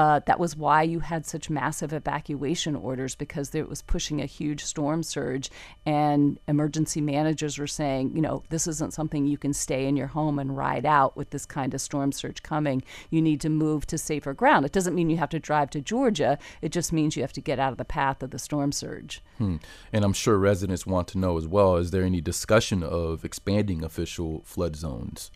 uh, 0.00 0.18
that 0.20 0.40
was 0.40 0.56
why 0.56 0.80
you 0.80 1.00
had 1.00 1.26
such 1.26 1.50
massive 1.50 1.92
evacuation 1.92 2.74
orders 2.74 3.14
because 3.14 3.54
it 3.54 3.68
was 3.68 3.82
pushing 3.82 4.18
a 4.18 4.24
huge 4.24 4.64
storm 4.64 5.02
surge. 5.02 5.50
And 5.84 6.38
emergency 6.48 7.02
managers 7.02 7.58
were 7.58 7.66
saying, 7.66 8.12
you 8.14 8.22
know, 8.22 8.42
this 8.48 8.66
isn't 8.66 8.94
something 8.94 9.26
you 9.26 9.36
can 9.36 9.52
stay 9.52 9.84
in 9.86 9.98
your 9.98 10.06
home 10.06 10.38
and 10.38 10.56
ride 10.56 10.86
out 10.86 11.18
with 11.18 11.28
this 11.28 11.44
kind 11.44 11.74
of 11.74 11.82
storm 11.82 12.12
surge 12.12 12.42
coming. 12.42 12.82
You 13.10 13.20
need 13.20 13.42
to 13.42 13.50
move 13.50 13.86
to 13.88 13.98
safer 13.98 14.32
ground. 14.32 14.64
It 14.64 14.72
doesn't 14.72 14.94
mean 14.94 15.10
you 15.10 15.18
have 15.18 15.28
to 15.28 15.38
drive 15.38 15.68
to 15.70 15.82
Georgia, 15.82 16.38
it 16.62 16.72
just 16.72 16.94
means 16.94 17.14
you 17.14 17.22
have 17.22 17.34
to 17.34 17.42
get 17.42 17.58
out 17.58 17.72
of 17.72 17.76
the 17.76 17.84
path 17.84 18.22
of 18.22 18.30
the 18.30 18.38
storm 18.38 18.72
surge. 18.72 19.22
Hmm. 19.36 19.56
And 19.92 20.02
I'm 20.02 20.14
sure 20.14 20.38
residents 20.38 20.86
want 20.86 21.08
to 21.08 21.18
know 21.18 21.36
as 21.36 21.46
well 21.46 21.76
is 21.76 21.90
there 21.90 22.04
any 22.04 22.22
discussion 22.22 22.82
of 22.82 23.22
expanding 23.22 23.84
official 23.84 24.40
flood 24.46 24.76
zones? 24.76 25.30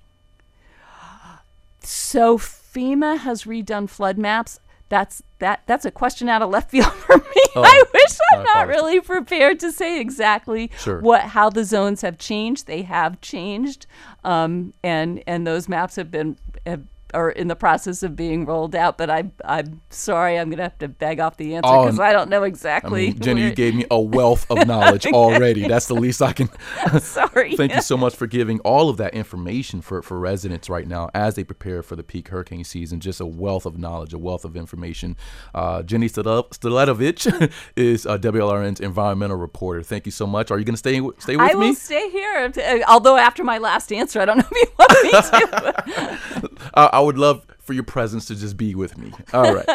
So 1.82 2.38
FEMA 2.74 3.18
has 3.18 3.44
redone 3.44 3.88
flood 3.88 4.18
maps. 4.18 4.60
That's 4.88 5.22
that. 5.38 5.62
That's 5.66 5.84
a 5.84 5.90
question 5.90 6.28
out 6.28 6.42
of 6.42 6.50
left 6.50 6.70
field 6.70 6.92
for 6.92 7.16
me. 7.16 7.42
Oh, 7.56 7.62
I 7.62 7.84
wish 7.92 8.18
I'm 8.32 8.42
not 8.42 8.68
really 8.68 9.00
prepared 9.00 9.58
to 9.60 9.72
say 9.72 10.00
exactly 10.00 10.70
sure. 10.78 11.00
what 11.00 11.22
how 11.22 11.50
the 11.50 11.64
zones 11.64 12.02
have 12.02 12.18
changed. 12.18 12.66
They 12.66 12.82
have 12.82 13.20
changed, 13.20 13.86
um, 14.24 14.74
and 14.82 15.22
and 15.26 15.46
those 15.46 15.68
maps 15.68 15.96
have 15.96 16.10
been 16.10 16.36
have 16.66 16.82
are 17.14 17.30
in 17.30 17.48
the 17.48 17.56
process 17.56 18.02
of 18.02 18.16
being 18.16 18.44
rolled 18.44 18.74
out. 18.74 18.98
But 18.98 19.10
I, 19.10 19.30
I'm 19.44 19.80
sorry, 19.90 20.38
I'm 20.38 20.48
going 20.48 20.58
to 20.58 20.64
have 20.64 20.78
to 20.78 20.88
beg 20.88 21.20
off 21.20 21.36
the 21.36 21.54
answer 21.54 21.70
because 21.70 21.98
oh, 21.98 22.02
I 22.02 22.12
don't 22.12 22.28
know 22.28 22.42
exactly. 22.42 23.08
I 23.08 23.10
mean, 23.10 23.20
Jenny, 23.20 23.42
you 23.42 23.54
gave 23.54 23.74
me 23.74 23.86
a 23.90 24.00
wealth 24.00 24.46
of 24.50 24.66
knowledge 24.66 25.06
already. 25.06 25.66
That's 25.66 25.86
the 25.86 25.94
least 25.94 26.20
I 26.20 26.32
can. 26.32 26.48
sorry. 27.00 27.56
Thank 27.56 27.74
you 27.74 27.82
so 27.82 27.96
much 27.96 28.14
for 28.14 28.26
giving 28.26 28.60
all 28.60 28.88
of 28.88 28.96
that 28.98 29.14
information 29.14 29.80
for, 29.80 30.02
for 30.02 30.18
residents 30.18 30.68
right 30.68 30.86
now 30.86 31.10
as 31.14 31.34
they 31.34 31.44
prepare 31.44 31.82
for 31.82 31.96
the 31.96 32.02
peak 32.02 32.28
hurricane 32.28 32.64
season. 32.64 33.00
Just 33.00 33.20
a 33.20 33.26
wealth 33.26 33.66
of 33.66 33.78
knowledge, 33.78 34.12
a 34.12 34.18
wealth 34.18 34.44
of 34.44 34.56
information. 34.56 35.16
Uh, 35.54 35.82
Jenny 35.82 36.08
Staletovich 36.08 37.52
is 37.76 38.06
uh, 38.06 38.18
WLRN's 38.18 38.80
environmental 38.80 39.36
reporter. 39.36 39.82
Thank 39.82 40.06
you 40.06 40.12
so 40.12 40.26
much. 40.26 40.50
Are 40.50 40.58
you 40.58 40.64
going 40.64 40.74
to 40.74 40.78
stay 40.78 41.00
stay 41.18 41.36
with 41.36 41.50
I 41.50 41.54
me? 41.54 41.66
I 41.66 41.68
will 41.68 41.74
stay 41.74 42.10
here. 42.10 42.52
Although 42.88 43.16
after 43.16 43.44
my 43.44 43.58
last 43.58 43.92
answer, 43.92 44.20
I 44.20 44.24
don't 44.24 44.38
know 44.38 44.48
if 44.50 44.68
you 44.68 44.74
want 44.78 45.02
me 45.04 46.50
to. 46.50 46.50
uh, 46.74 46.88
would 47.04 47.18
love 47.18 47.46
for 47.60 47.72
your 47.72 47.84
presence 47.84 48.26
to 48.26 48.34
just 48.34 48.56
be 48.56 48.74
with 48.74 48.98
me. 48.98 49.12
All 49.32 49.54
right. 49.54 49.66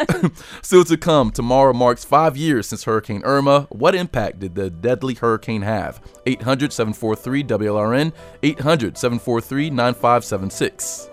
Still 0.62 0.84
to 0.84 0.96
come, 0.96 1.30
tomorrow 1.30 1.72
marks 1.72 2.04
five 2.04 2.36
years 2.36 2.68
since 2.68 2.84
Hurricane 2.84 3.22
Irma. 3.24 3.66
What 3.70 3.94
impact 3.94 4.38
did 4.40 4.54
the 4.54 4.70
deadly 4.70 5.14
hurricane 5.14 5.62
have? 5.62 6.00
800 6.26 6.72
743 6.72 7.44
WLRN, 7.44 8.12
800 8.42 8.96
743 8.96 9.70
9576. 9.70 11.10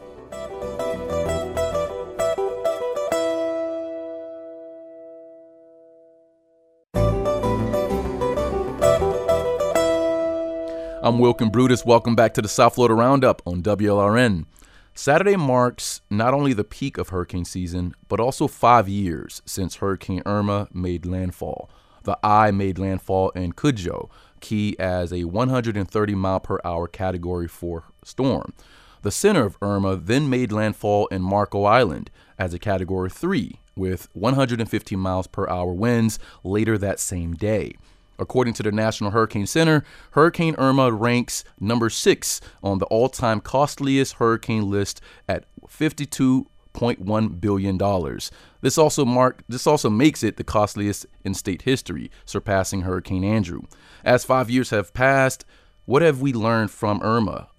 I'm 11.07 11.19
Wilkin 11.19 11.49
Brutus. 11.49 11.85
Welcome 11.85 12.15
back 12.15 12.33
to 12.33 12.41
the 12.41 12.49
South 12.49 12.75
Florida 12.75 12.93
Roundup 12.93 13.41
on 13.45 13.63
WLRN. 13.63 14.45
Saturday 14.97 15.35
marks 15.35 16.01
not 16.09 16.33
only 16.33 16.53
the 16.53 16.63
peak 16.63 16.97
of 16.97 17.09
hurricane 17.09 17.45
season, 17.45 17.93
but 18.07 18.19
also 18.19 18.47
five 18.47 18.89
years 18.89 19.43
since 19.45 19.75
Hurricane 19.75 20.23
Irma 20.25 20.69
made 20.73 21.05
landfall. 21.05 21.69
The 22.01 22.17
eye 22.23 22.49
made 22.49 22.79
landfall 22.79 23.29
in 23.29 23.51
Cudjoe 23.51 24.09
Key 24.39 24.75
as 24.79 25.13
a 25.13 25.25
130 25.25 26.15
mile 26.15 26.39
per 26.39 26.59
hour 26.65 26.87
Category 26.87 27.47
4 27.47 27.83
storm. 28.03 28.53
The 29.03 29.11
center 29.11 29.45
of 29.45 29.55
Irma 29.61 29.97
then 29.97 30.31
made 30.31 30.51
landfall 30.51 31.05
in 31.07 31.21
Marco 31.21 31.65
Island 31.65 32.09
as 32.39 32.55
a 32.55 32.59
Category 32.59 33.11
3 33.11 33.59
with 33.75 34.09
115 34.13 34.97
miles 34.97 35.27
per 35.27 35.47
hour 35.47 35.73
winds 35.73 36.17
later 36.43 36.75
that 36.79 36.99
same 36.99 37.35
day. 37.35 37.75
According 38.19 38.53
to 38.55 38.63
the 38.63 38.71
National 38.71 39.11
Hurricane 39.11 39.47
Center, 39.47 39.83
Hurricane 40.11 40.55
Irma 40.57 40.91
ranks 40.91 41.43
number 41.59 41.89
six 41.89 42.41
on 42.63 42.79
the 42.79 42.85
all 42.85 43.09
time 43.09 43.39
costliest 43.39 44.13
hurricane 44.13 44.69
list 44.69 45.01
at 45.27 45.45
$52.1 45.67 47.41
billion. 47.41 48.19
This 48.61 48.77
also 48.77 49.05
mark 49.05 49.43
this 49.47 49.67
also 49.67 49.89
makes 49.89 50.23
it 50.23 50.37
the 50.37 50.43
costliest 50.43 51.05
in 51.23 51.33
state 51.33 51.63
history, 51.63 52.09
surpassing 52.25 52.81
Hurricane 52.81 53.23
Andrew. 53.23 53.61
As 54.03 54.25
five 54.25 54.49
years 54.49 54.71
have 54.71 54.93
passed, 54.93 55.45
what 55.85 56.01
have 56.01 56.21
we 56.21 56.33
learned 56.33 56.71
from 56.71 57.01
Irma? 57.03 57.49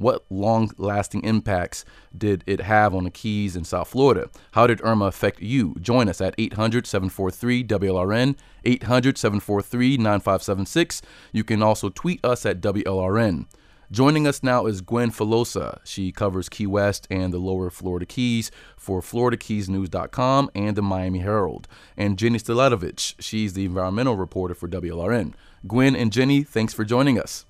What 0.00 0.24
long 0.30 0.70
lasting 0.76 1.24
impacts 1.24 1.84
did 2.16 2.44
it 2.46 2.60
have 2.60 2.94
on 2.94 3.02
the 3.02 3.10
Keys 3.10 3.56
in 3.56 3.64
South 3.64 3.88
Florida? 3.88 4.30
How 4.52 4.68
did 4.68 4.80
Irma 4.84 5.06
affect 5.06 5.42
you? 5.42 5.74
Join 5.80 6.08
us 6.08 6.20
at 6.20 6.36
800 6.38 6.86
743 6.86 7.64
WLRN, 7.64 8.36
800 8.64 9.18
743 9.18 9.96
9576. 9.96 11.02
You 11.32 11.42
can 11.42 11.64
also 11.64 11.88
tweet 11.88 12.24
us 12.24 12.46
at 12.46 12.60
WLRN. 12.60 13.46
Joining 13.90 14.24
us 14.28 14.40
now 14.40 14.66
is 14.66 14.82
Gwen 14.82 15.10
Filosa. 15.10 15.80
She 15.82 16.12
covers 16.12 16.48
Key 16.48 16.68
West 16.68 17.08
and 17.10 17.32
the 17.32 17.38
lower 17.38 17.68
Florida 17.68 18.06
Keys 18.06 18.52
for 18.76 19.00
FloridaKeysNews.com 19.00 20.50
and 20.54 20.76
the 20.76 20.82
Miami 20.82 21.18
Herald. 21.18 21.66
And 21.96 22.16
Jenny 22.16 22.38
Staletovich, 22.38 23.16
she's 23.18 23.54
the 23.54 23.64
environmental 23.64 24.16
reporter 24.16 24.54
for 24.54 24.68
WLRN. 24.68 25.34
Gwen 25.66 25.96
and 25.96 26.12
Jenny, 26.12 26.44
thanks 26.44 26.72
for 26.72 26.84
joining 26.84 27.18
us. 27.18 27.46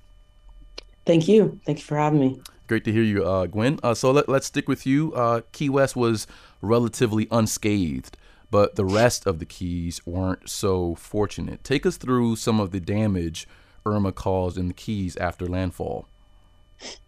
Thank 1.09 1.27
you. 1.27 1.59
Thank 1.65 1.79
you 1.79 1.85
for 1.85 1.97
having 1.97 2.21
me. 2.21 2.39
Great 2.67 2.85
to 2.85 2.93
hear 2.93 3.03
you, 3.03 3.25
uh, 3.25 3.47
Gwen. 3.47 3.81
Uh, 3.83 3.95
so 3.95 4.11
let, 4.11 4.29
us 4.29 4.45
stick 4.45 4.69
with 4.69 4.87
you. 4.87 5.15
Uh, 5.15 5.41
Key 5.53 5.71
West 5.71 5.97
was 5.97 6.27
relatively 6.61 7.27
unscathed, 7.31 8.19
but 8.51 8.77
the 8.77 8.85
rest 8.85 9.27
of 9.27 9.39
the 9.39 9.47
Keys 9.47 10.05
weren't 10.05 10.51
so 10.51 10.95
fortunate. 10.97 11.65
Take 11.65 11.87
us 11.87 11.97
through 11.97 12.37
some 12.37 12.61
of 12.61 12.73
the 12.73 12.79
damage 12.79 13.49
Irma 13.87 14.13
caused 14.13 14.59
in 14.59 14.69
the 14.69 14.75
Keys 14.75 15.17
after 15.17 15.47
landfall. 15.47 16.07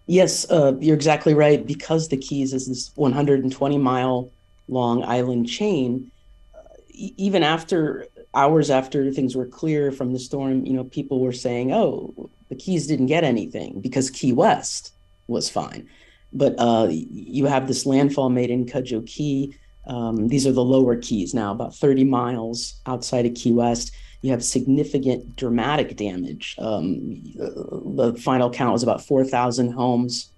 Yes, 0.06 0.50
uh, 0.50 0.72
you're 0.80 0.96
exactly 0.96 1.34
right. 1.34 1.66
Because 1.66 2.08
the 2.08 2.16
Keys 2.16 2.54
is 2.54 2.68
this 2.68 2.92
120 2.94 3.76
mile 3.76 4.30
long 4.68 5.04
island 5.04 5.46
chain, 5.46 6.10
uh, 6.54 6.60
even 6.96 7.42
after 7.42 8.06
hours 8.32 8.70
after 8.70 9.10
things 9.10 9.36
were 9.36 9.46
clear 9.46 9.92
from 9.92 10.14
the 10.14 10.18
storm, 10.18 10.64
you 10.64 10.72
know, 10.72 10.84
people 10.84 11.20
were 11.20 11.34
saying, 11.34 11.70
"Oh, 11.70 12.30
the 12.50 12.56
Keys 12.56 12.86
didn't 12.86 13.06
get 13.06 13.24
anything 13.24 13.80
because 13.80 14.10
Key 14.10 14.32
West 14.32 14.92
was 15.26 15.48
fine." 15.48 15.88
But 16.32 16.54
uh, 16.58 16.88
you 16.90 17.46
have 17.46 17.66
this 17.66 17.86
landfall 17.86 18.28
made 18.28 18.50
in 18.50 18.66
Cudjoe 18.66 19.06
Key. 19.06 19.54
Um, 19.86 20.28
these 20.28 20.46
are 20.46 20.52
the 20.52 20.64
lower 20.64 20.96
keys 20.96 21.34
now, 21.34 21.52
about 21.52 21.74
30 21.74 22.04
miles 22.04 22.80
outside 22.86 23.26
of 23.26 23.34
Key 23.34 23.52
West. 23.52 23.92
You 24.22 24.30
have 24.30 24.44
significant 24.44 25.34
dramatic 25.34 25.96
damage. 25.96 26.54
Um, 26.58 27.22
the 27.34 28.14
final 28.22 28.50
count 28.50 28.72
was 28.74 28.82
about 28.82 29.04
4,000 29.04 29.72
homes 29.72 30.30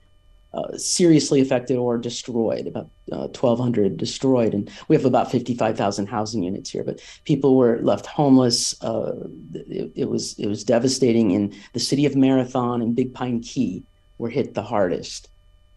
uh, 0.54 0.76
seriously 0.76 1.40
affected 1.40 1.76
or 1.76 1.96
destroyed, 1.96 2.66
about 2.66 2.90
uh, 3.10 3.28
1,200 3.28 3.96
destroyed. 3.96 4.52
And 4.54 4.70
we 4.88 4.96
have 4.96 5.04
about 5.04 5.30
55,000 5.30 6.06
housing 6.06 6.42
units 6.42 6.70
here, 6.70 6.84
but 6.84 7.00
people 7.24 7.56
were 7.56 7.78
left 7.80 8.06
homeless. 8.06 8.80
Uh, 8.82 9.28
it, 9.54 9.92
it, 9.94 10.10
was, 10.10 10.38
it 10.38 10.46
was 10.46 10.64
devastating 10.64 11.30
in 11.30 11.54
the 11.72 11.80
city 11.80 12.04
of 12.04 12.16
Marathon 12.16 12.82
and 12.82 12.94
Big 12.94 13.14
Pine 13.14 13.40
Key 13.40 13.84
were 14.18 14.28
hit 14.28 14.54
the 14.54 14.62
hardest. 14.62 15.28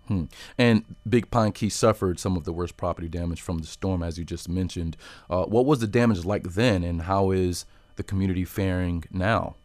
Hmm. 0.07 0.25
And 0.57 0.83
Big 1.07 1.31
Pine 1.31 1.51
Key 1.51 1.69
suffered 1.69 2.19
some 2.19 2.37
of 2.37 2.43
the 2.43 2.53
worst 2.53 2.77
property 2.77 3.07
damage 3.07 3.41
from 3.41 3.59
the 3.59 3.67
storm, 3.67 4.03
as 4.03 4.19
you 4.19 4.25
just 4.25 4.47
mentioned. 4.47 4.97
Uh, 5.29 5.45
what 5.45 5.65
was 5.65 5.79
the 5.79 5.87
damage 5.87 6.25
like 6.25 6.43
then, 6.43 6.83
and 6.83 7.03
how 7.03 7.31
is 7.31 7.65
the 7.95 8.03
community 8.03 8.45
faring 8.45 9.03
now? 9.09 9.55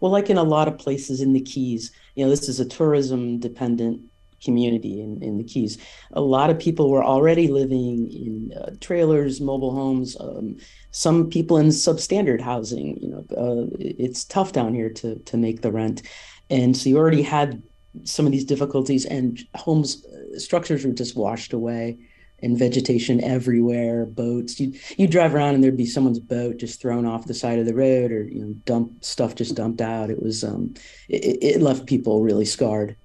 Well, 0.00 0.10
like 0.10 0.30
in 0.30 0.38
a 0.38 0.42
lot 0.42 0.68
of 0.68 0.78
places 0.78 1.20
in 1.20 1.32
the 1.32 1.40
Keys, 1.40 1.92
you 2.14 2.24
know, 2.24 2.30
this 2.30 2.48
is 2.48 2.60
a 2.60 2.64
tourism 2.64 3.38
dependent 3.38 4.02
community 4.42 5.00
in, 5.00 5.22
in 5.22 5.36
the 5.36 5.44
Keys. 5.44 5.78
A 6.12 6.20
lot 6.20 6.50
of 6.50 6.58
people 6.58 6.90
were 6.90 7.04
already 7.04 7.48
living 7.48 8.10
in 8.10 8.52
uh, 8.58 8.70
trailers, 8.80 9.40
mobile 9.40 9.74
homes, 9.74 10.16
um, 10.18 10.56
some 10.92 11.28
people 11.28 11.58
in 11.58 11.66
substandard 11.68 12.40
housing. 12.40 12.96
You 13.00 13.08
know, 13.10 13.24
uh, 13.36 13.66
it's 13.78 14.24
tough 14.24 14.52
down 14.52 14.74
here 14.74 14.90
to, 14.90 15.16
to 15.16 15.36
make 15.36 15.60
the 15.60 15.72
rent. 15.72 16.02
And 16.48 16.76
so 16.76 16.88
you 16.88 16.96
already 16.96 17.22
had 17.22 17.62
some 18.04 18.24
of 18.24 18.32
these 18.32 18.44
difficulties, 18.44 19.04
and 19.04 19.40
homes, 19.54 20.06
uh, 20.06 20.38
structures 20.38 20.84
were 20.84 20.92
just 20.92 21.16
washed 21.16 21.52
away. 21.52 21.98
And 22.42 22.58
vegetation 22.58 23.22
everywhere, 23.22 24.06
boats. 24.06 24.60
You 24.60 24.74
you 24.96 25.06
drive 25.06 25.34
around 25.34 25.54
and 25.54 25.64
there'd 25.64 25.76
be 25.76 25.86
someone's 25.86 26.20
boat 26.20 26.58
just 26.58 26.80
thrown 26.80 27.06
off 27.06 27.26
the 27.26 27.34
side 27.34 27.58
of 27.58 27.66
the 27.66 27.74
road, 27.74 28.12
or 28.12 28.24
you 28.24 28.40
know, 28.40 28.54
dump 28.64 29.04
stuff 29.04 29.34
just 29.34 29.54
dumped 29.54 29.80
out. 29.80 30.10
It 30.10 30.22
was 30.22 30.44
um, 30.44 30.74
it, 31.08 31.38
it 31.42 31.60
left 31.60 31.86
people 31.86 32.22
really 32.22 32.44
scarred. 32.44 32.96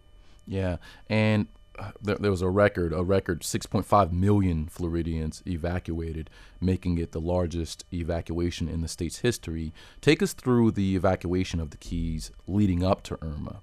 Yeah, 0.48 0.78
and 1.10 1.48
uh, 1.78 1.92
there, 2.02 2.16
there 2.16 2.32
was 2.32 2.42
a 2.42 2.50
record, 2.50 2.94
a 2.94 3.04
record 3.04 3.42
6.5 3.42 4.12
million 4.12 4.68
Floridians 4.68 5.44
evacuated, 5.46 6.30
making 6.62 6.98
it 6.98 7.12
the 7.12 7.20
largest 7.20 7.86
evacuation 7.94 8.68
in 8.68 8.82
the 8.82 8.88
state's 8.88 9.20
history. 9.20 9.74
Take 10.02 10.22
us 10.22 10.34
through 10.34 10.72
the 10.72 10.96
evacuation 10.96 11.60
of 11.60 11.72
the 11.72 11.78
Keys 11.78 12.32
leading 12.48 12.84
up 12.84 13.04
to 13.04 13.18
Irma. 13.22 13.62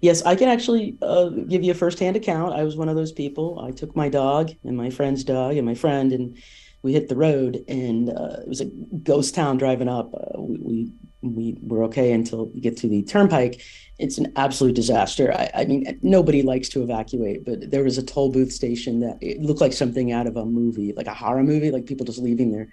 Yes, 0.00 0.22
I 0.22 0.36
can 0.36 0.48
actually 0.48 0.96
uh, 1.02 1.28
give 1.28 1.62
you 1.62 1.72
a 1.72 1.74
firsthand 1.74 2.16
account. 2.16 2.54
I 2.54 2.62
was 2.64 2.76
one 2.76 2.88
of 2.88 2.96
those 2.96 3.12
people. 3.12 3.60
I 3.60 3.70
took 3.70 3.96
my 3.96 4.08
dog 4.08 4.50
and 4.64 4.76
my 4.76 4.90
friend's 4.90 5.24
dog 5.24 5.56
and 5.56 5.66
my 5.66 5.74
friend, 5.74 6.12
and 6.12 6.36
we 6.82 6.92
hit 6.92 7.08
the 7.08 7.16
road. 7.16 7.64
And 7.68 8.10
uh, 8.10 8.40
it 8.42 8.48
was 8.48 8.60
a 8.60 8.66
ghost 9.02 9.34
town 9.34 9.56
driving 9.56 9.88
up. 9.88 10.12
Uh, 10.14 10.40
we, 10.40 10.58
we, 10.60 10.92
we 11.22 11.56
were 11.62 11.84
okay 11.84 12.12
until 12.12 12.46
we 12.46 12.60
get 12.60 12.76
to 12.78 12.88
the 12.88 13.02
turnpike. 13.02 13.62
It's 13.98 14.18
an 14.18 14.32
absolute 14.36 14.74
disaster. 14.74 15.32
I, 15.32 15.50
I, 15.54 15.64
mean, 15.66 15.98
nobody 16.02 16.42
likes 16.42 16.68
to 16.70 16.82
evacuate, 16.82 17.44
but 17.44 17.70
there 17.70 17.84
was 17.84 17.96
a 17.96 18.02
toll 18.02 18.30
booth 18.30 18.52
station 18.52 19.00
that 19.00 19.18
it 19.20 19.40
looked 19.40 19.60
like 19.60 19.72
something 19.72 20.10
out 20.10 20.26
of 20.26 20.36
a 20.36 20.44
movie, 20.44 20.92
like 20.96 21.06
a 21.06 21.14
horror 21.14 21.44
movie, 21.44 21.70
like 21.70 21.86
people 21.86 22.04
just 22.04 22.18
leaving 22.18 22.50
there 22.50 22.70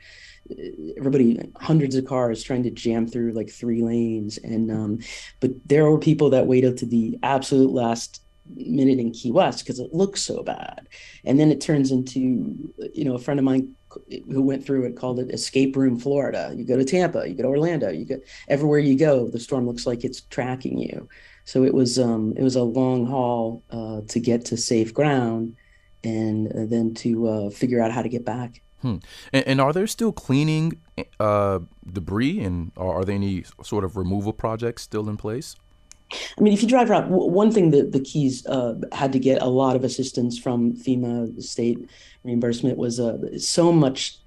everybody 0.97 1.39
hundreds 1.57 1.95
of 1.95 2.05
cars 2.05 2.43
trying 2.43 2.63
to 2.63 2.71
jam 2.71 3.07
through 3.07 3.31
like 3.31 3.49
three 3.49 3.81
lanes 3.81 4.37
and 4.39 4.71
um, 4.71 4.99
but 5.39 5.51
there 5.65 5.89
were 5.89 5.99
people 5.99 6.29
that 6.29 6.47
waited 6.47 6.77
to 6.77 6.85
the 6.85 7.17
absolute 7.23 7.71
last 7.71 8.23
minute 8.55 8.99
in 8.99 9.11
key 9.11 9.31
west 9.31 9.63
because 9.63 9.79
it 9.79 9.93
looks 9.93 10.21
so 10.21 10.43
bad 10.43 10.87
and 11.25 11.39
then 11.39 11.51
it 11.51 11.61
turns 11.61 11.91
into 11.91 12.19
you 12.93 13.05
know 13.05 13.15
a 13.15 13.19
friend 13.19 13.39
of 13.39 13.43
mine 13.43 13.73
who 14.31 14.41
went 14.41 14.65
through 14.65 14.83
it 14.83 14.95
called 14.95 15.19
it 15.19 15.29
escape 15.31 15.75
room 15.75 15.97
florida 15.99 16.53
you 16.55 16.63
go 16.63 16.77
to 16.77 16.85
tampa 16.85 17.27
you 17.27 17.35
go 17.35 17.43
to 17.43 17.49
orlando 17.49 17.89
you 17.89 18.05
go 18.05 18.17
everywhere 18.47 18.79
you 18.79 18.97
go 18.97 19.27
the 19.27 19.39
storm 19.39 19.65
looks 19.67 19.85
like 19.85 20.03
it's 20.03 20.21
tracking 20.21 20.77
you 20.77 21.07
so 21.45 21.63
it 21.63 21.73
was 21.73 21.99
um 21.99 22.33
it 22.37 22.43
was 22.43 22.55
a 22.55 22.63
long 22.63 23.05
haul 23.05 23.63
uh, 23.71 24.01
to 24.07 24.19
get 24.19 24.45
to 24.45 24.57
safe 24.57 24.93
ground 24.93 25.55
and 26.03 26.47
uh, 26.47 26.65
then 26.65 26.93
to 26.93 27.27
uh, 27.27 27.49
figure 27.49 27.81
out 27.81 27.91
how 27.91 28.01
to 28.01 28.09
get 28.09 28.25
back 28.25 28.61
Hmm. 28.81 28.97
And, 29.31 29.47
and, 29.47 29.61
are 29.61 29.73
there 29.73 29.85
still 29.85 30.11
cleaning 30.11 30.81
uh, 31.19 31.59
debris, 31.91 32.39
and 32.39 32.71
are, 32.75 33.05
there 33.05 33.13
any 33.13 33.43
sort 33.61 33.83
of 33.83 33.95
removal 33.95 34.33
projects 34.33 34.81
still 34.81 35.07
in 35.07 35.17
place? 35.17 35.55
I 36.11 36.41
mean, 36.41 36.53
if 36.53 36.61
you 36.61 36.67
drive 36.67 36.89
around, 36.89 37.09
one 37.09 37.51
thing 37.51 37.71
that 37.71 37.91
the 37.91 37.99
Keys 37.99 38.45
uh, 38.45 38.75
had 38.91 39.13
to 39.13 39.19
get 39.19 39.41
a 39.41 39.47
lot 39.47 39.75
of 39.75 39.83
assistance 39.83 40.37
from 40.37 40.73
FEMA 40.73 41.41
state 41.41 41.89
reimbursement 42.23 42.77
was 42.77 42.99
uh, 42.99 43.37
so 43.37 43.71
much 43.71 44.17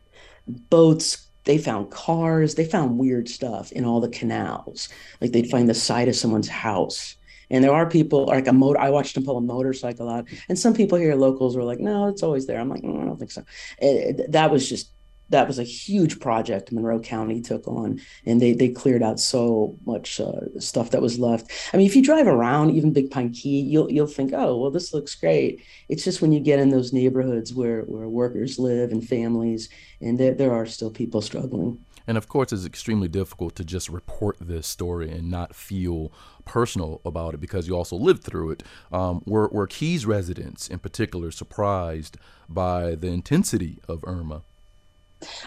boats. 0.46 1.28
They 1.44 1.58
found 1.58 1.90
cars. 1.90 2.54
They 2.54 2.64
found 2.64 2.98
weird 2.98 3.28
stuff 3.28 3.70
in 3.72 3.84
all 3.84 4.00
the 4.00 4.08
canals. 4.08 4.88
Like 5.20 5.32
they'd 5.32 5.50
find 5.50 5.68
the 5.68 5.74
side 5.74 6.08
of 6.08 6.16
someone's 6.16 6.48
house 6.48 7.16
and 7.50 7.62
there 7.62 7.72
are 7.72 7.88
people 7.88 8.26
like 8.26 8.46
a 8.46 8.52
motor. 8.52 8.80
I 8.80 8.90
watched 8.90 9.14
them 9.14 9.24
pull 9.24 9.36
a 9.36 9.40
motorcycle 9.40 10.08
out, 10.08 10.28
and 10.48 10.58
some 10.58 10.74
people 10.74 10.98
here, 10.98 11.14
locals, 11.14 11.56
were 11.56 11.64
like, 11.64 11.80
"No, 11.80 12.08
it's 12.08 12.22
always 12.22 12.46
there." 12.46 12.58
I'm 12.58 12.68
like, 12.68 12.82
mm, 12.82 13.00
"I 13.00 13.04
don't 13.04 13.18
think 13.18 13.30
so." 13.30 13.44
It, 13.78 14.32
that 14.32 14.50
was 14.50 14.68
just 14.68 14.90
that 15.34 15.48
was 15.48 15.58
a 15.58 15.64
huge 15.64 16.20
project 16.20 16.70
Monroe 16.70 17.00
County 17.00 17.40
took 17.40 17.66
on, 17.66 18.00
and 18.24 18.40
they 18.40 18.52
they 18.52 18.68
cleared 18.68 19.02
out 19.02 19.18
so 19.18 19.76
much 19.84 20.20
uh, 20.20 20.60
stuff 20.60 20.90
that 20.92 21.02
was 21.02 21.18
left. 21.18 21.50
I 21.72 21.76
mean, 21.76 21.86
if 21.86 21.96
you 21.96 22.02
drive 22.02 22.28
around 22.28 22.70
even 22.70 22.92
Big 22.92 23.10
Pine 23.10 23.32
Key, 23.32 23.60
you'll 23.60 23.90
you'll 23.90 24.06
think, 24.06 24.32
"Oh, 24.32 24.56
well, 24.56 24.70
this 24.70 24.94
looks 24.94 25.16
great." 25.16 25.60
It's 25.88 26.04
just 26.04 26.22
when 26.22 26.30
you 26.30 26.38
get 26.38 26.60
in 26.60 26.70
those 26.70 26.92
neighborhoods 26.92 27.52
where 27.52 27.82
where 27.82 28.08
workers 28.08 28.60
live 28.60 28.92
and 28.92 29.06
families, 29.06 29.68
and 30.00 30.18
there 30.18 30.34
there 30.34 30.52
are 30.52 30.66
still 30.66 30.90
people 30.90 31.20
struggling. 31.20 31.84
And 32.06 32.16
of 32.16 32.28
course, 32.28 32.52
it's 32.52 32.66
extremely 32.66 33.08
difficult 33.08 33.56
to 33.56 33.64
just 33.64 33.88
report 33.88 34.36
this 34.40 34.68
story 34.68 35.10
and 35.10 35.30
not 35.30 35.56
feel 35.56 36.12
personal 36.44 37.00
about 37.04 37.34
it 37.34 37.40
because 37.40 37.66
you 37.66 37.74
also 37.74 37.96
lived 37.96 38.22
through 38.22 38.50
it. 38.50 38.62
Um, 38.92 39.22
were, 39.24 39.48
were 39.48 39.66
Keys 39.66 40.04
residents 40.04 40.68
in 40.68 40.80
particular 40.80 41.30
surprised 41.30 42.18
by 42.46 42.94
the 42.94 43.08
intensity 43.08 43.78
of 43.88 44.04
Irma? 44.06 44.42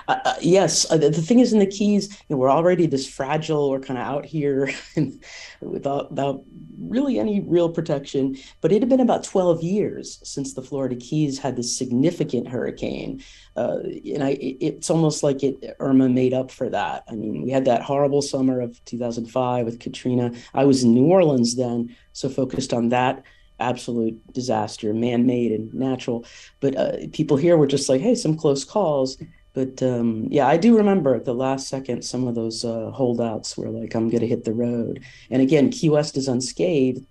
Uh, 0.07 0.19
uh, 0.25 0.35
yes, 0.41 0.89
uh, 0.91 0.97
the, 0.97 1.09
the, 1.09 1.21
thing 1.21 1.39
is 1.39 1.53
in 1.53 1.59
the 1.59 1.65
Keys, 1.65 2.09
you 2.27 2.35
know, 2.35 2.37
we're 2.37 2.51
already 2.51 2.85
this 2.85 3.07
fragile. 3.07 3.69
We're 3.69 3.79
kind 3.79 3.99
of 3.99 4.05
out 4.05 4.25
here 4.25 4.71
without, 5.61 6.11
without 6.11 6.43
really 6.79 7.19
any 7.19 7.41
real 7.41 7.69
protection. 7.69 8.37
But 8.61 8.71
it 8.71 8.81
had 8.81 8.89
been 8.89 8.99
about 8.99 9.23
12 9.23 9.63
years 9.63 10.19
since 10.23 10.53
the 10.53 10.61
Florida 10.61 10.95
Keys 10.95 11.39
had 11.39 11.55
this 11.55 11.75
significant 11.77 12.47
hurricane. 12.47 13.23
Uh, 13.55 13.79
and 14.13 14.23
I, 14.23 14.31
it, 14.31 14.57
it's 14.59 14.89
almost 14.89 15.23
like 15.23 15.43
it 15.43 15.75
Irma 15.79 16.09
made 16.09 16.33
up 16.33 16.51
for 16.51 16.69
that. 16.69 17.03
I 17.09 17.15
mean, 17.15 17.41
we 17.41 17.51
had 17.51 17.65
that 17.65 17.81
horrible 17.81 18.21
summer 18.21 18.61
of 18.61 18.83
2005 18.85 19.65
with 19.65 19.79
Katrina. 19.79 20.31
I 20.53 20.65
was 20.65 20.83
in 20.83 20.93
New 20.93 21.05
Orleans 21.05 21.55
then, 21.55 21.95
so 22.13 22.29
focused 22.29 22.73
on 22.73 22.89
that 22.89 23.23
absolute 23.59 24.21
disaster, 24.33 24.93
man-made 24.93 25.51
and 25.51 25.73
natural. 25.73 26.25
But 26.59 26.75
uh, 26.75 26.91
people 27.11 27.37
here 27.37 27.57
were 27.57 27.67
just 27.67 27.89
like, 27.89 28.01
"Hey, 28.01 28.15
some 28.15 28.37
close 28.37 28.63
calls." 28.63 29.17
But 29.57 29.81
um, 29.81 30.27
yeah, 30.29 30.47
I 30.47 30.55
do 30.55 30.77
remember 30.77 31.15
at 31.15 31.25
the 31.25 31.33
last 31.33 31.67
second 31.67 32.03
some 32.03 32.27
of 32.27 32.35
those 32.35 32.63
uh, 32.63 32.91
holdouts 32.91 33.57
were 33.57 33.71
like, 33.71 33.95
"I'm 33.95 34.07
going 34.07 34.21
to 34.21 34.27
hit 34.27 34.43
the 34.43 34.53
road." 34.53 35.03
And 35.31 35.41
again, 35.41 35.71
Key 35.71 35.89
West 35.89 36.15
is 36.15 36.27
unscathed. 36.27 37.03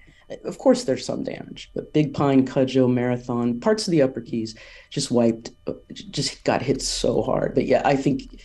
Of 0.44 0.58
course, 0.58 0.84
there's 0.84 1.04
some 1.04 1.24
damage, 1.24 1.72
but 1.74 1.92
Big 1.92 2.14
Pine, 2.14 2.46
Cudjoe, 2.46 2.88
Marathon, 2.88 3.58
parts 3.58 3.88
of 3.88 3.90
the 3.90 4.02
Upper 4.02 4.20
Keys 4.20 4.54
just 4.90 5.10
wiped, 5.10 5.50
just 6.12 6.44
got 6.44 6.62
hit 6.62 6.82
so 6.82 7.20
hard. 7.20 7.52
But 7.52 7.66
yeah, 7.66 7.82
I 7.84 7.96
think 7.96 8.40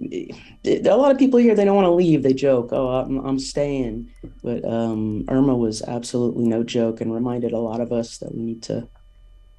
a 0.00 0.96
lot 0.96 1.12
of 1.12 1.18
people 1.18 1.38
here 1.38 1.54
they 1.54 1.66
don't 1.66 1.76
want 1.76 1.84
to 1.84 1.90
leave. 1.90 2.22
They 2.22 2.32
joke, 2.32 2.70
"Oh, 2.72 2.88
I'm, 2.88 3.18
I'm 3.18 3.38
staying," 3.38 4.10
but 4.42 4.64
um, 4.64 5.26
Irma 5.28 5.54
was 5.54 5.82
absolutely 5.82 6.48
no 6.48 6.62
joke 6.62 7.02
and 7.02 7.12
reminded 7.12 7.52
a 7.52 7.58
lot 7.58 7.82
of 7.82 7.92
us 7.92 8.16
that 8.16 8.34
we 8.34 8.40
need 8.40 8.62
to 8.62 8.88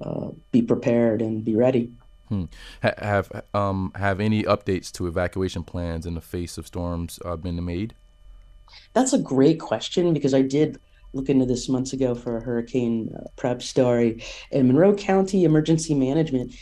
uh, 0.00 0.30
be 0.50 0.62
prepared 0.62 1.22
and 1.22 1.44
be 1.44 1.54
ready. 1.54 1.92
Hmm. 2.28 2.44
Ha- 2.82 2.94
have 2.98 3.44
um 3.52 3.92
have 3.96 4.20
any 4.20 4.42
updates 4.44 4.90
to 4.92 5.06
evacuation 5.06 5.62
plans 5.62 6.06
in 6.06 6.14
the 6.14 6.20
face 6.20 6.58
of 6.58 6.66
storms 6.66 7.18
uh, 7.24 7.36
been 7.36 7.62
made? 7.64 7.94
That's 8.92 9.12
a 9.12 9.18
great 9.18 9.60
question 9.60 10.14
because 10.14 10.34
I 10.34 10.42
did 10.42 10.78
look 11.12 11.28
into 11.28 11.46
this 11.46 11.68
months 11.68 11.92
ago 11.92 12.14
for 12.14 12.36
a 12.36 12.40
hurricane 12.40 13.14
uh, 13.16 13.28
prep 13.36 13.62
story. 13.62 14.22
And 14.50 14.66
Monroe 14.68 14.94
County 14.94 15.44
Emergency 15.44 15.94
Management 15.94 16.54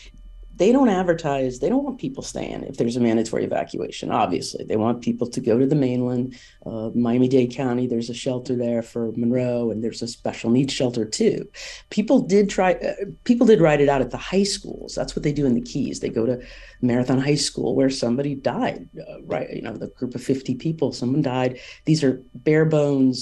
they 0.63 0.71
don't 0.71 0.89
advertise 0.89 1.59
they 1.59 1.69
don't 1.69 1.83
want 1.83 1.99
people 1.99 2.23
staying 2.23 2.63
if 2.63 2.77
there's 2.77 2.95
a 2.95 3.01
mandatory 3.01 3.45
evacuation 3.45 4.13
obviously. 4.13 4.65
They 4.65 4.77
want 4.77 5.03
people 5.03 5.27
to 5.27 5.41
go 5.41 5.59
to 5.59 5.67
the 5.67 5.75
mainland 5.75 6.39
uh, 6.65 6.91
miami-dade 6.95 7.53
county 7.53 7.89
there's 7.89 8.09
a 8.09 8.15
shelter 8.15 8.55
there 8.55 8.81
for 8.81 9.11
monroe 9.17 9.73
and 9.73 9.83
there's 9.83 10.03
a 10.03 10.07
special 10.07 10.51
needs 10.51 10.73
shelter 10.73 11.05
too. 11.05 11.51
People 11.91 12.21
did 12.21 12.49
try 12.49 12.75
uh, 12.75 13.07
people 13.25 13.45
did 13.45 13.61
write 13.61 13.81
it 13.81 13.89
out 13.89 14.03
at 14.03 14.13
the 14.13 14.17
high 14.17 14.45
schools. 14.45 14.95
That's 14.95 15.17
what 15.17 15.25
they 15.25 15.33
do 15.33 15.47
in 15.47 15.55
the 15.55 15.69
keys. 15.73 15.99
They 15.99 16.11
go 16.11 16.27
to 16.27 16.41
marathon 16.81 17.19
high 17.19 17.43
school 17.49 17.75
where 17.75 17.91
somebody 17.91 18.37
died 18.37 18.89
uh, 19.09 19.21
right 19.25 19.51
you 19.51 19.63
know 19.63 19.77
the 19.77 19.89
group 19.89 20.15
of 20.15 20.23
50 20.23 20.55
people 20.55 20.93
someone 20.93 21.23
died. 21.23 21.59
These 21.87 22.05
are 22.05 22.23
bare 22.35 22.67
bones. 22.67 23.17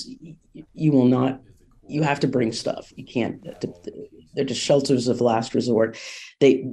You 0.75 0.93
will 0.93 1.07
not 1.07 1.41
you 1.91 2.03
have 2.03 2.21
to 2.21 2.29
bring 2.29 2.53
stuff. 2.53 2.93
You 2.97 3.05
can't 3.05 3.45
they're 4.35 4.45
just 4.45 4.61
shelters 4.61 5.09
of 5.09 5.21
last 5.21 5.55
resort. 5.55 5.99
They 6.39 6.65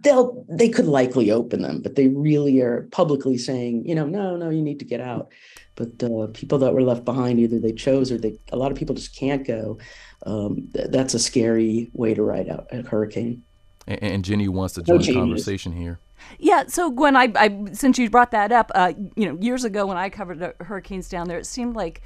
they'll 0.00 0.44
they 0.48 0.68
could 0.68 0.86
likely 0.86 1.30
open 1.30 1.62
them 1.62 1.80
but 1.80 1.94
they 1.94 2.08
really 2.08 2.60
are 2.60 2.88
publicly 2.90 3.38
saying 3.38 3.86
you 3.86 3.94
know 3.94 4.06
no 4.06 4.36
no 4.36 4.50
you 4.50 4.62
need 4.62 4.78
to 4.80 4.84
get 4.84 5.00
out. 5.00 5.32
But 5.74 6.02
uh, 6.02 6.26
people 6.34 6.58
that 6.58 6.74
were 6.74 6.82
left 6.82 7.04
behind 7.04 7.40
either 7.40 7.58
they 7.58 7.72
chose 7.72 8.12
or 8.12 8.18
they 8.18 8.38
a 8.52 8.56
lot 8.56 8.72
of 8.72 8.78
people 8.78 8.94
just 8.94 9.16
can't 9.16 9.46
go. 9.46 9.78
Um, 10.26 10.68
th- 10.74 10.88
that's 10.90 11.14
a 11.14 11.18
scary 11.18 11.90
way 11.92 12.14
to 12.14 12.22
ride 12.22 12.48
out 12.48 12.66
a 12.70 12.82
hurricane. 12.82 13.42
And, 13.86 14.02
and 14.02 14.24
jenny 14.24 14.48
wants 14.48 14.74
to 14.74 14.82
join 14.82 14.98
no 14.98 15.02
the 15.02 15.14
conversation 15.14 15.72
here. 15.72 15.98
Yeah, 16.38 16.64
so 16.66 16.90
Gwen, 16.90 17.16
I, 17.16 17.32
I 17.34 17.64
since 17.72 17.98
you 17.98 18.08
brought 18.10 18.30
that 18.32 18.52
up, 18.52 18.70
uh, 18.74 18.92
you 19.16 19.26
know, 19.26 19.38
years 19.40 19.64
ago 19.64 19.86
when 19.86 19.96
I 19.96 20.08
covered 20.08 20.54
hurricanes 20.60 21.08
down 21.08 21.28
there, 21.28 21.38
it 21.38 21.46
seemed 21.46 21.76
like 21.76 22.02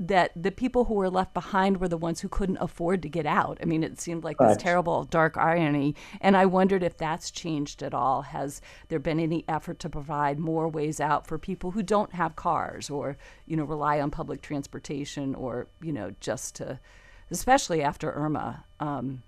that 0.00 0.30
the 0.36 0.52
people 0.52 0.84
who 0.84 0.94
were 0.94 1.10
left 1.10 1.34
behind 1.34 1.78
were 1.78 1.88
the 1.88 1.96
ones 1.96 2.20
who 2.20 2.28
couldn't 2.28 2.58
afford 2.58 3.02
to 3.02 3.08
get 3.08 3.26
out. 3.26 3.58
I 3.60 3.64
mean, 3.64 3.82
it 3.82 4.00
seemed 4.00 4.22
like 4.22 4.38
this 4.38 4.56
terrible 4.56 5.04
dark 5.04 5.36
irony. 5.36 5.96
And 6.20 6.36
I 6.36 6.46
wondered 6.46 6.84
if 6.84 6.96
that's 6.96 7.30
changed 7.30 7.82
at 7.82 7.94
all. 7.94 8.22
Has 8.22 8.60
there 8.88 9.00
been 9.00 9.18
any 9.18 9.44
effort 9.48 9.80
to 9.80 9.88
provide 9.88 10.38
more 10.38 10.68
ways 10.68 11.00
out 11.00 11.26
for 11.26 11.36
people 11.38 11.72
who 11.72 11.82
don't 11.82 12.12
have 12.12 12.36
cars 12.36 12.90
or, 12.90 13.16
you 13.46 13.56
know, 13.56 13.64
rely 13.64 14.00
on 14.00 14.10
public 14.10 14.40
transportation 14.40 15.34
or, 15.34 15.66
you 15.82 15.92
know, 15.92 16.14
just 16.20 16.54
to, 16.56 16.78
especially 17.30 17.82
after 17.82 18.12
Irma? 18.12 18.64
Um, 18.78 19.22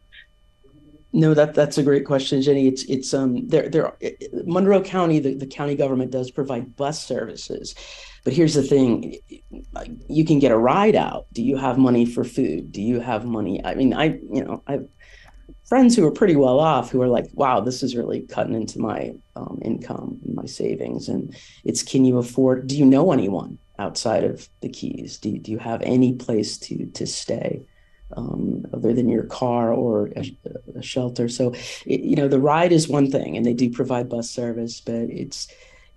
no, 1.13 1.35
that 1.35 1.55
that's 1.55 1.79
a 1.79 1.83
great 1.83 2.05
question, 2.05 2.43
Jenny. 2.43 2.69
It's 2.69 2.85
it's 2.85 3.13
um 3.15 3.49
there 3.49 3.69
there 3.69 3.97
Monroe 4.45 4.83
County 4.83 5.19
the, 5.19 5.35
the 5.35 5.47
county 5.47 5.75
government 5.75 6.11
does 6.11 6.31
provide 6.31 6.77
bus 6.77 7.05
services, 7.05 7.75
but 8.25 8.33
here's 8.33 8.55
the 8.55 8.63
thing: 8.63 9.17
you 10.09 10.25
can 10.25 10.39
get 10.39 10.53
a 10.53 10.59
ride 10.59 10.97
out. 10.97 11.27
Do 11.33 11.43
you 11.43 11.57
have 11.57 11.79
money 11.79 12.07
for 12.07 12.25
food? 12.25 12.73
Do 12.73 12.83
you 12.83 13.01
have 13.01 13.25
money? 13.25 13.65
I 13.65 13.75
mean, 13.75 13.93
I 13.95 14.21
you 14.31 14.45
know 14.45 14.63
I 14.67 14.73
have 14.73 14.89
friends 15.71 15.95
who 15.95 16.05
are 16.05 16.11
pretty 16.11 16.35
well 16.35 16.59
off 16.59 16.91
who 16.91 17.01
are 17.01 17.09
like, 17.09 17.27
wow, 17.33 17.61
this 17.61 17.83
is 17.85 17.95
really 17.95 18.23
cutting 18.23 18.55
into 18.55 18.81
my 18.81 19.13
um, 19.37 19.61
income 19.65 20.19
and 20.25 20.35
my 20.35 20.45
savings. 20.45 21.09
And 21.09 21.35
it's, 21.65 21.85
can 21.85 22.05
you 22.05 22.19
afford, 22.19 22.67
do 22.67 22.77
you 22.77 22.85
know 22.85 23.13
anyone 23.13 23.57
outside 23.79 24.25
of 24.25 24.49
the 24.63 24.69
Keys? 24.69 25.19
Do, 25.19 25.39
do 25.39 25.53
you 25.53 25.59
have 25.59 25.81
any 25.83 26.15
place 26.15 26.59
to, 26.59 26.87
to 26.87 27.07
stay? 27.07 27.63
Um, 28.17 28.67
other 28.73 28.93
than 28.93 29.09
your 29.09 29.23
car 29.23 29.73
or 29.73 30.11
a, 30.17 30.37
a 30.75 30.83
shelter. 30.83 31.29
So, 31.29 31.53
it, 31.87 32.01
you 32.01 32.17
know, 32.17 32.27
the 32.27 32.41
ride 32.41 32.73
is 32.73 32.89
one 32.89 33.09
thing, 33.09 33.37
and 33.37 33.47
they 33.47 33.55
do 33.55 33.71
provide 33.71 34.09
bus 34.09 34.29
service, 34.29 34.81
but 34.81 34.95
it's 34.95 35.47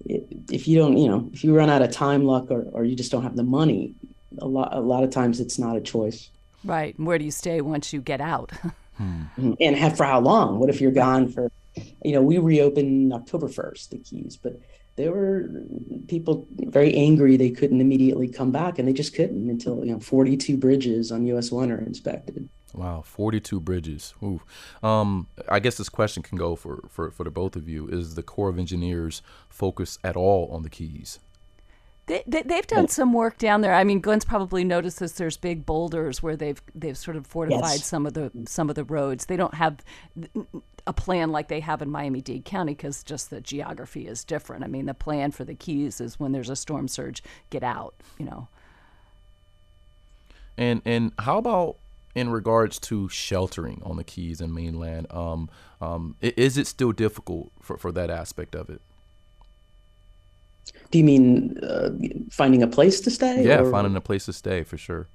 it, 0.06 0.28
if 0.52 0.68
you 0.68 0.78
don't, 0.78 0.98
you 0.98 1.08
know, 1.08 1.30
if 1.34 1.44
you 1.44 1.56
run 1.56 1.72
out 1.72 1.82
of 1.82 1.90
time, 1.92 2.24
luck, 2.26 2.52
or, 2.52 2.68
or 2.72 2.84
you 2.84 2.96
just 2.96 3.12
don't 3.12 3.24
have 3.24 3.36
the 3.36 3.44
money, 3.44 3.96
a 4.40 4.48
lot 4.48 4.76
a 4.76 4.80
lot 4.80 5.04
of 5.04 5.10
times 5.10 5.40
it's 5.40 5.58
not 5.58 5.76
a 5.76 5.82
choice. 5.82 6.30
Right. 6.64 6.98
where 6.98 7.18
do 7.18 7.26
you 7.26 7.32
stay 7.32 7.60
once 7.62 7.94
you 7.94 8.02
get 8.02 8.22
out? 8.22 8.52
Hmm. 8.98 9.54
And 9.60 9.76
have 9.76 9.98
for 9.98 10.06
how 10.06 10.20
long? 10.20 10.60
What 10.60 10.70
if 10.70 10.80
you're 10.80 10.92
gone 10.92 11.28
for, 11.28 11.52
you 12.04 12.12
know, 12.12 12.22
we 12.22 12.38
reopened 12.38 13.12
October 13.12 13.48
1st, 13.48 13.90
the 13.90 13.98
Keys, 13.98 14.38
but 14.38 14.60
there 14.96 15.12
were 15.12 15.50
people 16.08 16.48
very 16.52 16.94
angry 16.94 17.36
they 17.36 17.50
couldn't 17.50 17.82
immediately 17.82 18.28
come 18.28 18.52
back 18.52 18.78
and 18.78 18.88
they 18.88 18.94
just 18.94 19.16
couldn't 19.16 19.50
until, 19.50 19.84
you 19.86 19.92
know, 19.92 20.00
42 20.00 20.58
bridges 20.58 21.12
on 21.12 21.26
US 21.26 21.52
1 21.52 21.72
are 21.72 21.82
inspected. 21.82 22.48
Wow, 22.74 23.02
42 23.06 23.60
bridges. 23.60 24.14
Ooh. 24.24 24.42
Um, 24.82 25.28
I 25.48 25.60
guess 25.60 25.78
this 25.78 25.90
question 25.90 26.24
can 26.24 26.38
go 26.38 26.56
for, 26.56 26.84
for, 26.90 27.12
for 27.12 27.24
the 27.24 27.32
both 27.32 27.56
of 27.56 27.70
you. 27.70 27.88
Is 27.88 28.16
the 28.16 28.24
Corps 28.24 28.50
of 28.50 28.58
Engineers 28.58 29.22
focus 29.50 30.00
at 30.04 30.16
all 30.16 30.50
on 30.52 30.64
the 30.64 30.70
Keys? 30.70 31.20
They, 32.06 32.24
they, 32.28 32.56
have 32.56 32.68
done 32.68 32.90
some 32.90 33.14
work 33.14 33.38
down 33.38 33.62
there. 33.62 33.74
I 33.74 33.86
mean, 33.86 34.02
Gwen's 34.02 34.26
probably 34.26 34.66
noticed 34.66 35.00
this. 35.00 35.14
There's 35.14 35.38
big 35.38 35.66
boulders 35.66 36.22
where 36.22 36.36
they've 36.36 36.62
they've 36.76 36.98
sort 36.98 37.16
of 37.16 37.26
fortified 37.26 37.62
yes. 37.62 37.86
some 37.86 38.06
of 38.06 38.14
the 38.14 38.30
some 38.46 38.70
of 38.70 38.76
the 38.76 38.84
roads. 38.84 39.28
They 39.28 39.38
don't 39.38 39.54
have 39.54 39.78
a 40.86 40.92
plan 40.92 41.32
like 41.32 41.48
they 41.48 41.62
have 41.62 41.82
in 41.82 41.90
Miami-Dade 41.90 42.44
County 42.44 42.74
because 42.74 43.04
just 43.04 43.30
the 43.30 43.40
geography 43.40 44.06
is 44.06 44.26
different. 44.26 44.66
I 44.66 44.68
mean, 44.68 44.86
the 44.86 44.94
plan 44.94 45.32
for 45.32 45.46
the 45.46 45.56
Keys 45.56 46.02
is 46.02 46.20
when 46.20 46.34
there's 46.34 46.50
a 46.50 46.58
storm 46.58 46.90
surge, 46.90 47.24
get 47.50 47.64
out. 47.64 47.96
You 48.18 48.26
know. 48.26 48.48
And 50.58 50.82
and 50.84 51.14
how 51.20 51.38
about 51.38 51.78
in 52.16 52.30
regards 52.30 52.80
to 52.80 53.08
sheltering 53.10 53.82
on 53.86 53.96
the 53.96 54.04
Keys 54.04 54.42
and 54.42 54.54
mainland? 54.54 55.08
Um, 55.10 55.50
um, 55.80 56.16
is 56.22 56.58
it 56.58 56.68
still 56.68 56.92
difficult 56.92 57.52
for, 57.62 57.78
for 57.78 57.92
that 57.94 58.10
aspect 58.10 58.56
of 58.56 58.70
it? 58.70 58.82
Do 60.92 60.98
you 60.98 61.04
mean 61.04 61.58
uh, 61.64 61.90
finding 62.30 62.64
a 62.64 62.68
place 62.68 63.02
to 63.02 63.12
stay? 63.12 63.46
Yeah, 63.46 63.62
or? 63.62 63.72
finding 63.72 63.96
a 63.96 64.02
place 64.02 64.26
to 64.26 64.34
stay 64.34 64.64
for 64.64 64.78
sure. 64.78 65.08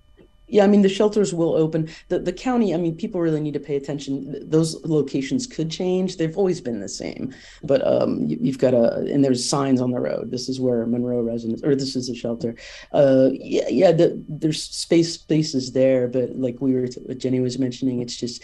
Yeah, 0.50 0.64
I 0.64 0.66
mean 0.66 0.80
the 0.80 0.88
shelters 0.88 1.34
will 1.34 1.54
open. 1.54 1.88
The 2.08 2.18
the 2.18 2.32
county, 2.32 2.72
I 2.72 2.78
mean, 2.78 2.96
people 2.96 3.20
really 3.20 3.40
need 3.40 3.52
to 3.52 3.61
pay 3.61 3.76
attention. 3.76 4.48
Those 4.48 4.82
locations 4.84 5.46
could 5.46 5.70
change. 5.70 6.16
They've 6.16 6.37
always 6.37 6.61
been 6.61 6.80
the 6.80 6.88
same, 6.88 7.34
but 7.62 7.87
um, 7.87 8.26
you, 8.28 8.38
have 8.46 8.58
got 8.58 8.72
a 8.72 8.94
and 9.12 9.22
there's 9.22 9.44
signs 9.44 9.80
on 9.80 9.90
the 9.90 10.00
road. 10.00 10.30
This 10.30 10.48
is 10.48 10.58
where 10.58 10.87
Monroe 10.87 11.20
residence, 11.20 11.62
or 11.62 11.76
this 11.76 11.94
is 11.96 12.08
a 12.08 12.14
shelter. 12.14 12.56
Uh, 12.92 13.28
yeah, 13.32 13.68
yeah. 13.68 13.92
The, 13.92 14.22
there's 14.26 14.62
space 14.62 15.12
spaces 15.12 15.72
there, 15.72 16.08
but 16.08 16.34
like 16.34 16.56
we 16.61 16.74
were, 16.74 16.88
Jenny 17.14 17.40
was 17.40 17.58
mentioning, 17.58 18.00
it's 18.00 18.16
just 18.16 18.42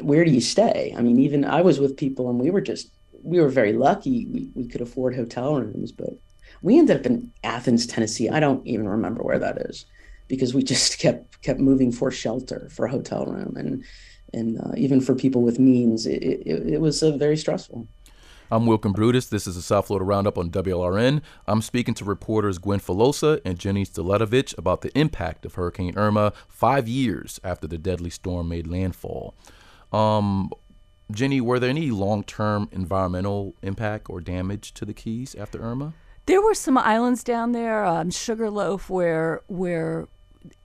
where 0.00 0.24
do 0.24 0.30
you 0.30 0.40
stay? 0.40 0.94
I 0.96 1.02
mean, 1.02 1.18
even 1.18 1.44
I 1.44 1.62
was 1.62 1.80
with 1.80 1.96
people 1.96 2.28
and 2.30 2.38
we 2.38 2.50
were 2.50 2.60
just 2.60 2.92
we 3.22 3.40
were 3.40 3.48
very 3.48 3.72
lucky. 3.72 4.26
We, 4.26 4.50
we 4.54 4.66
could 4.66 4.80
afford 4.80 5.14
hotel 5.14 5.56
rooms, 5.56 5.92
but 5.92 6.10
we 6.62 6.78
ended 6.78 7.00
up 7.00 7.06
in 7.06 7.32
Athens, 7.44 7.86
Tennessee. 7.86 8.28
I 8.28 8.40
don't 8.40 8.66
even 8.66 8.88
remember 8.88 9.22
where 9.22 9.38
that 9.38 9.58
is 9.58 9.86
because 10.28 10.54
we 10.54 10.62
just 10.72 10.98
kept 10.98 11.42
kept 11.42 11.60
moving 11.60 11.92
for 11.92 12.10
shelter 12.10 12.68
for 12.70 12.86
a 12.86 12.90
hotel 12.90 13.24
room 13.26 13.56
and 13.56 13.84
and 14.32 14.60
uh, 14.60 14.72
even 14.76 15.00
for 15.00 15.14
people 15.14 15.42
with 15.42 15.58
means, 15.58 16.06
it, 16.06 16.22
it, 16.22 16.74
it 16.74 16.80
was 16.80 17.02
uh, 17.02 17.16
very 17.16 17.36
stressful. 17.36 17.88
I'm 18.52 18.66
Wilkin 18.66 18.92
Brutus. 18.92 19.26
This 19.26 19.46
is 19.46 19.54
the 19.54 19.62
South 19.62 19.86
Florida 19.86 20.04
Roundup 20.04 20.36
on 20.36 20.50
WLRN. 20.50 21.22
I'm 21.46 21.62
speaking 21.62 21.94
to 21.94 22.04
reporters 22.04 22.58
Gwen 22.58 22.80
Filosa 22.80 23.40
and 23.44 23.58
Jenny 23.58 23.84
Staletovich 23.84 24.58
about 24.58 24.80
the 24.80 24.96
impact 24.98 25.46
of 25.46 25.54
Hurricane 25.54 25.96
Irma 25.96 26.32
five 26.48 26.88
years 26.88 27.38
after 27.44 27.68
the 27.68 27.78
deadly 27.78 28.10
storm 28.10 28.48
made 28.48 28.66
landfall. 28.66 29.34
Um, 29.92 30.50
Jenny, 31.12 31.40
were 31.40 31.58
there 31.58 31.70
any 31.70 31.90
long 31.90 32.24
term 32.24 32.68
environmental 32.72 33.54
impact 33.62 34.08
or 34.08 34.20
damage 34.20 34.72
to 34.74 34.84
the 34.84 34.94
Keys 34.94 35.34
after 35.34 35.60
Irma? 35.60 35.94
There 36.26 36.42
were 36.42 36.54
some 36.54 36.78
islands 36.78 37.24
down 37.24 37.52
there, 37.52 37.84
um, 37.84 38.10
Sugarloaf, 38.10 38.88
where 38.88 39.40
where 39.48 40.08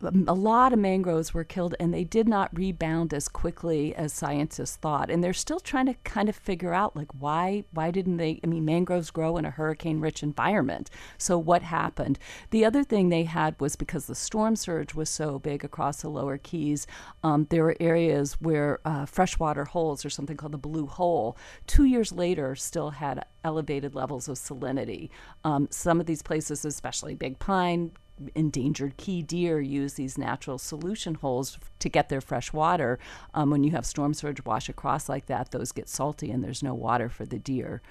a 0.02 0.34
lot 0.34 0.72
of 0.72 0.80
mangroves 0.80 1.34
were 1.34 1.44
killed 1.44 1.76
and 1.80 1.94
they 1.94 2.04
did 2.04 2.28
not 2.28 2.56
rebound 2.58 3.14
as 3.14 3.28
quickly 3.28 3.94
as 3.96 4.14
scientists 4.14 4.78
thought. 4.78 5.10
And 5.10 5.24
they're 5.24 5.34
still 5.34 5.60
trying 5.60 5.88
to 5.88 5.96
kind 6.06 6.30
of 6.30 6.36
figure 6.36 6.74
out 6.74 6.96
like 6.96 7.12
why 7.20 7.66
why 7.72 7.92
didn't 7.92 8.18
they 8.18 8.40
i 8.44 8.48
mean 8.48 8.64
mangroves 8.64 9.12
grow 9.12 9.38
in 9.38 9.46
a 9.46 9.50
hurricane 9.50 10.00
rich 10.00 10.24
environment. 10.24 10.90
So 11.18 11.38
what 11.38 11.62
happened? 11.62 12.20
The 12.52 12.64
other 12.64 12.84
thing 12.84 13.10
they 13.10 13.24
had 13.24 13.60
was 13.60 13.76
because 13.76 14.08
the 14.08 14.16
storm 14.16 14.56
surge 14.56 14.96
was 14.96 15.10
so 15.10 15.40
big 15.40 15.64
across 15.66 16.02
the 16.02 16.10
lower 16.10 16.38
keys 16.38 16.88
um, 17.24 17.48
there 17.50 17.64
were 17.64 17.76
areas 17.80 18.34
where 18.40 18.80
uh, 18.86 19.06
freshwater 19.06 19.66
holes 19.66 20.06
or 20.06 20.10
something 20.10 20.38
called 20.38 20.54
the 20.54 20.58
blue 20.58 20.88
hole 20.88 21.38
two 21.68 21.84
years 21.84 22.12
later 22.12 22.56
still 22.56 22.92
had 22.92 23.26
elevated 23.44 23.94
levels 23.94 24.28
of 24.28 24.38
salinity. 24.38 25.10
Um, 25.44 25.68
some 25.70 26.00
of 26.00 26.06
these 26.06 26.22
places 26.22 26.64
especially 26.66 27.14
big 27.16 27.40
pine 27.40 27.92
endangered 28.34 28.98
key 28.98 29.22
deer 29.22 29.60
use 29.60 29.94
these 29.94 30.18
natural 30.18 30.58
solution 30.58 31.16
holes 31.16 31.58
to 31.80 31.90
get 31.90 32.10
their 32.10 32.22
fresh 32.22 32.54
water. 32.54 33.00
Um, 33.34 33.50
when 33.50 33.64
you 33.64 33.72
have 33.72 33.86
storm 33.86 34.14
surge 34.14 34.44
wash 34.46 34.70
across 34.70 35.10
like 35.10 35.26
that, 35.28 35.52
those 35.52 35.72
get 35.72 35.90
salty 35.90 36.32
and 36.32 36.44
there's 36.44 36.64
no 36.64 36.74
water 36.74 37.10
for 37.10 37.26
the 37.26 37.40
deer. 37.40 37.82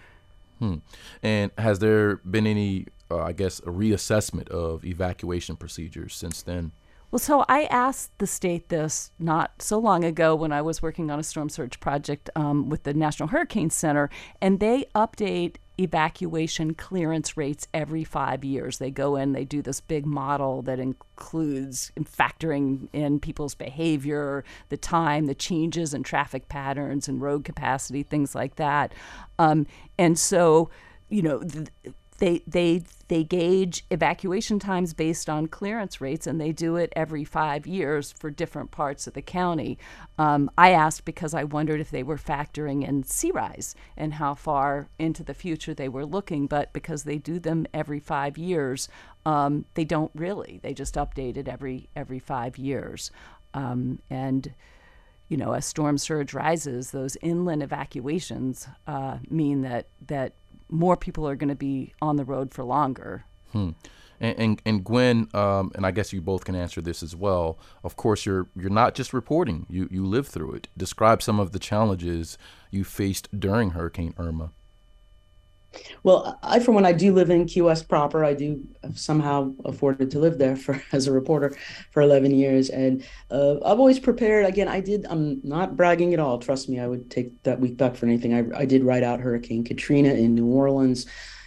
Hmm. 0.59 0.77
And 1.23 1.51
has 1.59 1.81
there 1.81 2.17
been 2.17 2.47
any, 2.47 2.87
uh, 3.11 3.23
I 3.23 3.33
guess, 3.33 3.59
a 3.61 3.71
reassessment 3.71 4.49
of 4.49 4.85
evacuation 4.85 5.57
procedures 5.57 6.15
since 6.15 6.43
then? 6.43 6.73
Well, 7.11 7.21
so 7.21 7.45
I 7.49 7.65
asked 7.67 8.19
the 8.19 8.27
state 8.27 8.71
this 8.71 9.13
not 9.21 9.63
so 9.63 9.79
long 9.79 10.03
ago 10.03 10.35
when 10.35 10.51
I 10.51 10.63
was 10.63 10.83
working 10.83 11.13
on 11.13 11.21
a 11.21 11.23
storm 11.23 11.49
surge 11.49 11.79
project 11.79 12.29
um, 12.35 12.69
with 12.69 12.83
the 12.83 12.93
National 12.93 13.29
Hurricane 13.29 13.71
Center, 13.71 14.11
and 14.41 14.59
they 14.59 14.87
update 14.97 15.57
evacuation 15.79 16.75
clearance 16.75 17.37
rates 17.37 17.67
every 17.75 18.05
five 18.05 18.45
years. 18.45 18.79
They 18.79 18.91
go 18.91 19.17
in, 19.17 19.33
they 19.33 19.45
do 19.45 19.61
this 19.63 19.81
big 19.81 20.07
model 20.07 20.63
that 20.63 20.79
includes 20.79 21.91
factoring 22.01 22.89
in 22.93 23.19
people's 23.21 23.55
behavior, 23.55 24.45
the 24.69 24.77
time, 24.77 25.27
the 25.27 25.35
changes 25.35 25.93
in 25.93 26.03
traffic 26.03 26.49
patterns 26.49 27.09
and 27.09 27.21
road 27.21 27.45
capacity, 27.45 28.03
things 28.03 28.35
like 28.35 28.57
that. 28.57 28.93
Um, 29.39 29.67
and 29.99 30.19
so, 30.19 30.71
you 31.09 31.23
know, 31.23 31.43
th- 31.43 31.69
they 32.19 32.43
they 32.47 32.85
they 33.09 33.25
gauge 33.25 33.85
evacuation 33.91 34.59
times 34.59 34.95
based 34.95 35.29
on 35.29 35.49
clearance 35.49 36.01
rates, 36.01 36.27
and 36.27 36.41
they 36.41 36.53
do 36.53 36.77
it 36.77 36.93
every 36.95 37.25
five 37.25 37.67
years 37.67 38.13
for 38.13 38.31
different 38.31 38.71
parts 38.71 39.07
of 39.07 39.15
the 39.15 39.23
county. 39.23 39.79
Um, 40.17 40.51
I 40.57 40.71
asked 40.71 41.05
because 41.05 41.35
I 41.35 41.45
wondered 41.45 41.81
if 41.81 41.91
they 41.91 42.03
were 42.03 42.17
factoring 42.17 42.87
in 42.87 43.03
sea 43.03 43.31
rise 43.33 43.75
and 43.97 44.15
how 44.15 44.35
far 44.35 44.89
into 44.99 45.25
the 45.25 45.35
future 45.35 45.75
they 45.75 45.89
were 45.89 46.07
looking, 46.07 46.47
but 46.47 46.73
because 46.73 47.03
they 47.03 47.19
do 47.19 47.39
them 47.39 47.67
every 47.75 48.01
five 48.01 48.39
years, 48.39 48.89
um, 49.27 49.65
they 49.75 49.85
don't 49.85 50.13
really. 50.15 50.61
They 50.63 50.73
just 50.73 50.95
update 50.95 51.37
it 51.37 51.49
every 51.49 51.89
every 51.97 52.21
five 52.21 52.57
years, 52.57 53.11
um, 53.55 53.99
and 54.09 54.55
you 55.29 55.37
know, 55.37 55.53
as 55.53 55.67
storm 55.67 55.99
surge 55.99 56.33
rises, 56.33 56.91
those 56.91 57.17
inland 57.23 57.63
evacuations 57.63 58.69
uh, 58.87 59.19
mean 59.29 59.63
that 59.63 59.89
that 60.07 60.35
more 60.69 60.97
people 60.97 61.27
are 61.29 61.37
going 61.37 61.49
to 61.49 61.55
be 61.55 61.95
on 62.01 62.17
the 62.17 62.25
road 62.25 62.53
for 62.53 62.65
longer. 62.65 63.25
Hmm. 63.53 63.71
And, 64.21 64.39
and, 64.39 64.63
and 64.65 64.85
Gwen, 64.85 65.29
um, 65.35 65.73
and 65.75 65.85
I 65.85 65.91
guess 65.91 66.13
you 66.13 66.21
both 66.21 66.45
can 66.45 66.55
answer 66.55 66.81
this 66.81 67.03
as 67.03 67.17
well. 67.17 67.59
Of 67.83 67.97
course, 67.97 68.25
you're 68.25 68.47
you're 68.57 68.71
not 68.71 68.95
just 68.95 69.13
reporting; 69.13 69.67
you 69.69 69.89
you 69.91 70.07
live 70.07 70.29
through 70.29 70.53
it. 70.53 70.69
Describe 70.77 71.21
some 71.21 71.41
of 71.41 71.51
the 71.51 71.59
challenges 71.59 72.39
you 72.71 72.85
faced 72.85 73.29
during 73.39 73.71
Hurricane 73.71 74.15
Irma. 74.17 74.53
Well, 76.03 76.39
I, 76.43 76.61
for 76.61 76.73
one, 76.73 76.85
I 76.85 76.93
do 76.93 77.13
live 77.13 77.31
in 77.31 77.47
Key 77.47 77.63
West 77.63 77.89
proper. 77.89 78.25
I 78.25 78.35
do 78.35 78.63
somehow 78.95 79.53
afforded 79.65 80.11
to 80.11 80.19
live 80.19 80.39
there 80.39 80.57
for 80.57 80.83
as 80.93 81.07
a 81.07 81.13
reporter 81.13 81.57
for 81.91 82.03
11 82.03 82.35
years, 82.35 82.71
and 82.71 83.05
uh, 83.31 83.55
I've 83.65 83.79
always 83.79 83.99
prepared. 83.99 84.47
Again, 84.47 84.69
I 84.69 84.81
did. 84.81 85.07
I'm 85.09 85.41
not 85.43 85.77
bragging 85.77 86.13
at 86.15 86.21
all. 86.21 86.39
Trust 86.39 86.69
me, 86.69 86.81
I 86.81 86.87
would 86.87 87.11
take 87.11 87.43
that 87.45 87.61
week 87.61 87.77
back 87.77 87.97
for 87.97 88.07
anything. 88.07 88.35
I, 88.35 88.61
I 88.61 88.65
did 88.65 88.85
write 88.85 89.03
out 89.03 89.21
Hurricane 89.21 89.65
Katrina 89.65 90.11
in 90.11 90.35
New 90.35 90.47
Orleans 90.47 91.07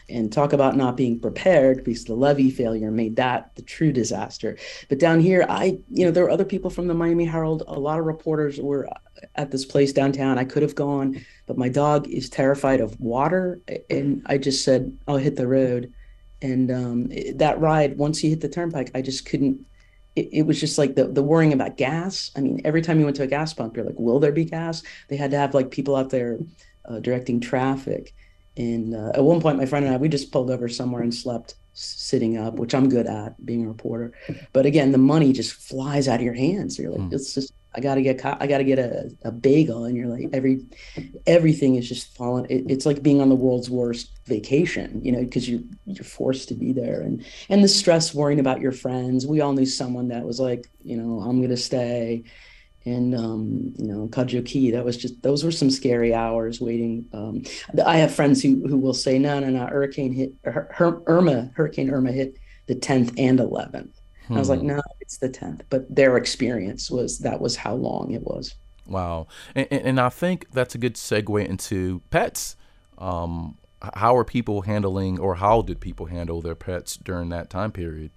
and 0.09 0.31
talk 0.31 0.53
about 0.53 0.77
not 0.77 0.95
being 0.95 1.19
prepared 1.19 1.83
because 1.83 2.05
the 2.05 2.13
levee 2.13 2.49
failure 2.49 2.91
made 2.91 3.15
that 3.17 3.53
the 3.55 3.61
true 3.61 3.91
disaster. 3.91 4.57
But 4.89 4.99
down 4.99 5.19
here, 5.19 5.45
I, 5.49 5.79
you 5.89 6.05
know, 6.05 6.11
there 6.11 6.23
were 6.23 6.29
other 6.29 6.45
people 6.45 6.69
from 6.69 6.87
the 6.87 6.93
Miami 6.93 7.25
Herald. 7.25 7.63
A 7.67 7.79
lot 7.79 7.99
of 7.99 8.05
reporters 8.05 8.59
were 8.59 8.87
at 9.35 9.51
this 9.51 9.65
place 9.65 9.91
downtown. 9.91 10.37
I 10.37 10.45
could 10.45 10.63
have 10.63 10.75
gone, 10.75 11.25
but 11.45 11.57
my 11.57 11.69
dog 11.69 12.07
is 12.07 12.29
terrified 12.29 12.79
of 12.79 12.99
water. 12.99 13.59
And 13.89 14.23
I 14.27 14.37
just 14.37 14.63
said, 14.63 14.97
I'll 15.07 15.17
hit 15.17 15.35
the 15.35 15.47
road. 15.47 15.93
And 16.41 16.71
um, 16.71 17.11
that 17.35 17.59
ride, 17.59 17.97
once 17.97 18.23
you 18.23 18.29
hit 18.29 18.41
the 18.41 18.49
turnpike, 18.49 18.91
I 18.95 19.01
just 19.01 19.25
couldn't 19.25 19.65
it, 20.15 20.29
it, 20.31 20.41
was 20.47 20.59
just 20.59 20.79
like 20.79 20.95
the, 20.95 21.05
the 21.05 21.21
worrying 21.21 21.53
about 21.53 21.77
gas. 21.77 22.31
I 22.35 22.41
mean, 22.41 22.59
every 22.65 22.81
time 22.81 22.97
you 22.97 23.05
went 23.05 23.17
to 23.17 23.23
a 23.23 23.27
gas 23.27 23.53
pump, 23.53 23.75
you're 23.75 23.85
like, 23.85 23.99
will 23.99 24.19
there 24.19 24.31
be 24.31 24.45
gas? 24.45 24.81
They 25.09 25.15
had 25.15 25.29
to 25.29 25.37
have 25.37 25.53
like 25.53 25.69
people 25.69 25.95
out 25.95 26.09
there 26.09 26.39
uh, 26.85 26.99
directing 26.99 27.39
traffic. 27.39 28.15
And 28.57 28.95
uh, 28.95 29.11
at 29.13 29.23
one 29.23 29.39
point, 29.39 29.57
my 29.57 29.65
friend 29.65 29.85
and 29.85 29.93
I, 29.93 29.97
we 29.97 30.09
just 30.09 30.31
pulled 30.31 30.49
over 30.49 30.67
somewhere 30.67 31.03
and 31.03 31.13
slept 31.13 31.55
sitting 31.73 32.37
up, 32.37 32.55
which 32.55 32.73
I'm 32.73 32.89
good 32.89 33.05
at 33.05 33.45
being 33.45 33.63
a 33.63 33.67
reporter. 33.67 34.13
But 34.51 34.65
again, 34.65 34.91
the 34.91 34.97
money 34.97 35.31
just 35.31 35.53
flies 35.53 36.07
out 36.07 36.19
of 36.19 36.25
your 36.25 36.33
hands. 36.33 36.79
You're 36.79 36.91
like, 36.91 37.01
mm. 37.01 37.13
it's 37.13 37.35
just 37.35 37.53
I 37.77 37.79
gotta 37.79 38.01
get 38.01 38.25
I 38.25 38.47
gotta 38.47 38.63
get 38.63 38.79
a, 38.79 39.11
a 39.23 39.31
bagel, 39.31 39.85
and 39.85 39.95
you're 39.95 40.07
like 40.07 40.29
every 40.33 40.65
everything 41.27 41.75
is 41.75 41.87
just 41.87 42.15
falling. 42.17 42.47
It, 42.49 42.65
it's 42.67 42.87
like 42.87 43.03
being 43.03 43.21
on 43.21 43.29
the 43.29 43.35
world's 43.35 43.69
worst 43.69 44.09
vacation, 44.25 44.99
you 45.03 45.11
know, 45.11 45.23
because 45.23 45.47
you 45.47 45.63
you're 45.85 46.03
forced 46.03 46.47
to 46.47 46.55
be 46.55 46.73
there, 46.73 47.01
and 47.01 47.23
and 47.49 47.63
the 47.63 47.67
stress 47.67 48.15
worrying 48.15 48.39
about 48.39 48.61
your 48.61 48.71
friends. 48.71 49.27
We 49.27 49.41
all 49.41 49.53
knew 49.53 49.67
someone 49.67 50.07
that 50.07 50.25
was 50.25 50.39
like, 50.39 50.67
you 50.83 50.97
know, 50.97 51.19
I'm 51.19 51.39
gonna 51.39 51.55
stay, 51.55 52.23
and 52.87 53.15
um, 53.15 53.73
you 53.77 53.87
know, 53.87 54.09
Key. 54.43 54.71
That 54.71 54.85
was 54.85 54.97
just 54.97 55.21
those 55.21 55.43
were 55.43 55.51
some 55.51 55.69
scary 55.69 56.13
hours 56.13 56.61
waiting. 56.61 57.05
Um, 57.13 57.43
I 57.85 57.97
have 57.97 58.13
friends 58.13 58.41
who 58.41 58.67
who 58.67 58.77
will 58.77 58.93
say, 58.93 59.19
no, 59.19 59.39
no, 59.39 59.49
no, 59.49 59.65
hurricane 59.65 60.13
hit, 60.13 60.33
Her, 60.43 60.69
Her, 60.71 61.01
Irma, 61.07 61.51
Hurricane 61.55 61.89
Irma 61.89 62.11
hit 62.11 62.37
the 62.67 62.75
10th 62.75 63.13
and 63.17 63.39
11th 63.39 63.93
Hmm. 64.27 64.35
I 64.35 64.39
was 64.39 64.49
like, 64.49 64.59
hmm. 64.59 64.67
no, 64.67 64.81
it's 64.99 65.17
the 65.17 65.29
10th. 65.29 65.61
But 65.69 65.93
their 65.93 66.17
experience 66.17 66.91
was 66.91 67.19
that 67.19 67.39
was 67.39 67.55
how 67.55 67.75
long 67.75 68.11
it 68.11 68.23
was. 68.23 68.55
Wow. 68.85 69.27
And, 69.55 69.67
and 69.71 69.99
I 69.99 70.09
think 70.09 70.47
that's 70.51 70.75
a 70.75 70.77
good 70.77 70.95
segue 70.95 71.45
into 71.45 72.01
pets. 72.09 72.55
Um, 72.97 73.57
how 73.93 74.15
are 74.15 74.23
people 74.23 74.61
handling, 74.61 75.19
or 75.19 75.35
how 75.35 75.61
did 75.61 75.79
people 75.79 76.07
handle 76.07 76.41
their 76.41 76.55
pets 76.55 76.97
during 76.97 77.29
that 77.29 77.49
time 77.49 77.71
period? 77.71 78.11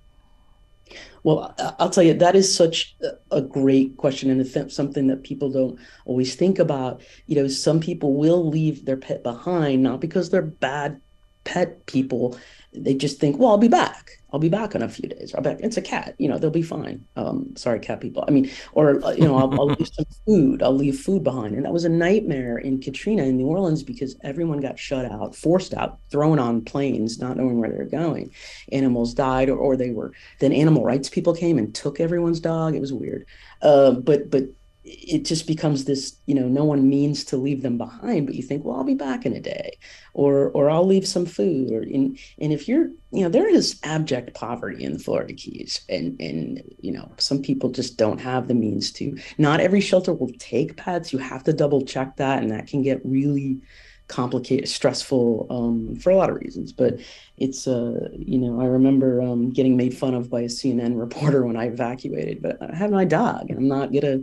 Well, 1.22 1.54
I'll 1.78 1.90
tell 1.90 2.04
you, 2.04 2.14
that 2.14 2.34
is 2.34 2.54
such 2.54 2.96
a 3.30 3.42
great 3.42 3.96
question 3.96 4.30
and 4.30 4.72
something 4.72 5.06
that 5.08 5.22
people 5.22 5.50
don't 5.50 5.78
always 6.06 6.34
think 6.34 6.58
about. 6.58 7.02
You 7.26 7.36
know, 7.36 7.48
some 7.48 7.80
people 7.80 8.14
will 8.14 8.48
leave 8.48 8.84
their 8.84 8.96
pet 8.96 9.22
behind, 9.22 9.82
not 9.82 10.00
because 10.00 10.30
they're 10.30 10.42
bad 10.42 11.00
pet 11.44 11.86
people. 11.86 12.38
They 12.72 12.94
just 12.94 13.18
think, 13.18 13.38
well, 13.38 13.50
I'll 13.50 13.58
be 13.58 13.68
back. 13.68 14.19
I'll 14.32 14.40
be 14.40 14.48
back 14.48 14.74
in 14.74 14.82
a 14.82 14.88
few 14.88 15.08
days. 15.08 15.34
I'll 15.34 15.42
be 15.42 15.50
back. 15.50 15.60
It's 15.60 15.76
a 15.76 15.82
cat, 15.82 16.14
you 16.18 16.28
know, 16.28 16.38
they'll 16.38 16.50
be 16.50 16.62
fine. 16.62 17.04
Um, 17.16 17.54
sorry, 17.56 17.80
cat 17.80 18.00
people. 18.00 18.24
I 18.26 18.30
mean, 18.30 18.50
or, 18.72 19.04
uh, 19.04 19.12
you 19.12 19.24
know, 19.24 19.36
I'll, 19.36 19.52
I'll 19.60 19.66
leave 19.66 19.88
some 19.92 20.04
food. 20.26 20.62
I'll 20.62 20.74
leave 20.74 20.98
food 21.00 21.24
behind. 21.24 21.54
And 21.54 21.64
that 21.64 21.72
was 21.72 21.84
a 21.84 21.88
nightmare 21.88 22.58
in 22.58 22.80
Katrina 22.80 23.24
in 23.24 23.36
New 23.36 23.46
Orleans 23.46 23.82
because 23.82 24.16
everyone 24.22 24.60
got 24.60 24.78
shut 24.78 25.04
out, 25.04 25.34
forced 25.34 25.74
out, 25.74 25.98
thrown 26.10 26.38
on 26.38 26.62
planes, 26.62 27.18
not 27.18 27.36
knowing 27.36 27.58
where 27.58 27.70
they 27.70 27.76
were 27.76 27.84
going. 27.84 28.32
Animals 28.72 29.14
died 29.14 29.48
or, 29.48 29.56
or 29.56 29.76
they 29.76 29.90
were, 29.90 30.12
then 30.38 30.52
animal 30.52 30.84
rights 30.84 31.08
people 31.08 31.34
came 31.34 31.58
and 31.58 31.74
took 31.74 32.00
everyone's 32.00 32.40
dog. 32.40 32.74
It 32.74 32.80
was 32.80 32.92
weird. 32.92 33.26
Uh, 33.62 33.92
but, 33.92 34.30
but 34.30 34.44
it 34.90 35.24
just 35.24 35.46
becomes 35.46 35.84
this 35.84 36.16
you 36.26 36.34
know 36.34 36.48
no 36.48 36.64
one 36.64 36.88
means 36.88 37.24
to 37.24 37.36
leave 37.36 37.62
them 37.62 37.78
behind 37.78 38.26
but 38.26 38.34
you 38.34 38.42
think 38.42 38.64
well 38.64 38.76
i'll 38.76 38.84
be 38.84 38.94
back 38.94 39.24
in 39.24 39.32
a 39.32 39.40
day 39.40 39.78
or 40.14 40.50
or 40.50 40.68
i'll 40.68 40.86
leave 40.86 41.06
some 41.06 41.26
food 41.26 41.70
or 41.70 41.82
in 41.82 42.18
and 42.38 42.52
if 42.52 42.66
you're 42.66 42.88
you 43.12 43.22
know 43.22 43.28
there 43.28 43.48
is 43.48 43.78
abject 43.84 44.34
poverty 44.34 44.84
in 44.84 44.94
the 44.94 44.98
florida 44.98 45.32
keys 45.32 45.82
and 45.88 46.20
and 46.20 46.62
you 46.80 46.92
know 46.92 47.10
some 47.18 47.40
people 47.40 47.70
just 47.70 47.96
don't 47.96 48.20
have 48.20 48.48
the 48.48 48.54
means 48.54 48.92
to. 48.92 49.16
Not 49.38 49.60
every 49.60 49.80
shelter 49.80 50.12
will 50.12 50.32
take 50.38 50.76
pets 50.76 51.12
you 51.12 51.18
have 51.18 51.44
to 51.44 51.52
double 51.52 51.84
check 51.84 52.16
that 52.16 52.42
and 52.42 52.50
that 52.50 52.66
can 52.66 52.82
get 52.82 53.00
really 53.04 53.60
complicated 54.08 54.68
stressful 54.68 55.46
um, 55.50 55.94
for 55.94 56.10
a 56.10 56.16
lot 56.16 56.30
of 56.30 56.36
reasons 56.36 56.72
but 56.72 56.98
it's 57.36 57.68
uh 57.68 58.08
you 58.12 58.38
know 58.38 58.60
i 58.60 58.64
remember 58.64 59.22
um, 59.22 59.50
getting 59.50 59.76
made 59.76 59.96
fun 59.96 60.14
of 60.14 60.28
by 60.28 60.40
a 60.40 60.46
cnn 60.46 60.98
reporter 60.98 61.46
when 61.46 61.56
i 61.56 61.66
evacuated 61.66 62.42
but 62.42 62.60
i 62.60 62.74
have 62.74 62.90
my 62.90 63.04
dog 63.04 63.48
and 63.48 63.56
i'm 63.56 63.68
not 63.68 63.92
gonna 63.92 64.18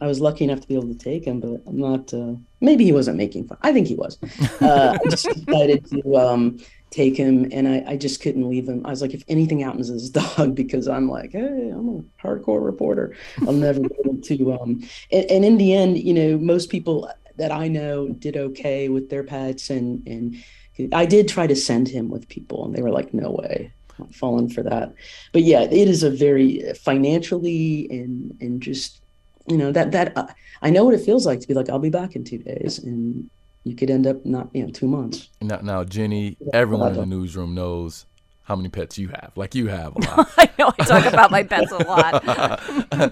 I 0.00 0.06
was 0.06 0.20
lucky 0.20 0.44
enough 0.44 0.60
to 0.60 0.68
be 0.68 0.74
able 0.74 0.88
to 0.88 0.94
take 0.94 1.24
him, 1.24 1.40
but 1.40 1.62
I'm 1.66 1.78
not. 1.78 2.12
Uh, 2.12 2.34
maybe 2.60 2.84
he 2.84 2.92
wasn't 2.92 3.16
making 3.16 3.48
fun. 3.48 3.56
I 3.62 3.72
think 3.72 3.86
he 3.86 3.94
was. 3.94 4.18
Uh, 4.60 4.98
I 5.04 5.08
just 5.08 5.26
decided 5.26 5.86
to 5.86 6.16
um, 6.16 6.58
take 6.90 7.16
him, 7.16 7.48
and 7.50 7.66
I, 7.66 7.84
I, 7.86 7.96
just 7.96 8.20
couldn't 8.20 8.48
leave 8.48 8.68
him. 8.68 8.84
I 8.84 8.90
was 8.90 9.00
like, 9.00 9.14
if 9.14 9.22
anything 9.28 9.60
happens 9.60 9.88
to 9.88 9.94
this 9.94 10.10
dog, 10.36 10.54
because 10.54 10.86
I'm 10.86 11.08
like, 11.08 11.32
hey, 11.32 11.70
I'm 11.70 11.88
a 11.88 12.26
hardcore 12.26 12.62
reporter. 12.64 13.16
I'll 13.46 13.54
never 13.54 13.80
be 13.80 13.94
able 14.04 14.18
to. 14.18 14.52
Um, 14.52 14.82
and, 15.10 15.30
and, 15.30 15.44
in 15.44 15.56
the 15.56 15.72
end, 15.72 15.98
you 15.98 16.12
know, 16.12 16.36
most 16.36 16.68
people 16.68 17.10
that 17.36 17.50
I 17.50 17.68
know 17.68 18.08
did 18.08 18.36
okay 18.36 18.90
with 18.90 19.08
their 19.08 19.24
pets, 19.24 19.70
and 19.70 20.06
and 20.06 20.36
I 20.92 21.06
did 21.06 21.26
try 21.26 21.46
to 21.46 21.56
send 21.56 21.88
him 21.88 22.10
with 22.10 22.28
people, 22.28 22.66
and 22.66 22.74
they 22.74 22.82
were 22.82 22.90
like, 22.90 23.14
no 23.14 23.30
way. 23.30 23.72
I'm 23.98 24.12
falling 24.12 24.50
for 24.50 24.62
that, 24.62 24.92
but 25.32 25.40
yeah, 25.40 25.62
it 25.62 25.88
is 25.88 26.02
a 26.02 26.10
very 26.10 26.62
financially 26.74 27.88
and 27.88 28.36
and 28.42 28.60
just 28.60 29.00
you 29.48 29.56
know 29.56 29.72
that 29.72 29.92
that 29.92 30.16
uh, 30.16 30.26
I 30.62 30.70
know 30.70 30.84
what 30.84 30.94
it 30.94 31.00
feels 31.00 31.26
like 31.26 31.40
to 31.40 31.48
be 31.48 31.54
like 31.54 31.68
I'll 31.68 31.78
be 31.78 31.90
back 31.90 32.16
in 32.16 32.24
two 32.24 32.38
days, 32.38 32.78
and 32.78 33.30
you 33.64 33.74
could 33.74 33.90
end 33.90 34.06
up 34.06 34.24
not 34.24 34.48
you 34.52 34.64
know 34.64 34.70
two 34.70 34.88
months. 34.88 35.28
Now, 35.40 35.60
now 35.62 35.84
Jenny, 35.84 36.36
everyone 36.52 36.92
in 36.92 37.00
the 37.00 37.06
newsroom 37.06 37.54
knows 37.54 38.06
how 38.46 38.54
many 38.54 38.68
pets 38.68 38.96
you 38.96 39.08
have. 39.08 39.32
Like 39.34 39.56
you 39.56 39.66
have 39.66 39.96
a 39.96 39.98
lot. 40.16 40.32
I 40.38 40.48
know. 40.56 40.72
I 40.78 40.84
talk 40.84 41.04
about 41.06 41.30
my 41.32 41.42
pets 41.42 41.72
a 41.72 41.78
lot. 41.78 42.22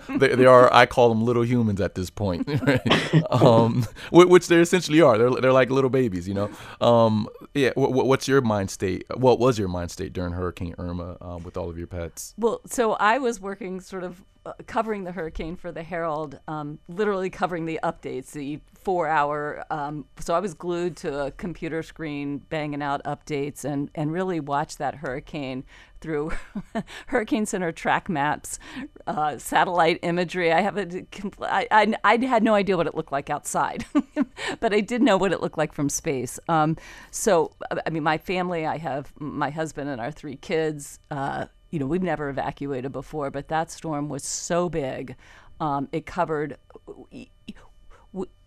they, 0.21 0.29
they, 0.29 0.47
are. 0.47 0.73
I 0.73 0.87
call 0.87 1.09
them 1.09 1.25
little 1.25 1.45
humans 1.45 1.81
at 1.81 1.97
this 1.97 2.09
point, 2.09 2.49
um, 3.31 3.85
which 4.13 4.47
they 4.47 4.61
essentially 4.61 5.01
are. 5.01 5.19
They're 5.19 5.31
they're 5.31 5.53
like 5.53 5.71
little 5.71 5.91
babies, 5.91 6.29
you 6.29 6.35
know. 6.35 6.51
Um, 6.81 7.29
yeah. 7.53 7.73
what's 7.75 8.29
your 8.29 8.41
mind 8.43 8.71
state? 8.71 9.07
What 9.17 9.41
was 9.41 9.59
your 9.59 9.69
mind 9.69 9.91
state 9.91 10.13
during 10.13 10.33
Hurricane 10.33 10.77
Irma 10.79 11.17
um, 11.21 11.43
with 11.43 11.57
all 11.57 11.69
of 11.69 11.77
your 11.77 11.89
pets? 11.89 12.35
Well, 12.39 12.61
so 12.67 12.93
I 12.95 13.19
was 13.19 13.41
working 13.41 13.81
sort 13.81 14.05
of 14.05 14.21
uh, 14.21 14.25
covering 14.67 15.05
the 15.05 15.13
hurricane 15.13 15.57
for 15.57 15.73
the 15.73 15.83
Herald, 15.83 16.39
um, 16.49 16.79
literally 16.89 17.31
covering 17.31 17.65
the 17.67 17.81
updates, 17.83 18.33
the 18.33 18.61
four 18.75 19.09
hour. 19.09 19.65
Um, 19.71 20.07
so 20.21 20.35
I 20.35 20.41
was 20.41 20.55
glued 20.55 20.97
to 20.99 21.27
a 21.27 21.31
computer 21.31 21.83
screen, 21.83 22.39
banging 22.39 22.83
out 22.83 23.03
updates, 23.05 23.65
and 23.65 23.91
and 23.95 24.13
really 24.13 24.41
watched 24.41 24.79
that 24.79 24.97
hurricane 24.97 25.65
through 26.01 26.33
Hurricane 27.07 27.47
Center 27.47 27.73
track 27.73 28.11
maps, 28.11 28.59
uh, 29.07 29.39
satellite 29.39 29.99
imagery. 30.03 30.53
I 30.53 30.61
have 30.61 30.77
a, 30.77 31.07
I, 31.41 31.67
I, 31.71 31.95
I, 32.05 32.17
had 32.27 32.43
no 32.43 32.55
idea 32.55 32.77
what 32.77 32.87
it 32.87 32.95
looked 32.95 33.11
like 33.11 33.31
outside, 33.31 33.87
but 34.61 34.75
I 34.75 34.81
did 34.81 35.01
know 35.01 35.17
what 35.17 35.33
it 35.33 35.41
looked 35.41 35.57
like 35.57 35.73
from 35.73 35.89
space. 35.89 36.39
Um, 36.47 36.77
so 37.11 37.53
I 37.87 37.89
mean, 37.89 38.03
my 38.03 38.19
family, 38.19 38.67
I 38.67 38.77
have 38.77 39.15
my 39.19 39.49
husband 39.49 39.89
and 39.89 39.99
our 39.99 40.11
three 40.11 40.37
kids. 40.37 40.99
Uh, 41.11 41.47
you 41.75 41.81
know, 41.81 41.87
we've 41.87 42.05
never 42.05 42.29
evacuated 42.29 42.93
before, 42.93 43.33
but 43.33 43.49
that 43.49 43.69
storm 43.69 44.09
was 44.09 44.23
so 44.23 44.69
big. 44.69 45.17
Um, 45.59 45.89
it 45.91 46.07
covered. 46.07 46.57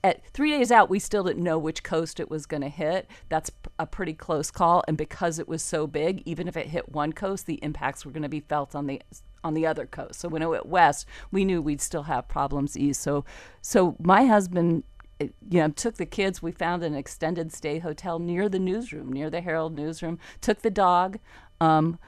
At 0.01 0.25
three 0.27 0.51
days 0.51 0.71
out, 0.71 0.89
we 0.89 0.97
still 0.97 1.25
didn't 1.25 1.43
know 1.43 1.57
which 1.57 1.83
coast 1.83 2.21
it 2.21 2.29
was 2.29 2.45
going 2.45 2.61
to 2.61 2.69
hit. 2.69 3.05
That's 3.27 3.51
a 3.77 3.85
pretty 3.85 4.13
close 4.13 4.49
call, 4.49 4.81
and 4.87 4.95
because 4.95 5.39
it 5.39 5.47
was 5.49 5.61
so 5.61 5.87
big, 5.87 6.23
even 6.25 6.47
if 6.47 6.55
it 6.55 6.67
hit 6.67 6.87
one 6.87 7.11
coast, 7.11 7.47
the 7.47 7.55
impacts 7.55 8.05
were 8.05 8.11
going 8.11 8.23
to 8.23 8.29
be 8.29 8.39
felt 8.39 8.73
on 8.73 8.87
the 8.87 9.01
on 9.43 9.55
the 9.55 9.67
other 9.67 9.85
coast. 9.85 10.21
So 10.21 10.29
when 10.29 10.41
it 10.41 10.47
went 10.47 10.65
west, 10.65 11.05
we 11.29 11.43
knew 11.43 11.61
we'd 11.61 11.81
still 11.81 12.03
have 12.03 12.29
problems 12.29 12.77
east. 12.77 13.01
So, 13.01 13.25
so 13.61 13.97
my 13.99 14.25
husband 14.25 14.83
you 15.19 15.31
know, 15.49 15.69
took 15.69 15.95
the 15.95 16.05
kids. 16.05 16.41
We 16.41 16.53
found 16.53 16.81
an 16.83 16.95
extended 16.95 17.51
stay 17.51 17.79
hotel 17.79 18.19
near 18.19 18.47
the 18.47 18.59
newsroom, 18.59 19.11
near 19.11 19.29
the 19.29 19.41
Herald 19.41 19.75
newsroom. 19.75 20.17
Took 20.39 20.61
the 20.61 20.69
dog. 20.69 21.19
Um, 21.59 21.99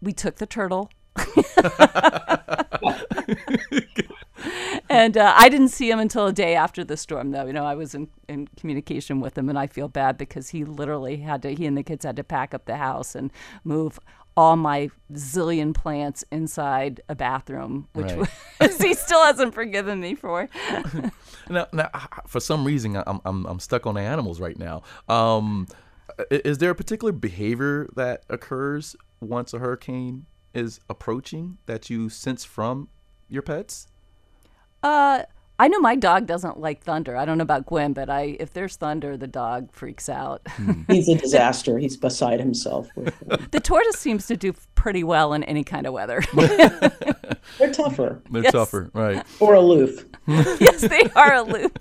we 0.00 0.12
took 0.12 0.36
the 0.36 0.46
turtle. 0.46 0.90
and 4.88 5.16
uh, 5.16 5.34
I 5.36 5.48
didn't 5.48 5.68
see 5.68 5.90
him 5.90 5.98
until 5.98 6.26
a 6.26 6.32
day 6.32 6.54
after 6.54 6.84
the 6.84 6.96
storm, 6.96 7.30
though. 7.30 7.46
You 7.46 7.52
know, 7.52 7.64
I 7.64 7.74
was 7.74 7.94
in, 7.94 8.08
in 8.28 8.48
communication 8.56 9.20
with 9.20 9.36
him, 9.36 9.48
and 9.48 9.58
I 9.58 9.66
feel 9.66 9.88
bad 9.88 10.18
because 10.18 10.50
he 10.50 10.64
literally 10.64 11.18
had 11.18 11.42
to, 11.42 11.54
he 11.54 11.66
and 11.66 11.76
the 11.76 11.82
kids 11.82 12.04
had 12.04 12.16
to 12.16 12.24
pack 12.24 12.54
up 12.54 12.64
the 12.66 12.76
house 12.76 13.14
and 13.14 13.30
move 13.64 13.98
all 14.36 14.56
my 14.56 14.90
zillion 15.12 15.74
plants 15.74 16.24
inside 16.30 17.00
a 17.08 17.14
bathroom, 17.14 17.88
which 17.92 18.12
right. 18.12 18.72
he 18.80 18.94
still 18.94 19.22
hasn't 19.24 19.52
forgiven 19.54 20.00
me 20.00 20.14
for. 20.14 20.48
now, 21.48 21.66
now, 21.72 21.90
for 22.26 22.40
some 22.40 22.64
reason, 22.64 22.96
I'm, 23.06 23.20
I'm, 23.24 23.44
I'm 23.46 23.60
stuck 23.60 23.86
on 23.86 23.96
the 23.96 24.00
animals 24.00 24.40
right 24.40 24.58
now. 24.58 24.82
Um, 25.08 25.66
is 26.30 26.58
there 26.58 26.70
a 26.70 26.74
particular 26.74 27.12
behavior 27.12 27.88
that 27.96 28.24
occurs 28.28 28.96
once 29.20 29.52
a 29.54 29.58
hurricane 29.58 30.26
is 30.54 30.80
approaching 30.88 31.58
that 31.66 31.90
you 31.90 32.08
sense 32.08 32.44
from 32.44 32.88
your 33.28 33.42
pets? 33.42 33.86
Uh, 34.82 35.22
I 35.60 35.68
know 35.68 35.78
my 35.78 35.94
dog 35.94 36.26
doesn't 36.26 36.58
like 36.58 36.82
thunder. 36.82 37.18
I 37.18 37.26
don't 37.26 37.36
know 37.36 37.42
about 37.42 37.66
Gwen, 37.66 37.92
but 37.92 38.08
I 38.08 38.34
if 38.40 38.54
there's 38.54 38.76
thunder, 38.76 39.18
the 39.18 39.26
dog 39.26 39.70
freaks 39.72 40.08
out. 40.08 40.40
Hmm. 40.48 40.84
He's 40.88 41.06
a 41.06 41.14
disaster. 41.18 41.78
He's 41.78 41.98
beside 41.98 42.40
himself. 42.40 42.88
the 42.96 43.60
tortoise 43.62 43.98
seems 43.98 44.26
to 44.28 44.38
do 44.38 44.54
pretty 44.74 45.04
well 45.04 45.34
in 45.34 45.44
any 45.44 45.62
kind 45.62 45.86
of 45.86 45.92
weather. 45.92 46.22
They're 46.34 47.72
tougher. 47.72 48.22
They're 48.30 48.44
yes. 48.44 48.52
tougher, 48.52 48.90
right? 48.94 49.26
Or 49.38 49.52
aloof. 49.52 50.06
yes, 50.26 50.80
they 50.80 51.02
are 51.14 51.34
aloof. 51.34 51.72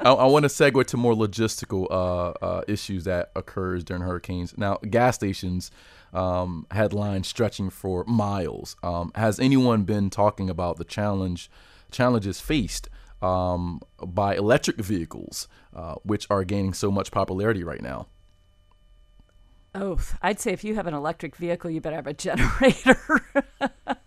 I, 0.00 0.12
I 0.12 0.26
want 0.26 0.44
to 0.44 0.48
segue 0.48 0.86
to 0.86 0.96
more 0.96 1.14
logistical 1.14 1.86
uh, 1.90 2.30
uh, 2.44 2.62
issues 2.68 3.04
that 3.04 3.30
occurs 3.34 3.84
during 3.84 4.02
hurricanes. 4.02 4.56
Now, 4.56 4.76
gas 4.76 5.16
stations 5.16 5.70
um, 6.12 6.66
had 6.70 6.92
lines 6.92 7.28
stretching 7.28 7.70
for 7.70 8.04
miles. 8.04 8.76
Um, 8.82 9.12
has 9.14 9.40
anyone 9.40 9.82
been 9.82 10.10
talking 10.10 10.48
about 10.48 10.76
the 10.76 10.84
challenge 10.84 11.50
challenges 11.90 12.40
faced 12.40 12.88
um, 13.22 13.80
by 14.04 14.36
electric 14.36 14.76
vehicles, 14.76 15.48
uh, 15.74 15.94
which 16.02 16.26
are 16.30 16.44
gaining 16.44 16.74
so 16.74 16.90
much 16.90 17.10
popularity 17.10 17.64
right 17.64 17.82
now? 17.82 18.06
Oh, 19.74 19.98
I'd 20.22 20.40
say 20.40 20.52
if 20.52 20.64
you 20.64 20.74
have 20.74 20.86
an 20.86 20.94
electric 20.94 21.36
vehicle, 21.36 21.70
you 21.70 21.80
better 21.80 21.96
have 21.96 22.06
a 22.06 22.12
generator. 22.14 23.22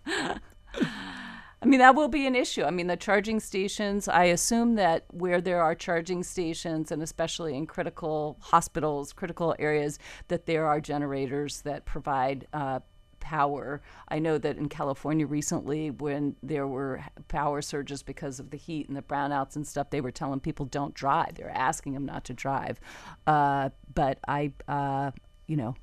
Mean, 1.72 1.80
that 1.80 1.96
will 1.96 2.10
be 2.10 2.28
an 2.28 2.36
issue. 2.36 2.66
I 2.66 2.70
mean, 2.70 2.88
the 2.88 2.98
charging 2.98 3.40
stations, 3.40 4.10
I 4.10 4.26
assume 4.26 4.76
that 4.76 5.06
where 5.14 5.40
there 5.40 5.62
are 5.62 5.74
charging 5.74 6.22
stations, 6.22 6.92
and 6.92 7.02
especially 7.02 7.56
in 7.56 7.66
critical 7.66 8.36
hospitals, 8.42 9.14
critical 9.14 9.56
areas, 9.58 9.98
that 10.28 10.48
there 10.48 10.66
are 10.66 10.82
generators 10.82 11.62
that 11.62 11.86
provide 11.86 12.46
uh, 12.52 12.82
power. 13.22 13.82
I 14.10 14.20
know 14.20 14.38
that 14.38 14.58
in 14.58 14.68
California 14.68 15.26
recently, 15.26 15.92
when 15.92 16.36
there 16.44 16.68
were 16.68 17.06
power 17.30 17.62
surges 17.62 18.04
because 18.04 18.42
of 18.42 18.50
the 18.50 18.58
heat 18.58 18.90
and 18.90 18.98
the 18.98 19.02
brownouts 19.02 19.56
and 19.56 19.66
stuff, 19.66 19.92
they 19.92 20.02
were 20.02 20.12
telling 20.12 20.42
people 20.42 20.66
don't 20.66 20.94
drive. 20.94 21.36
They 21.36 21.44
were 21.44 21.52
asking 21.52 21.94
them 21.94 22.06
not 22.06 22.26
to 22.26 22.34
drive. 22.34 22.82
Uh, 23.26 23.70
but 23.96 24.20
I, 24.28 24.52
uh, 24.68 25.12
you 25.48 25.56
know, 25.56 25.76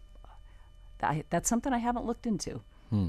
I, 1.03 1.25
that's 1.31 1.49
something 1.49 1.73
I 1.73 1.79
haven't 1.79 2.05
looked 2.05 2.27
into. 2.27 2.61
Hmm. 2.91 3.09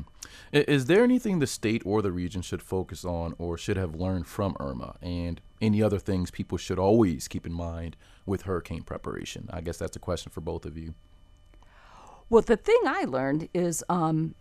Is 0.51 0.85
there 0.85 1.03
anything 1.03 1.39
the 1.39 1.47
state 1.47 1.81
or 1.85 2.01
the 2.01 2.11
region 2.11 2.41
should 2.41 2.61
focus 2.61 3.05
on 3.05 3.33
or 3.37 3.57
should 3.57 3.77
have 3.77 3.95
learned 3.95 4.27
from 4.27 4.55
Irma 4.59 4.95
and 5.01 5.39
any 5.61 5.81
other 5.81 5.99
things 5.99 6.31
people 6.31 6.57
should 6.57 6.79
always 6.79 7.27
keep 7.27 7.45
in 7.45 7.53
mind 7.53 7.95
with 8.25 8.43
hurricane 8.43 8.83
preparation? 8.83 9.49
I 9.51 9.61
guess 9.61 9.77
that's 9.77 9.95
a 9.95 9.99
question 9.99 10.31
for 10.31 10.41
both 10.41 10.65
of 10.65 10.77
you. 10.77 10.95
Well, 12.29 12.41
the 12.41 12.57
thing 12.57 12.79
I 12.85 13.05
learned 13.05 13.49
is 13.53 13.83
um, 13.89 14.35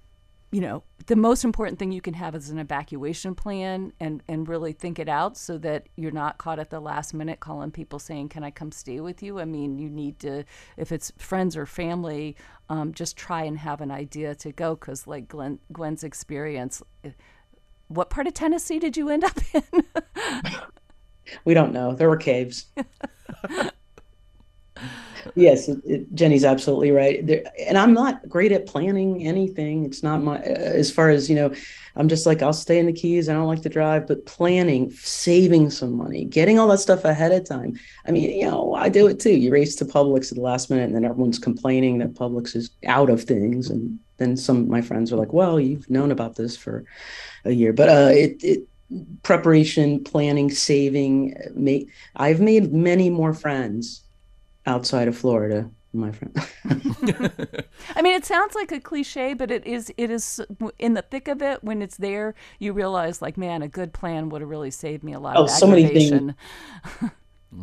you 0.51 0.63
know, 0.63 0.83
the 1.07 1.17
most 1.17 1.45
important 1.45 1.79
thing 1.79 1.93
you 1.93 2.01
can 2.01 2.15
have 2.15 2.35
is 2.35 2.49
an 2.49 2.59
evacuation 2.59 3.35
plan 3.35 3.93
and, 4.01 4.23
and 4.29 4.49
really 4.49 4.73
think 4.73 4.99
it 4.99 5.09
out 5.09 5.37
so 5.37 5.59
that 5.59 5.89
you're 5.97 6.11
not 6.11 6.39
caught 6.39 6.59
at 6.59 6.71
the 6.71 6.81
last 6.81 7.13
minute 7.13 7.41
calling 7.41 7.71
people 7.71 7.99
saying, 7.99 8.31
Can 8.31 8.43
I 8.43 8.51
come 8.51 8.73
stay 8.73 9.01
with 9.01 9.23
you? 9.23 9.41
I 9.41 9.45
mean, 9.45 9.79
you 9.79 9.91
need 9.91 10.19
to, 10.21 10.45
if 10.77 10.91
it's 10.91 11.13
friends 11.19 11.57
or 11.57 11.67
family, 11.67 12.37
um, 12.71 12.95
just 12.95 13.17
try 13.17 13.43
and 13.43 13.59
have 13.59 13.81
an 13.83 13.91
idea 13.91 14.35
to 14.37 14.53
go 14.53 14.75
because, 14.75 15.07
like 15.07 15.29
Glenn, 15.29 15.59
Gwen's 15.73 16.03
experience, 16.03 16.83
eh, 17.05 17.11
what 17.89 18.09
part 18.09 18.27
of 18.27 18.35
Tennessee 18.35 18.79
did 18.79 18.97
you 18.97 19.11
end 19.11 19.25
up 19.25 19.39
in? 19.53 19.85
we 21.45 21.53
don't 21.53 21.73
know. 21.73 21.95
There 21.95 22.09
were 22.09 22.17
caves. 22.17 22.67
yes, 25.35 25.69
it, 25.69 25.79
it, 25.85 26.15
Jenny's 26.15 26.45
absolutely 26.45 26.91
right. 26.91 27.27
There, 27.27 27.43
and 27.67 27.79
I'm 27.79 27.93
not 27.93 28.29
great 28.29 28.53
at 28.53 28.67
planning 28.67 29.27
anything. 29.27 29.85
It's 29.85 30.03
not 30.03 30.23
my, 30.23 30.39
as 30.39 30.91
far 30.91 31.11
as, 31.11 31.29
you 31.29 31.37
know, 31.37 31.53
I'm 31.97 32.09
just 32.09 32.27
like, 32.27 32.43
I'll 32.43 32.53
stay 32.53 32.79
in 32.79 32.87
the 32.87 32.93
Keys. 32.93 33.29
I 33.29 33.33
don't 33.33 33.47
like 33.47 33.63
to 33.63 33.69
drive, 33.69 34.07
but 34.07 34.25
planning, 34.25 34.91
saving 34.93 35.71
some 35.71 35.97
money, 35.97 36.25
getting 36.25 36.59
all 36.59 36.69
that 36.69 36.79
stuff 36.79 37.05
ahead 37.05 37.33
of 37.33 37.45
time. 37.45 37.79
I 38.07 38.13
mean, 38.13 38.31
you 38.31 38.47
know, 38.47 38.75
I 38.75 38.89
do 38.89 39.07
it 39.09 39.19
too. 39.19 39.33
You 39.33 39.51
race 39.51 39.75
to 39.77 39.85
Publix 39.85 40.31
at 40.31 40.37
the 40.37 40.43
last 40.43 40.71
minute 40.71 40.85
and 40.85 40.95
then 40.95 41.05
everyone's 41.05 41.39
complaining 41.39 41.99
that 41.99 42.15
Publix 42.15 42.55
is 42.55 42.71
out 42.87 43.11
of 43.11 43.25
things. 43.25 43.69
And 43.69 43.99
then 44.19 44.37
some 44.37 44.59
of 44.59 44.69
my 44.69 44.81
friends 44.81 45.13
are 45.13 45.17
like, 45.17 45.33
well, 45.33 45.59
you've 45.59 45.91
known 45.91 46.13
about 46.13 46.37
this 46.37 46.57
for 46.57 46.85
a 47.45 47.53
year, 47.53 47.73
but 47.73 47.89
uh, 47.89 48.11
it, 48.13 48.45
it, 48.45 48.69
preparation, 49.23 50.03
planning, 50.03 50.51
saving, 50.51 51.37
make, 51.55 51.91
I've 52.17 52.41
made 52.41 52.73
many 52.73 53.11
more 53.11 53.35
friends 53.35 54.03
outside 54.69 55.09
of 55.09 55.17
Florida, 55.17 55.69
my 55.93 56.13
friend. 56.13 56.37
I 57.97 58.03
mean, 58.03 58.15
it 58.15 58.25
sounds 58.25 58.55
like 58.55 58.71
a 58.71 58.81
cliche, 58.81 59.35
but 59.35 59.51
it 59.51 59.67
is. 59.67 59.93
It 59.97 60.11
is 60.11 60.41
in 60.79 60.95
the 60.95 61.03
thick 61.03 61.27
of 61.27 61.43
it. 61.43 61.65
When 61.65 61.83
it's 61.83 61.97
there, 61.97 62.35
you 62.59 62.73
realize, 62.73 63.23
like, 63.23 63.37
man, 63.37 63.63
a 63.63 63.69
good 63.69 63.93
plan 63.93 64.29
would 64.29 64.43
have 64.43 64.51
really 64.51 64.71
saved 64.71 65.03
me 65.03 65.15
a 65.15 65.21
lot 65.21 65.37
oh, 65.37 65.45
of 65.45 65.51
so 65.51 65.67
many 65.67 65.87
things. 65.87 66.35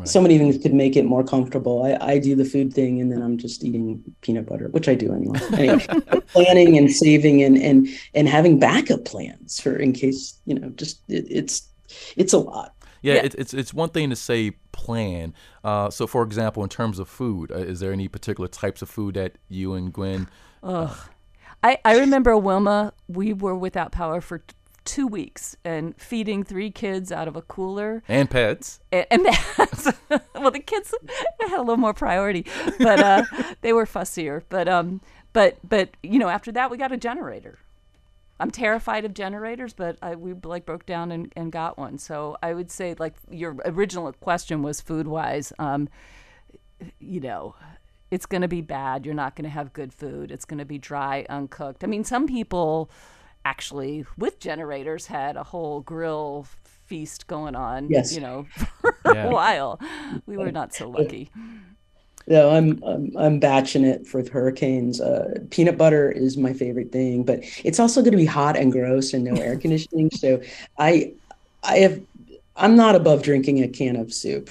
So 0.03 0.19
many 0.19 0.39
things 0.39 0.57
could 0.57 0.73
make 0.73 0.95
it 0.95 1.05
more 1.05 1.23
comfortable. 1.23 1.83
I, 1.83 2.13
I 2.13 2.17
do 2.17 2.35
the 2.35 2.43
food 2.43 2.73
thing 2.73 2.99
and 2.99 3.11
then 3.11 3.21
I'm 3.21 3.37
just 3.37 3.63
eating 3.63 4.03
peanut 4.21 4.47
butter, 4.47 4.69
which 4.69 4.89
I 4.89 4.95
do 4.95 5.13
anyway. 5.13 5.39
Anyway, 5.53 5.85
planning 6.33 6.75
and 6.75 6.91
saving 6.91 7.43
and 7.43 7.55
and 7.55 7.87
and 8.15 8.27
having 8.27 8.57
backup 8.57 9.05
plans 9.05 9.61
for 9.61 9.75
in 9.75 9.93
case 9.93 10.39
you 10.45 10.55
know, 10.55 10.69
just 10.69 11.01
it, 11.07 11.27
it's 11.29 11.69
it's 12.17 12.33
a 12.33 12.39
lot. 12.39 12.73
Yeah, 13.05 13.15
yeah. 13.15 13.25
It, 13.25 13.35
it's 13.35 13.53
it's 13.53 13.73
one 13.73 13.89
thing 13.89 14.09
to 14.09 14.15
say 14.15 14.51
plan. 14.71 15.33
Uh, 15.63 15.89
so, 15.91 16.07
for 16.07 16.23
example, 16.23 16.63
in 16.63 16.69
terms 16.69 16.97
of 16.97 17.07
food, 17.07 17.51
uh, 17.51 17.57
is 17.57 17.79
there 17.79 17.91
any 17.91 18.07
particular 18.07 18.47
types 18.47 18.81
of 18.81 18.89
food 18.89 19.13
that 19.13 19.33
you 19.47 19.73
and 19.73 19.93
Gwen? 19.93 20.27
Ugh. 20.63 20.89
Uh, 20.89 20.95
I, 21.63 21.77
I 21.85 21.99
remember 21.99 22.35
Wilma. 22.37 22.93
We 23.07 23.31
were 23.33 23.55
without 23.55 23.91
power 23.91 24.21
for 24.21 24.39
t- 24.39 24.55
two 24.85 25.07
weeks 25.07 25.55
and 25.63 25.99
feeding 25.99 26.43
three 26.43 26.71
kids 26.71 27.11
out 27.11 27.27
of 27.27 27.35
a 27.35 27.41
cooler 27.41 28.03
and 28.07 28.29
pets 28.29 28.79
and, 28.91 29.05
and 29.11 29.25
pets. 29.25 29.87
well, 30.35 30.51
the 30.51 30.59
kids 30.59 30.93
had 31.41 31.57
a 31.57 31.61
little 31.61 31.77
more 31.77 31.93
priority, 31.93 32.45
but 32.79 32.99
uh, 32.99 33.23
they 33.61 33.73
were 33.73 33.85
fussier. 33.85 34.41
But 34.49 34.67
um, 34.67 35.01
but 35.33 35.57
but 35.67 35.89
you 36.01 36.17
know, 36.17 36.29
after 36.29 36.51
that, 36.53 36.71
we 36.71 36.77
got 36.77 36.91
a 36.91 36.97
generator. 36.97 37.59
I'm 38.39 38.51
terrified 38.51 39.05
of 39.05 39.13
generators, 39.13 39.73
but 39.73 39.97
I, 40.01 40.15
we 40.15 40.33
like 40.33 40.65
broke 40.65 40.85
down 40.85 41.11
and, 41.11 41.31
and 41.35 41.51
got 41.51 41.77
one. 41.77 41.97
So 41.97 42.37
I 42.43 42.53
would 42.53 42.69
say 42.69 42.95
like 42.99 43.15
your 43.29 43.55
original 43.65 44.11
question 44.13 44.61
was 44.61 44.81
food 44.81 45.07
wise. 45.07 45.53
Um, 45.57 45.87
you 46.99 47.21
know, 47.21 47.55
it's 48.11 48.25
going 48.25 48.41
to 48.41 48.47
be 48.47 48.61
bad. 48.61 49.05
You're 49.05 49.15
not 49.15 49.35
going 49.35 49.45
to 49.45 49.49
have 49.49 49.71
good 49.73 49.93
food. 49.93 50.31
It's 50.31 50.45
going 50.45 50.57
to 50.57 50.65
be 50.65 50.77
dry, 50.77 51.25
uncooked. 51.29 51.83
I 51.83 51.87
mean, 51.87 52.03
some 52.03 52.27
people 52.27 52.89
actually 53.45 54.05
with 54.17 54.39
generators 54.39 55.07
had 55.07 55.37
a 55.37 55.43
whole 55.43 55.79
grill 55.81 56.47
feast 56.85 57.27
going 57.27 57.55
on. 57.55 57.89
Yes. 57.89 58.13
you 58.13 58.21
know, 58.21 58.45
for 58.55 58.95
yeah. 59.13 59.27
a 59.27 59.29
while. 59.31 59.79
We 60.25 60.37
were 60.37 60.51
not 60.51 60.73
so 60.73 60.89
lucky. 60.89 61.31
No, 62.27 62.49
I'm 62.49 62.83
I'm, 62.83 63.11
I'm 63.17 63.39
batching 63.39 63.83
it 63.83 64.07
for 64.07 64.27
hurricanes. 64.27 64.99
Uh, 64.99 65.39
peanut 65.51 65.77
butter 65.77 66.11
is 66.11 66.37
my 66.37 66.53
favorite 66.53 66.91
thing, 66.91 67.23
but 67.23 67.41
it's 67.63 67.79
also 67.79 68.01
going 68.01 68.11
to 68.11 68.17
be 68.17 68.25
hot 68.25 68.57
and 68.57 68.71
gross 68.71 69.13
and 69.13 69.23
no 69.23 69.35
air 69.35 69.57
conditioning. 69.59 70.09
So 70.11 70.41
I 70.79 71.13
I 71.63 71.77
have 71.77 72.01
I'm 72.55 72.75
not 72.75 72.95
above 72.95 73.21
drinking 73.21 73.63
a 73.63 73.67
can 73.67 73.95
of 73.95 74.13
soup. 74.13 74.49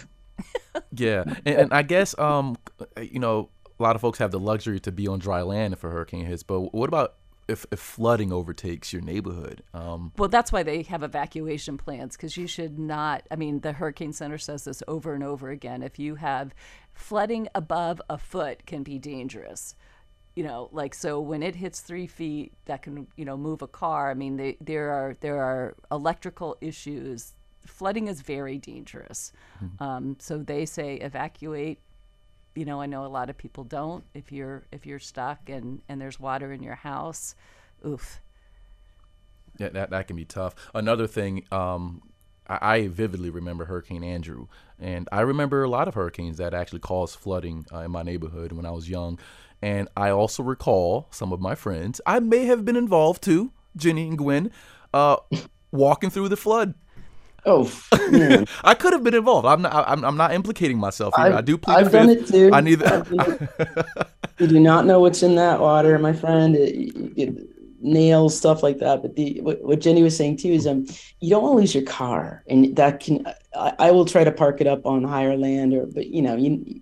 Yeah, 0.93 1.25
and, 1.45 1.57
and 1.57 1.73
I 1.73 1.83
guess 1.83 2.17
um 2.19 2.57
you 3.01 3.19
know 3.19 3.49
a 3.79 3.83
lot 3.83 3.97
of 3.97 4.03
folks 4.03 4.19
have 4.19 4.31
the 4.31 4.41
luxury 4.41 4.79
to 4.81 4.93
be 4.93 5.09
on 5.09 5.19
dry 5.19 5.43
land 5.43 5.75
if 5.75 5.83
a 5.85 5.91
hurricane 5.91 6.27
hits, 6.27 6.43
but 6.43 6.73
what 6.75 6.89
about 6.89 7.15
if, 7.49 7.67
if 7.71 7.79
flooding 7.79 8.33
overtakes 8.33 8.93
your 8.93 9.03
neighborhood. 9.03 9.63
Um, 9.73 10.13
well, 10.17 10.29
that's 10.29 10.53
why 10.53 10.63
they 10.63 10.83
have 10.83 11.03
evacuation 11.03 11.79
plans 11.79 12.17
because 12.17 12.37
you 12.37 12.47
should 12.47 12.79
not. 12.79 13.27
I 13.31 13.37
mean, 13.37 13.61
the 13.61 13.73
Hurricane 13.73 14.13
Center 14.13 14.39
says 14.39 14.65
this 14.65 14.83
over 14.89 15.15
and 15.15 15.23
over 15.23 15.51
again. 15.51 15.83
If 15.83 15.99
you 15.99 16.15
have 16.17 16.55
flooding 16.93 17.49
above 17.55 18.01
a 18.09 18.19
foot, 18.19 18.67
can 18.67 18.83
be 18.83 18.99
dangerous. 18.99 19.75
You 20.35 20.45
know, 20.45 20.69
like 20.73 20.95
so 20.95 21.21
when 21.21 21.43
it 21.43 21.55
hits 21.55 21.81
three 21.81 22.07
feet, 22.07 22.53
that 22.65 22.83
can 22.83 23.07
you 23.17 23.25
know 23.25 23.37
move 23.37 23.63
a 23.63 23.69
car. 23.69 24.11
I 24.11 24.15
mean, 24.15 24.37
they, 24.37 24.57
there 24.61 24.91
are 24.91 25.17
there 25.21 25.41
are 25.43 25.77
electrical 25.93 26.57
issues. 26.61 27.35
Flooding 27.67 28.09
is 28.09 28.21
very 28.21 28.59
dangerous. 28.59 29.33
Mm-hmm. 29.63 29.83
Um, 29.83 30.17
so 30.19 30.39
they 30.39 30.67
say 30.67 30.97
evacuate 30.97 31.79
you 32.55 32.65
know, 32.65 32.81
I 32.81 32.87
know 32.87 33.05
a 33.05 33.09
lot 33.09 33.31
of 33.31 33.37
people 33.37 33.65
don't. 33.65 34.05
If 34.15 34.31
you're 34.31 34.65
if 34.71 34.87
you're 34.87 34.99
stuck 34.99 35.49
and 35.49 35.83
and 35.89 36.01
there's 36.01 36.21
water 36.21 36.53
in 36.53 36.63
your 36.63 36.77
house, 36.77 37.35
oof. 37.87 38.21
Yeah, 39.59 39.69
that 39.71 39.91
that 39.91 40.07
can 40.07 40.17
be 40.17 40.25
tough. 40.25 40.55
Another 40.75 41.07
thing, 41.07 41.45
um, 41.53 42.03
I, 42.49 42.59
I 42.77 42.89
vividly 42.89 43.31
remember 43.31 43.65
Hurricane 43.65 44.05
Andrew, 44.05 44.47
and 44.79 45.09
I 45.13 45.21
remember 45.21 45.63
a 45.63 45.69
lot 45.69 45.89
of 45.89 45.95
hurricanes 45.95 46.39
that 46.39 46.55
actually 46.55 46.81
caused 46.81 47.19
flooding 47.19 47.67
uh, 47.73 47.81
in 47.81 47.91
my 47.91 48.03
neighborhood 48.03 48.53
when 48.53 48.67
I 48.67 48.71
was 48.71 48.89
young. 48.89 49.19
And 49.63 49.89
I 49.97 50.11
also 50.11 50.43
recall 50.43 51.09
some 51.11 51.33
of 51.33 51.41
my 51.41 51.55
friends. 51.55 52.01
I 52.05 52.21
may 52.21 52.45
have 52.45 52.65
been 52.67 52.77
involved 52.77 53.23
too, 53.23 53.53
Jenny 53.77 54.09
and 54.09 54.19
Gwen, 54.19 54.51
uh, 54.93 55.17
walking 55.73 56.11
through 56.11 56.29
the 56.29 56.37
flood 56.37 56.75
Oh, 57.47 57.71
I 58.65 58.75
could 58.75 58.93
have 58.93 59.05
been 59.05 59.15
involved. 59.15 59.47
I'm 59.47 59.63
not. 59.63 59.89
I'm, 59.89 60.05
I'm 60.05 60.17
not 60.17 60.33
implicating 60.33 60.79
myself 60.79 61.15
here. 61.17 61.27
I've, 61.27 61.35
I 61.35 61.41
do 61.43 61.59
plead 61.59 61.77
I've 61.77 61.93
done 61.93 62.09
it 62.09 62.27
too. 62.27 62.51
I 62.53 62.61
need 62.61 62.81
you 64.39 64.47
do 64.47 64.61
not 64.61 64.87
know 64.87 65.01
what's 65.01 65.23
in 65.23 65.35
that 65.35 65.61
water, 65.61 65.99
my 65.99 66.13
friend. 66.13 66.57
It, 66.57 66.93
it, 67.17 67.49
nails, 67.85 68.37
stuff 68.37 68.63
like 68.63 68.79
that. 68.79 69.03
But 69.03 69.15
the 69.15 69.41
what, 69.43 69.63
what, 69.63 69.81
Jenny 69.81 70.03
was 70.03 70.17
saying 70.17 70.39
too 70.39 70.49
is 70.49 70.67
um, 70.67 70.87
you 71.21 71.31
don't 71.31 71.43
want 71.43 71.57
to 71.57 71.61
lose 71.61 71.75
your 71.75 71.85
car, 71.85 72.43
and 72.49 72.75
that 72.77 73.01
can. 73.01 73.27
I, 73.55 73.75
I 73.79 73.91
will 73.91 74.07
try 74.07 74.25
to 74.25 74.33
park 74.33 74.61
it 74.61 74.67
up 74.67 74.87
on 74.87 75.05
higher 75.05 75.37
land, 75.37 75.75
or 75.75 75.87
but 75.87 76.09
you 76.09 76.23
know 76.23 76.35
you. 76.35 76.81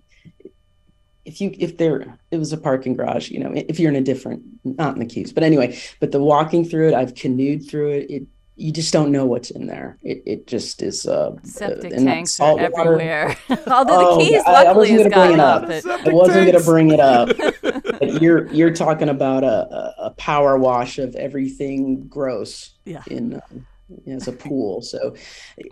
If 1.25 1.39
you 1.39 1.53
if 1.57 1.77
there 1.77 2.17
it 2.31 2.37
was 2.37 2.51
a 2.51 2.57
parking 2.57 2.95
garage, 2.95 3.29
you 3.29 3.39
know, 3.39 3.51
if 3.55 3.79
you're 3.79 3.89
in 3.89 3.95
a 3.95 4.01
different 4.01 4.43
not 4.65 4.93
in 4.93 4.99
the 4.99 5.05
Keys, 5.05 5.31
but 5.31 5.43
anyway, 5.43 5.77
but 6.01 6.11
the 6.11 6.21
walking 6.21 6.65
through 6.65 6.89
it, 6.89 6.93
I've 6.93 7.15
canoed 7.15 7.69
through 7.69 7.91
it. 7.91 8.11
It 8.11 8.27
you 8.55 8.71
just 8.71 8.93
don't 8.93 9.11
know 9.11 9.25
what's 9.25 9.49
in 9.49 9.65
there. 9.65 9.97
It, 10.03 10.21
it 10.25 10.47
just 10.47 10.81
is. 10.83 11.07
Uh, 11.07 11.35
Septic 11.43 11.91
tanks 11.91 12.39
are 12.39 12.59
everywhere. 12.59 13.35
Although 13.67 14.11
oh, 14.11 14.17
the 14.17 14.23
keys, 14.25 14.41
I, 14.45 14.63
luckily, 14.63 14.91
I 14.91 14.97
wasn't 14.97 14.99
has 15.01 15.13
gonna 15.13 15.25
bring 15.25 15.33
it 15.33 15.37
got 15.37 15.63
up. 15.63 15.69
it. 15.69 15.85
I 15.85 16.13
wasn't 16.13 16.51
going 16.51 16.57
to 16.57 16.63
bring 16.63 16.91
it 16.91 16.99
up. 16.99 17.29
but 17.99 18.21
you're 18.21 18.47
you're 18.53 18.73
talking 18.73 19.09
about 19.09 19.43
a, 19.43 19.47
a, 19.47 19.95
a 20.05 20.09
power 20.11 20.57
wash 20.57 20.99
of 20.99 21.15
everything 21.15 22.07
gross 22.07 22.75
Yeah. 22.85 23.01
in 23.07 23.35
um, 23.35 23.65
as 24.07 24.27
a 24.27 24.31
pool. 24.31 24.81
So 24.81 25.15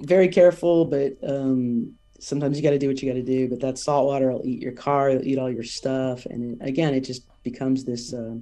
very 0.01 0.27
careful, 0.27 0.85
but 0.85 1.17
um, 1.27 1.93
sometimes 2.19 2.57
you 2.57 2.63
got 2.63 2.71
to 2.71 2.79
do 2.79 2.87
what 2.87 3.01
you 3.01 3.09
got 3.09 3.15
to 3.15 3.23
do. 3.23 3.47
But 3.47 3.59
that 3.59 3.77
salt 3.77 4.07
water 4.07 4.31
will 4.31 4.45
eat 4.45 4.61
your 4.61 4.73
car, 4.73 5.09
it'll 5.11 5.27
eat 5.27 5.37
all 5.37 5.51
your 5.51 5.63
stuff, 5.63 6.25
and 6.25 6.59
it, 6.59 6.67
again, 6.67 6.93
it 6.95 7.01
just 7.01 7.23
becomes 7.43 7.83
this. 7.85 8.11
Uh, 8.13 8.37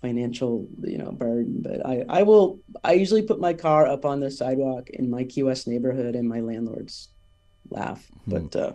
financial 0.00 0.68
you 0.82 0.96
know 0.98 1.10
burden 1.10 1.56
but 1.60 1.84
i 1.84 2.04
i 2.08 2.22
will 2.22 2.60
i 2.84 2.92
usually 2.92 3.22
put 3.22 3.40
my 3.40 3.52
car 3.52 3.86
up 3.86 4.04
on 4.04 4.20
the 4.20 4.30
sidewalk 4.30 4.88
in 4.90 5.10
my 5.10 5.24
key 5.24 5.42
west 5.42 5.66
neighborhood 5.66 6.14
and 6.14 6.28
my 6.28 6.40
landlords 6.40 7.08
laugh 7.70 8.06
Hmm. 8.24 8.30
but 8.46 8.56
uh 8.56 8.72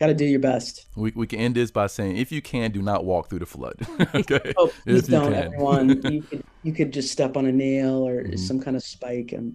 got 0.00 0.08
to 0.08 0.14
do 0.14 0.26
your 0.26 0.40
best 0.40 0.86
We, 0.96 1.12
we 1.14 1.26
can 1.26 1.38
end 1.40 1.54
this 1.54 1.70
by 1.70 1.86
saying, 1.86 2.18
if 2.18 2.30
you 2.30 2.42
can, 2.42 2.70
do 2.70 2.82
not 2.82 3.06
walk 3.06 3.30
through 3.30 3.38
the 3.38 3.46
flood. 3.46 3.76
okay. 4.14 4.52
oh 4.58 4.70
please 4.84 5.04
If 5.04 5.08
you 5.08 5.14
don't 5.18 5.32
can. 5.32 5.44
everyone 5.44 6.02
you 6.12 6.22
could 6.22 6.42
you 6.62 6.72
could 6.74 6.92
just 6.92 7.10
step 7.12 7.36
on 7.38 7.46
a 7.46 7.52
nail 7.52 8.06
or 8.06 8.24
Mhm. 8.24 8.38
some 8.38 8.60
kind 8.60 8.76
of 8.76 8.82
spike 8.82 9.32
and 9.32 9.54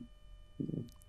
it's 0.59 1.00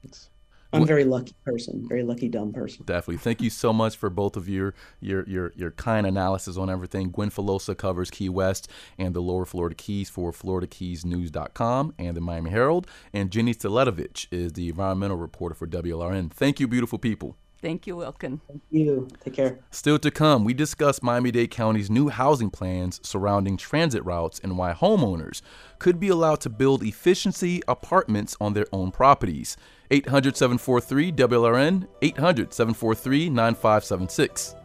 i'm 0.72 0.82
a 0.82 0.86
very 0.86 1.04
lucky 1.04 1.34
person 1.44 1.86
very 1.88 2.02
lucky 2.02 2.28
dumb 2.28 2.52
person 2.52 2.82
Definitely. 2.84 3.18
Thank 3.18 3.42
you 3.42 3.50
so 3.50 3.72
much 3.72 3.96
for 3.96 4.10
both 4.10 4.36
of 4.36 4.48
your 4.48 4.74
your 5.00 5.28
your 5.28 5.52
your 5.56 5.70
kind 5.70 6.06
analysis 6.06 6.56
on 6.56 6.68
everything. 6.70 7.10
Gwen 7.10 7.30
Filosa 7.30 7.76
covers 7.76 8.10
Key 8.10 8.28
West 8.28 8.68
and 8.98 9.14
the 9.14 9.20
Lower 9.20 9.44
Florida 9.44 9.74
Keys 9.74 10.10
for 10.10 10.32
FloridaKeysNews.com 10.32 11.94
and 11.98 12.16
the 12.16 12.20
Miami 12.20 12.50
Herald, 12.50 12.86
and 13.12 13.30
Jenny 13.30 13.54
Staletovich 13.54 14.26
is 14.30 14.52
the 14.52 14.68
environmental 14.68 15.16
reporter 15.16 15.54
for 15.54 15.66
WLRN. 15.66 16.30
Thank 16.32 16.60
you, 16.60 16.68
beautiful 16.68 16.98
people. 16.98 17.36
Thank 17.62 17.86
you, 17.86 17.94
Wilkin. 17.96 18.40
Thank 18.48 18.62
you 18.70 19.08
take 19.20 19.34
care 19.34 19.60
Still 19.70 19.98
to 20.00 20.10
come, 20.10 20.44
we 20.44 20.52
discuss 20.52 21.00
Miami 21.00 21.30
Dade 21.30 21.52
County's 21.52 21.88
new 21.88 22.08
housing 22.08 22.50
plans 22.50 23.00
surrounding 23.04 23.56
transit 23.56 24.04
routes 24.04 24.40
and 24.40 24.58
why 24.58 24.72
homeowners 24.72 25.42
could 25.78 26.00
be 26.00 26.08
allowed 26.08 26.40
to 26.40 26.50
build 26.50 26.82
efficiency 26.82 27.62
apartments 27.68 28.36
on 28.40 28.54
their 28.54 28.66
own 28.72 28.90
properties. 28.90 29.56
800 29.92 30.36
743 30.36 31.12
WLRN, 31.12 31.86
800 32.02 32.52
743 32.52 33.30
9576. 33.30 34.56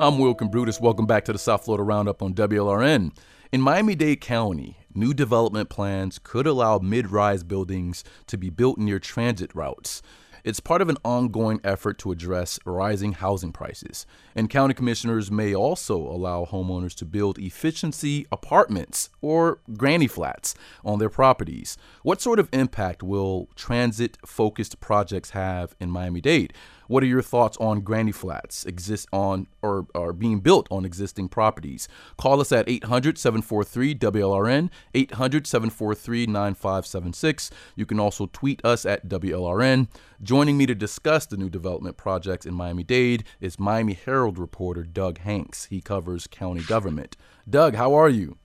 I'm 0.00 0.20
Wilkin 0.20 0.46
Brutus. 0.46 0.80
Welcome 0.80 1.06
back 1.06 1.24
to 1.24 1.32
the 1.32 1.40
South 1.40 1.64
Florida 1.64 1.82
Roundup 1.82 2.22
on 2.22 2.32
WLRN. 2.32 3.10
In 3.50 3.60
Miami 3.60 3.96
Dade 3.96 4.20
County, 4.20 4.76
new 4.94 5.12
development 5.12 5.70
plans 5.70 6.20
could 6.22 6.46
allow 6.46 6.78
mid 6.78 7.10
rise 7.10 7.42
buildings 7.42 8.04
to 8.28 8.38
be 8.38 8.48
built 8.48 8.78
near 8.78 9.00
transit 9.00 9.52
routes. 9.56 10.00
It's 10.44 10.60
part 10.60 10.82
of 10.82 10.88
an 10.88 10.98
ongoing 11.04 11.60
effort 11.64 11.98
to 11.98 12.12
address 12.12 12.60
rising 12.64 13.14
housing 13.14 13.50
prices. 13.50 14.06
And 14.36 14.48
county 14.48 14.72
commissioners 14.72 15.32
may 15.32 15.52
also 15.52 15.98
allow 15.98 16.44
homeowners 16.44 16.94
to 16.98 17.04
build 17.04 17.40
efficiency 17.40 18.24
apartments 18.30 19.10
or 19.20 19.58
granny 19.76 20.06
flats 20.06 20.54
on 20.84 21.00
their 21.00 21.10
properties. 21.10 21.76
What 22.04 22.22
sort 22.22 22.38
of 22.38 22.48
impact 22.52 23.02
will 23.02 23.48
transit 23.56 24.16
focused 24.24 24.78
projects 24.78 25.30
have 25.30 25.74
in 25.80 25.90
Miami 25.90 26.20
Dade? 26.20 26.52
What 26.88 27.02
are 27.02 27.06
your 27.06 27.22
thoughts 27.22 27.56
on 27.58 27.80
granny 27.82 28.12
flats 28.12 28.66
exist 28.66 29.08
on 29.12 29.46
or 29.62 29.86
are 29.94 30.12
being 30.12 30.40
built 30.40 30.66
on 30.70 30.84
existing 30.84 31.28
properties? 31.28 31.86
Call 32.16 32.40
us 32.40 32.50
at 32.50 32.66
800-743 32.66 33.96
WLRN, 33.98 34.70
800-743-9576. 34.94 37.50
You 37.76 37.86
can 37.86 38.00
also 38.00 38.26
tweet 38.26 38.64
us 38.64 38.84
at 38.86 39.06
WLRN. 39.06 39.88
Joining 40.22 40.56
me 40.56 40.64
to 40.66 40.74
discuss 40.74 41.26
the 41.26 41.36
new 41.36 41.50
development 41.50 41.98
projects 41.98 42.46
in 42.46 42.54
Miami-Dade 42.54 43.24
is 43.38 43.60
Miami 43.60 43.92
Herald 43.92 44.38
reporter 44.38 44.82
Doug 44.82 45.18
Hanks. 45.18 45.66
He 45.66 45.82
covers 45.82 46.26
county 46.26 46.62
government. 46.62 47.18
Doug, 47.48 47.74
how 47.74 47.94
are 47.94 48.08
you? 48.08 48.38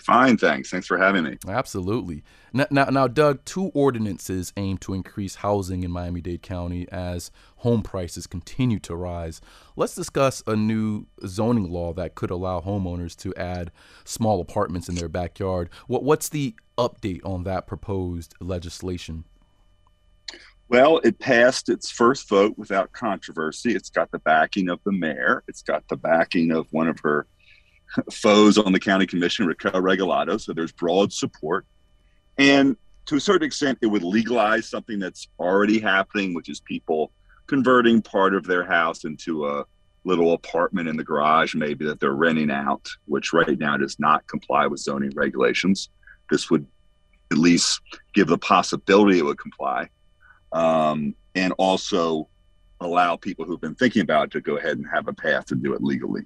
Fine, 0.00 0.38
thanks. 0.38 0.70
Thanks 0.70 0.86
for 0.86 0.96
having 0.96 1.24
me. 1.24 1.36
Absolutely. 1.46 2.24
Now, 2.54 2.66
now, 2.70 2.86
now, 2.86 3.06
Doug, 3.06 3.44
two 3.44 3.66
ordinances 3.74 4.52
aim 4.56 4.78
to 4.78 4.94
increase 4.94 5.36
housing 5.36 5.82
in 5.82 5.90
Miami 5.90 6.22
Dade 6.22 6.42
County 6.42 6.88
as 6.90 7.30
home 7.56 7.82
prices 7.82 8.26
continue 8.26 8.78
to 8.80 8.96
rise. 8.96 9.42
Let's 9.76 9.94
discuss 9.94 10.42
a 10.46 10.56
new 10.56 11.06
zoning 11.26 11.70
law 11.70 11.92
that 11.92 12.14
could 12.14 12.30
allow 12.30 12.60
homeowners 12.60 13.14
to 13.18 13.34
add 13.34 13.70
small 14.04 14.40
apartments 14.40 14.88
in 14.88 14.94
their 14.94 15.08
backyard. 15.08 15.68
What, 15.86 16.02
what's 16.02 16.30
the 16.30 16.54
update 16.78 17.20
on 17.24 17.44
that 17.44 17.66
proposed 17.66 18.34
legislation? 18.40 19.24
Well, 20.70 20.98
it 20.98 21.18
passed 21.18 21.68
its 21.68 21.90
first 21.90 22.28
vote 22.28 22.56
without 22.56 22.92
controversy. 22.92 23.74
It's 23.74 23.90
got 23.90 24.10
the 24.12 24.20
backing 24.20 24.70
of 24.70 24.80
the 24.84 24.92
mayor. 24.92 25.42
It's 25.46 25.62
got 25.62 25.86
the 25.88 25.96
backing 25.96 26.52
of 26.52 26.68
one 26.70 26.88
of 26.88 26.98
her 27.00 27.26
foes 28.12 28.58
on 28.58 28.72
the 28.72 28.80
county 28.80 29.06
commission, 29.06 29.46
Raquel 29.46 29.72
Regalado. 29.72 30.40
So 30.40 30.52
there's 30.52 30.72
broad 30.72 31.12
support. 31.12 31.66
And 32.38 32.76
to 33.06 33.16
a 33.16 33.20
certain 33.20 33.46
extent, 33.46 33.78
it 33.82 33.86
would 33.86 34.02
legalize 34.02 34.68
something 34.68 34.98
that's 34.98 35.28
already 35.38 35.80
happening, 35.80 36.34
which 36.34 36.48
is 36.48 36.60
people 36.60 37.10
converting 37.46 38.00
part 38.00 38.34
of 38.34 38.44
their 38.44 38.64
house 38.64 39.04
into 39.04 39.46
a 39.46 39.64
little 40.04 40.32
apartment 40.32 40.88
in 40.88 40.96
the 40.96 41.04
garage, 41.04 41.54
maybe 41.54 41.84
that 41.84 42.00
they're 42.00 42.12
renting 42.12 42.50
out, 42.50 42.88
which 43.06 43.32
right 43.32 43.58
now 43.58 43.76
does 43.76 43.98
not 43.98 44.26
comply 44.26 44.66
with 44.66 44.80
zoning 44.80 45.10
regulations. 45.14 45.90
This 46.30 46.50
would 46.50 46.66
at 47.32 47.38
least 47.38 47.80
give 48.14 48.28
the 48.28 48.38
possibility 48.38 49.18
it 49.18 49.24
would 49.24 49.38
comply. 49.38 49.88
Um, 50.52 51.14
and 51.34 51.52
also 51.58 52.28
allow 52.80 53.16
people 53.16 53.44
who've 53.44 53.60
been 53.60 53.74
thinking 53.74 54.02
about 54.02 54.26
it 54.26 54.30
to 54.32 54.40
go 54.40 54.56
ahead 54.56 54.78
and 54.78 54.86
have 54.92 55.06
a 55.06 55.12
path 55.12 55.46
to 55.46 55.54
do 55.54 55.74
it 55.74 55.82
legally. 55.82 56.22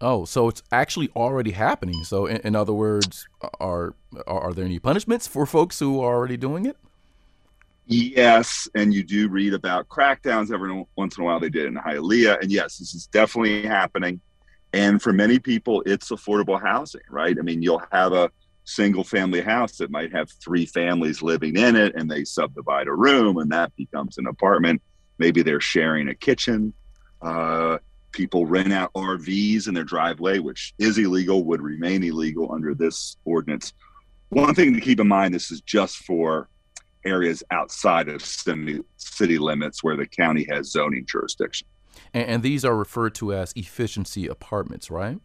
Oh, 0.00 0.24
so 0.26 0.48
it's 0.48 0.62
actually 0.70 1.08
already 1.16 1.52
happening. 1.52 2.04
So, 2.04 2.26
in, 2.26 2.36
in 2.38 2.54
other 2.56 2.72
words, 2.72 3.26
are, 3.60 3.94
are 4.26 4.40
are 4.40 4.52
there 4.52 4.64
any 4.64 4.78
punishments 4.78 5.26
for 5.26 5.46
folks 5.46 5.78
who 5.78 6.00
are 6.00 6.14
already 6.14 6.36
doing 6.36 6.66
it? 6.66 6.76
Yes, 7.86 8.68
and 8.74 8.92
you 8.92 9.04
do 9.04 9.28
read 9.28 9.54
about 9.54 9.88
crackdowns 9.88 10.52
every 10.52 10.84
once 10.96 11.16
in 11.16 11.22
a 11.22 11.26
while. 11.26 11.40
They 11.40 11.48
did 11.48 11.66
in 11.66 11.74
Hialeah, 11.74 12.40
and 12.40 12.50
yes, 12.50 12.78
this 12.78 12.94
is 12.94 13.06
definitely 13.06 13.62
happening. 13.62 14.20
And 14.72 15.00
for 15.00 15.12
many 15.12 15.38
people, 15.38 15.82
it's 15.86 16.10
affordable 16.10 16.60
housing, 16.60 17.02
right? 17.08 17.36
I 17.38 17.42
mean, 17.42 17.62
you'll 17.62 17.82
have 17.92 18.12
a 18.12 18.30
single 18.64 19.04
family 19.04 19.40
house 19.40 19.78
that 19.78 19.90
might 19.90 20.12
have 20.12 20.28
three 20.30 20.66
families 20.66 21.22
living 21.22 21.56
in 21.56 21.76
it, 21.76 21.94
and 21.94 22.10
they 22.10 22.24
subdivide 22.24 22.88
a 22.88 22.92
room, 22.92 23.38
and 23.38 23.50
that 23.52 23.74
becomes 23.76 24.18
an 24.18 24.26
apartment. 24.26 24.82
Maybe 25.18 25.42
they're 25.42 25.60
sharing 25.60 26.08
a 26.08 26.14
kitchen. 26.14 26.74
Uh, 27.22 27.78
people 28.12 28.46
rent 28.46 28.72
out 28.72 28.92
RVs 28.94 29.68
in 29.68 29.74
their 29.74 29.84
driveway, 29.84 30.38
which 30.38 30.74
is 30.78 30.98
illegal, 30.98 31.44
would 31.44 31.62
remain 31.62 32.02
illegal 32.02 32.52
under 32.52 32.74
this 32.74 33.16
ordinance. 33.24 33.72
One 34.30 34.54
thing 34.54 34.74
to 34.74 34.80
keep 34.80 35.00
in 35.00 35.08
mind 35.08 35.34
this 35.34 35.50
is 35.50 35.60
just 35.60 35.98
for 35.98 36.48
areas 37.04 37.42
outside 37.50 38.08
of 38.08 38.24
city, 38.24 38.80
city 38.96 39.38
limits 39.38 39.82
where 39.84 39.96
the 39.96 40.06
county 40.06 40.46
has 40.50 40.70
zoning 40.70 41.06
jurisdiction. 41.06 41.66
And, 42.12 42.28
and 42.28 42.42
these 42.42 42.64
are 42.64 42.76
referred 42.76 43.14
to 43.16 43.32
as 43.32 43.52
efficiency 43.56 44.26
apartments, 44.26 44.90
right? 44.90 45.18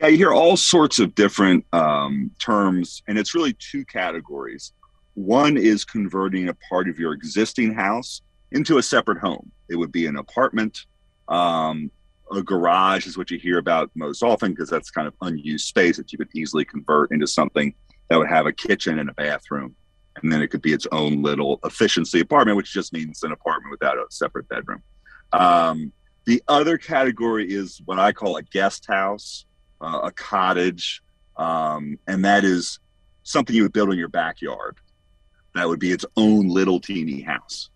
Yeah, 0.00 0.08
you 0.08 0.16
hear 0.16 0.32
all 0.32 0.56
sorts 0.56 1.00
of 1.00 1.14
different 1.14 1.64
um, 1.72 2.30
terms, 2.38 3.02
and 3.08 3.18
it's 3.18 3.34
really 3.34 3.54
two 3.54 3.84
categories. 3.84 4.72
One 5.14 5.56
is 5.56 5.84
converting 5.84 6.48
a 6.48 6.54
part 6.68 6.88
of 6.88 6.98
your 6.98 7.12
existing 7.12 7.74
house 7.74 8.22
into 8.52 8.78
a 8.78 8.82
separate 8.82 9.18
home. 9.18 9.50
It 9.68 9.76
would 9.76 9.90
be 9.90 10.06
an 10.06 10.16
apartment. 10.16 10.86
Um, 11.28 11.90
a 12.30 12.42
garage 12.42 13.06
is 13.06 13.16
what 13.16 13.30
you 13.30 13.38
hear 13.38 13.58
about 13.58 13.90
most 13.94 14.22
often 14.22 14.52
because 14.52 14.68
that's 14.68 14.90
kind 14.90 15.08
of 15.08 15.14
unused 15.22 15.66
space 15.66 15.96
that 15.96 16.12
you 16.12 16.18
could 16.18 16.28
easily 16.34 16.64
convert 16.64 17.10
into 17.10 17.26
something 17.26 17.74
that 18.08 18.18
would 18.18 18.28
have 18.28 18.46
a 18.46 18.52
kitchen 18.52 18.98
and 18.98 19.08
a 19.08 19.14
bathroom. 19.14 19.74
And 20.22 20.32
then 20.32 20.42
it 20.42 20.48
could 20.48 20.62
be 20.62 20.72
its 20.72 20.86
own 20.92 21.22
little 21.22 21.60
efficiency 21.64 22.20
apartment, 22.20 22.56
which 22.56 22.72
just 22.72 22.92
means 22.92 23.22
an 23.22 23.32
apartment 23.32 23.70
without 23.70 23.96
a 23.96 24.04
separate 24.10 24.48
bedroom. 24.48 24.82
Um, 25.32 25.92
the 26.24 26.42
other 26.48 26.76
category 26.76 27.50
is 27.50 27.80
what 27.84 27.98
I 27.98 28.12
call 28.12 28.36
a 28.36 28.42
guest 28.42 28.86
house, 28.86 29.46
uh, 29.80 30.00
a 30.04 30.10
cottage, 30.10 31.02
um, 31.36 31.98
and 32.06 32.24
that 32.24 32.44
is 32.44 32.80
something 33.22 33.54
you 33.54 33.62
would 33.62 33.72
build 33.72 33.92
in 33.92 33.98
your 33.98 34.08
backyard. 34.08 34.76
That 35.54 35.68
would 35.68 35.80
be 35.80 35.92
its 35.92 36.04
own 36.16 36.48
little 36.48 36.80
teeny 36.80 37.20
house. 37.20 37.70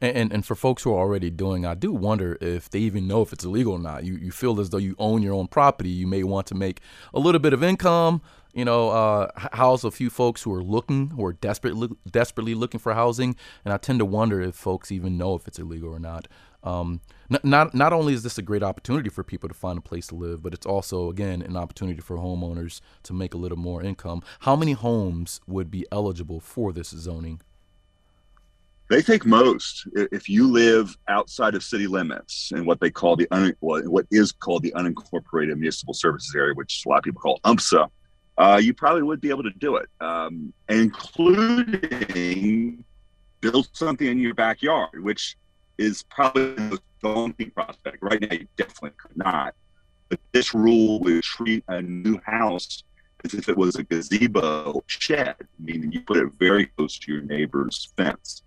And, 0.00 0.16
and, 0.16 0.32
and 0.32 0.46
for 0.46 0.54
folks 0.54 0.82
who 0.82 0.92
are 0.92 0.98
already 0.98 1.30
doing, 1.30 1.64
I 1.66 1.74
do 1.74 1.92
wonder 1.92 2.36
if 2.40 2.70
they 2.70 2.80
even 2.80 3.06
know 3.06 3.22
if 3.22 3.32
it's 3.32 3.44
illegal 3.44 3.74
or 3.74 3.78
not. 3.78 4.04
You 4.04 4.16
you 4.16 4.30
feel 4.30 4.60
as 4.60 4.70
though 4.70 4.78
you 4.78 4.94
own 4.98 5.22
your 5.22 5.34
own 5.34 5.48
property. 5.48 5.90
You 5.90 6.06
may 6.06 6.22
want 6.22 6.46
to 6.48 6.54
make 6.54 6.80
a 7.14 7.20
little 7.20 7.40
bit 7.40 7.52
of 7.52 7.62
income. 7.62 8.22
You 8.52 8.64
know, 8.64 8.88
uh, 8.88 9.28
house 9.52 9.84
a 9.84 9.90
few 9.90 10.08
folks 10.08 10.42
who 10.42 10.54
are 10.54 10.62
looking, 10.62 11.10
who 11.10 11.24
are 11.26 11.34
desperately 11.34 11.88
desperately 12.10 12.54
looking 12.54 12.80
for 12.80 12.94
housing. 12.94 13.36
And 13.64 13.74
I 13.74 13.76
tend 13.76 13.98
to 13.98 14.06
wonder 14.06 14.40
if 14.40 14.54
folks 14.54 14.90
even 14.90 15.18
know 15.18 15.34
if 15.34 15.46
it's 15.46 15.58
illegal 15.58 15.90
or 15.90 15.98
not. 15.98 16.26
Um, 16.62 17.00
not 17.44 17.74
not 17.74 17.92
only 17.92 18.14
is 18.14 18.22
this 18.22 18.38
a 18.38 18.42
great 18.42 18.62
opportunity 18.62 19.08
for 19.08 19.22
people 19.22 19.48
to 19.48 19.54
find 19.54 19.78
a 19.78 19.82
place 19.82 20.06
to 20.08 20.14
live, 20.14 20.42
but 20.42 20.54
it's 20.54 20.66
also 20.66 21.10
again 21.10 21.42
an 21.42 21.56
opportunity 21.56 22.00
for 22.00 22.16
homeowners 22.16 22.80
to 23.04 23.12
make 23.12 23.34
a 23.34 23.38
little 23.38 23.58
more 23.58 23.82
income. 23.82 24.22
How 24.40 24.56
many 24.56 24.72
homes 24.72 25.40
would 25.46 25.70
be 25.70 25.86
eligible 25.92 26.40
for 26.40 26.72
this 26.72 26.88
zoning? 26.88 27.40
They 28.88 29.02
think 29.02 29.26
most, 29.26 29.88
if 29.94 30.28
you 30.28 30.46
live 30.48 30.96
outside 31.08 31.56
of 31.56 31.64
city 31.64 31.88
limits 31.88 32.52
in 32.54 32.64
what 32.64 32.78
they 32.80 32.90
call 32.90 33.16
the 33.16 33.26
un, 33.32 33.52
what 33.60 34.06
is 34.12 34.30
called 34.30 34.62
the 34.62 34.72
unincorporated 34.76 35.56
municipal 35.58 35.92
services 35.92 36.32
area, 36.36 36.54
which 36.54 36.84
a 36.86 36.88
lot 36.88 36.98
of 36.98 37.04
people 37.04 37.20
call 37.20 37.40
UMSA, 37.44 37.88
uh, 38.38 38.60
you 38.62 38.72
probably 38.72 39.02
would 39.02 39.20
be 39.20 39.30
able 39.30 39.42
to 39.42 39.50
do 39.58 39.74
it, 39.76 39.88
um, 40.00 40.52
including 40.68 42.04
build 43.40 43.68
something 43.72 44.06
in 44.06 44.20
your 44.20 44.34
backyard, 44.34 45.02
which 45.02 45.36
is 45.78 46.04
probably 46.04 46.54
the 46.54 46.78
daunting 47.02 47.50
prospect. 47.50 47.98
Right 48.00 48.20
now, 48.20 48.36
you 48.36 48.46
definitely 48.56 48.92
could 48.98 49.16
not. 49.16 49.54
But 50.08 50.20
this 50.30 50.54
rule 50.54 51.00
would 51.00 51.24
treat 51.24 51.64
a 51.66 51.82
new 51.82 52.20
house 52.24 52.84
as 53.24 53.34
if 53.34 53.48
it 53.48 53.56
was 53.56 53.74
a 53.74 53.82
gazebo 53.82 54.84
shed, 54.86 55.34
meaning 55.58 55.90
you 55.90 56.02
put 56.02 56.18
it 56.18 56.32
very 56.38 56.66
close 56.66 56.98
to 57.00 57.12
your 57.12 57.22
neighbor's 57.22 57.92
fence 57.96 58.42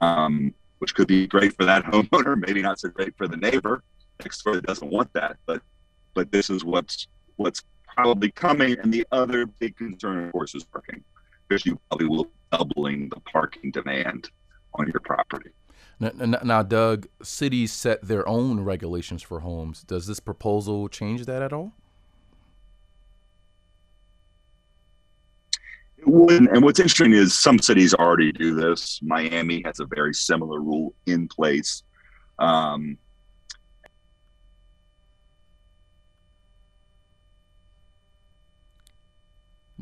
um, 0.00 0.54
which 0.78 0.94
could 0.94 1.08
be 1.08 1.26
great 1.26 1.54
for 1.56 1.64
that 1.64 1.84
homeowner, 1.92 2.36
maybe 2.36 2.62
not 2.62 2.78
so 2.80 2.88
great 2.88 3.16
for 3.16 3.28
the 3.28 3.36
neighbor 3.36 3.82
next 4.20 4.42
door 4.42 4.54
that 4.54 4.66
doesn't 4.66 4.90
want 4.90 5.12
that. 5.14 5.36
But 5.46 5.62
but 6.14 6.30
this 6.32 6.50
is 6.50 6.64
what's 6.64 7.08
what's 7.36 7.62
probably 7.86 8.30
coming. 8.30 8.78
And 8.78 8.92
the 8.92 9.06
other 9.12 9.46
big 9.46 9.76
concern, 9.76 10.24
of 10.24 10.32
course, 10.32 10.54
is 10.54 10.64
parking, 10.64 11.02
because 11.48 11.64
you 11.66 11.78
probably 11.88 12.08
will 12.08 12.24
be 12.24 12.30
doubling 12.52 13.08
the 13.08 13.20
parking 13.20 13.70
demand 13.70 14.30
on 14.74 14.86
your 14.86 15.00
property. 15.00 15.50
Now, 15.98 16.12
now, 16.42 16.62
Doug, 16.62 17.08
cities 17.22 17.72
set 17.72 18.02
their 18.02 18.26
own 18.26 18.60
regulations 18.60 19.22
for 19.22 19.40
homes. 19.40 19.82
Does 19.82 20.06
this 20.06 20.18
proposal 20.18 20.88
change 20.88 21.26
that 21.26 21.42
at 21.42 21.52
all? 21.52 21.74
And 26.06 26.62
what's 26.62 26.80
interesting 26.80 27.12
is 27.12 27.38
some 27.38 27.58
cities 27.58 27.94
already 27.94 28.32
do 28.32 28.54
this. 28.54 29.00
Miami 29.02 29.62
has 29.64 29.80
a 29.80 29.86
very 29.86 30.14
similar 30.14 30.60
rule 30.60 30.94
in 31.06 31.28
place. 31.28 31.82
Um, 32.38 32.98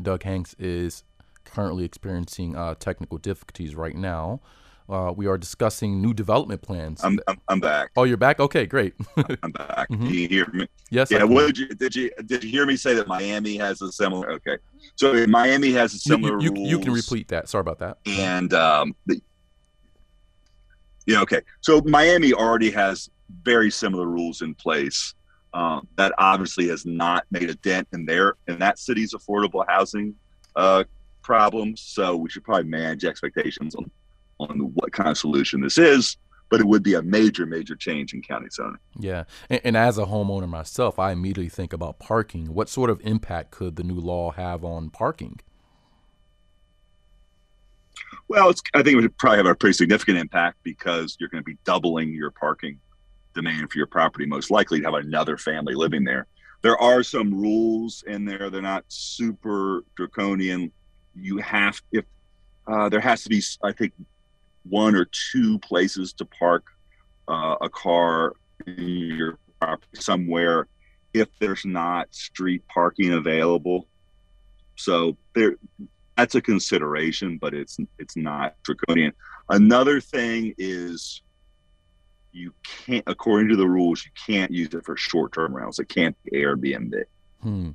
Doug 0.01 0.23
Hanks 0.23 0.55
is 0.59 1.05
currently 1.45 1.85
experiencing 1.85 2.55
uh, 2.57 2.75
technical 2.75 3.19
difficulties 3.19 3.75
right 3.75 3.97
now. 3.97 4.41
Uh, 4.89 5.13
we 5.15 5.27
are 5.27 5.37
discussing 5.37 6.01
new 6.01 6.15
development 6.15 6.63
plans. 6.63 7.05
I'm, 7.05 7.21
I'm, 7.29 7.39
I'm 7.49 7.61
back. 7.61 7.91
Oh, 7.95 8.05
you're 8.05 8.17
back. 8.17 8.41
Okay, 8.41 8.65
great. 8.65 8.95
I'm 9.43 9.53
back. 9.53 9.89
mm-hmm. 9.91 10.07
Can 10.07 10.15
you 10.15 10.29
hear 10.29 10.47
me? 10.53 10.67
Yes. 10.91 11.11
Yeah. 11.11 11.25
What 11.25 11.47
did 11.47 11.59
you 11.59 11.69
did 11.69 11.95
you 11.95 12.11
did 12.25 12.43
you 12.43 12.51
hear 12.51 12.65
me 12.65 12.77
say 12.77 12.95
that 12.95 13.07
Miami 13.07 13.59
has 13.59 13.83
a 13.83 13.93
similar? 13.93 14.33
Okay, 14.33 14.57
so 14.97 15.27
Miami 15.27 15.73
has 15.73 15.93
a 15.93 15.99
similar. 15.99 16.41
You, 16.41 16.55
you, 16.57 16.69
you 16.69 16.79
can 16.81 16.93
repeat 16.93 17.29
that. 17.29 17.51
Sorry 17.51 17.61
about 17.61 17.81
that. 17.81 17.99
And 18.07 18.55
um, 18.55 18.95
the, 19.05 19.21
yeah, 21.07 21.21
okay. 21.21 21.43
So 21.61 21.83
Miami 21.83 22.33
already 22.33 22.71
has 22.71 23.11
very 23.43 23.71
similar 23.71 24.07
rules 24.07 24.41
in 24.41 24.55
place. 24.55 25.15
Um, 25.55 25.89
that 25.97 26.13
obviously 26.19 26.69
has 26.69 26.87
not 26.87 27.25
made 27.31 27.51
a 27.51 27.55
dent 27.57 27.89
in 27.93 28.07
their 28.07 28.35
in 28.47 28.59
that 28.61 28.79
city's 28.79 29.13
affordable 29.13 29.67
housing 29.69 30.15
uh, 30.57 30.85
problems. 31.23 31.83
So 31.83 32.17
we 32.17 32.31
should 32.31 32.45
probably 32.45 32.71
manage 32.71 33.05
expectations 33.05 33.75
on 33.75 33.91
on 34.39 34.59
what 34.75 34.93
kind 34.93 35.09
of 35.09 35.19
solution 35.19 35.61
this 35.61 35.79
is, 35.79 36.17
but 36.49 36.61
it 36.61 36.67
would 36.67 36.83
be 36.83 36.95
a 36.95 37.03
major, 37.03 37.47
major 37.47 37.75
change 37.77 38.15
in 38.15 38.23
county 38.23 38.49
zoning. 38.51 38.79
Yeah. 38.99 39.25
And, 39.51 39.61
and, 39.65 39.77
as 39.77 39.99
a 39.99 40.07
homeowner 40.07 40.49
myself, 40.49 40.99
I 40.99 41.13
immediately 41.13 41.49
think 41.49 41.73
about 41.73 41.99
parking. 41.99 42.55
What 42.55 42.69
sort 42.69 42.91
of 42.91 43.01
impact 43.03 43.51
could 43.51 43.77
the 43.77 43.83
new 43.83 43.99
law 43.99 44.33
have 44.33 44.65
on 44.65 44.91
parking? 44.91 45.41
Well, 48.29 48.53
I 48.75 48.83
think 48.83 48.89
it 48.89 48.97
would 48.97 49.17
probably 49.19 49.39
have 49.39 49.47
a 49.47 49.55
pretty 49.55 49.75
significant 49.75 50.19
impact 50.19 50.59
because 50.63 51.17
you're 51.19 51.29
going 51.29 51.43
to 51.43 51.47
be 51.47 51.59
doubling 51.65 52.13
your 52.13 52.31
parking 52.31 52.79
demand 53.35 53.71
for 53.71 53.79
your 53.79 53.87
property, 53.87 54.27
most 54.27 54.51
likely 54.51 54.81
to 54.81 54.85
have 54.85 54.95
another 54.95 55.37
family 55.37 55.75
living 55.75 56.05
there. 56.05 56.27
There 56.63 56.77
are 56.79 57.03
some 57.03 57.33
rules 57.33 58.05
in 58.07 58.25
there. 58.25 58.51
They're 58.51 58.61
not 58.61 58.85
super 58.89 59.85
draconian. 59.97 60.73
You 61.15 61.39
have, 61.39 61.81
if 61.93 62.05
uh, 62.67 62.89
there 62.89 63.01
has 63.01 63.23
to 63.23 63.29
be, 63.29 63.43
I 63.63 63.73
think, 63.73 63.93
one 64.65 64.95
or 64.95 65.07
two 65.33 65.59
places 65.61 66.13
to 66.15 66.25
park 66.25 66.65
uh, 67.29 67.57
a 67.61 67.69
car 67.69 68.35
your 68.67 69.39
property 69.61 70.01
somewhere 70.01 70.69
if 71.15 71.29
there's 71.39 71.65
not 71.65 72.13
street 72.15 72.63
parking 72.69 73.13
available. 73.13 73.87
So 74.77 75.17
there, 75.35 75.57
that's 76.17 76.35
a 76.35 76.41
consideration, 76.41 77.39
but 77.39 77.55
it's 77.55 77.79
it's 77.99 78.17
not 78.17 78.55
draconian. 78.63 79.13
Another 79.49 80.01
thing 80.01 80.55
is 80.59 81.23
you 82.33 82.53
can't, 82.63 83.05
according 83.07 83.49
to 83.49 83.57
the 83.57 83.67
rules, 83.67 84.05
you 84.05 84.11
can't 84.27 84.51
use 84.51 84.75
it 84.75 84.85
for 84.85 84.97
short-term 84.97 85.55
rentals. 85.55 85.79
It 85.79 85.89
can't 85.89 86.17
be 86.25 86.33
Airbnb. 86.33 87.03
Hmm. 87.43 87.71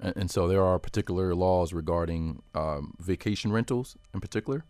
And, 0.00 0.16
and 0.16 0.30
so 0.30 0.46
there 0.46 0.62
are 0.62 0.78
particular 0.78 1.34
laws 1.34 1.72
regarding 1.72 2.42
um, 2.54 2.94
vacation 3.00 3.50
rentals 3.52 3.96
in 4.14 4.20
particular. 4.20 4.64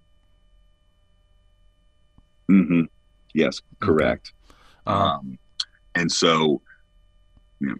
Mm-hmm. 2.51 2.82
Yes, 3.34 3.61
correct. 3.80 4.32
Okay. 4.86 4.96
Um, 4.96 5.03
um, 5.03 5.38
and 5.94 6.11
so, 6.11 6.62
you 7.61 7.68
know, 7.68 7.76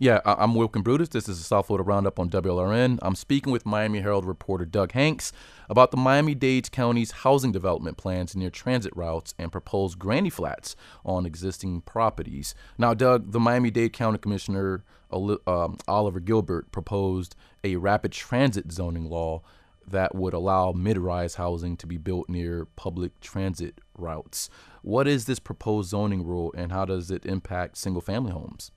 yeah, 0.00 0.20
I'm 0.24 0.56
Wilkin 0.56 0.82
Brutus. 0.82 1.08
This 1.10 1.28
is 1.28 1.38
the 1.38 1.44
South 1.44 1.68
Florida 1.68 1.84
Roundup 1.84 2.18
on 2.18 2.28
WLRN. 2.28 2.98
I'm 3.00 3.14
speaking 3.14 3.52
with 3.52 3.64
Miami 3.64 4.00
Herald 4.00 4.24
reporter 4.24 4.64
Doug 4.64 4.92
Hanks 4.92 5.32
about 5.70 5.92
the 5.92 5.96
Miami 5.96 6.34
Dade 6.34 6.70
County's 6.72 7.12
housing 7.12 7.52
development 7.52 7.96
plans 7.96 8.34
near 8.34 8.50
transit 8.50 8.94
routes 8.96 9.34
and 9.38 9.52
proposed 9.52 9.98
granny 9.98 10.30
flats 10.30 10.74
on 11.04 11.24
existing 11.24 11.82
properties. 11.82 12.56
Now, 12.76 12.92
Doug, 12.92 13.30
the 13.30 13.40
Miami 13.40 13.70
Dade 13.70 13.92
County 13.92 14.18
Commissioner 14.18 14.82
um, 15.12 15.78
Oliver 15.86 16.20
Gilbert 16.20 16.72
proposed 16.72 17.36
a 17.62 17.76
rapid 17.76 18.10
transit 18.10 18.72
zoning 18.72 19.08
law 19.08 19.42
that 19.90 20.14
would 20.14 20.34
allow 20.34 20.72
mid-rise 20.72 21.34
housing 21.36 21.76
to 21.78 21.86
be 21.86 21.96
built 21.96 22.28
near 22.28 22.66
public 22.76 23.20
transit 23.20 23.80
routes. 23.96 24.48
What 24.82 25.06
is 25.08 25.26
this 25.26 25.38
proposed 25.38 25.90
zoning 25.90 26.24
rule 26.24 26.52
and 26.56 26.72
how 26.72 26.84
does 26.84 27.10
it 27.10 27.24
impact 27.26 27.78
single-family 27.78 28.32
homes? 28.32 28.70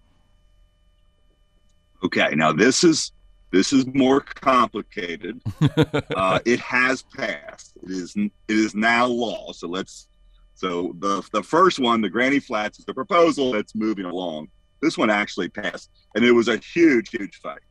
Okay, 2.04 2.34
now 2.36 2.52
this 2.52 2.84
is 2.84 3.12
this 3.52 3.72
is 3.72 3.86
more 3.94 4.22
complicated. 4.22 5.42
uh, 6.16 6.40
it 6.46 6.60
has 6.60 7.02
passed. 7.04 7.78
It 7.84 7.90
is 7.90 8.16
it 8.16 8.32
is 8.48 8.76
now 8.76 9.08
law. 9.08 9.52
So 9.54 9.68
let's 9.68 10.08
so 10.54 10.96
the 11.00 11.28
the 11.32 11.44
first 11.44 11.80
one, 11.80 12.02
the 12.02 12.10
Granny 12.10 12.40
Flats, 12.40 12.80
is 12.80 12.86
a 12.88 12.94
proposal 12.94 13.54
that's 13.54 13.74
moving 13.74 14.06
along. 14.06 14.50
This 14.82 14.98
one 14.98 15.10
actually 15.10 15.50
passed, 15.50 15.90
and 16.14 16.24
it 16.24 16.32
was 16.32 16.50
a 16.50 16.58
huge, 16.58 17.10
huge 17.10 17.40
fight. 17.42 17.62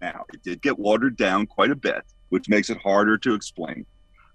Now 0.00 0.24
it 0.32 0.42
did 0.42 0.62
get 0.62 0.78
watered 0.78 1.16
down 1.16 1.46
quite 1.46 1.70
a 1.70 1.76
bit 1.76 2.02
which 2.28 2.48
makes 2.48 2.70
it 2.70 2.78
harder 2.78 3.16
to 3.18 3.34
explain. 3.34 3.86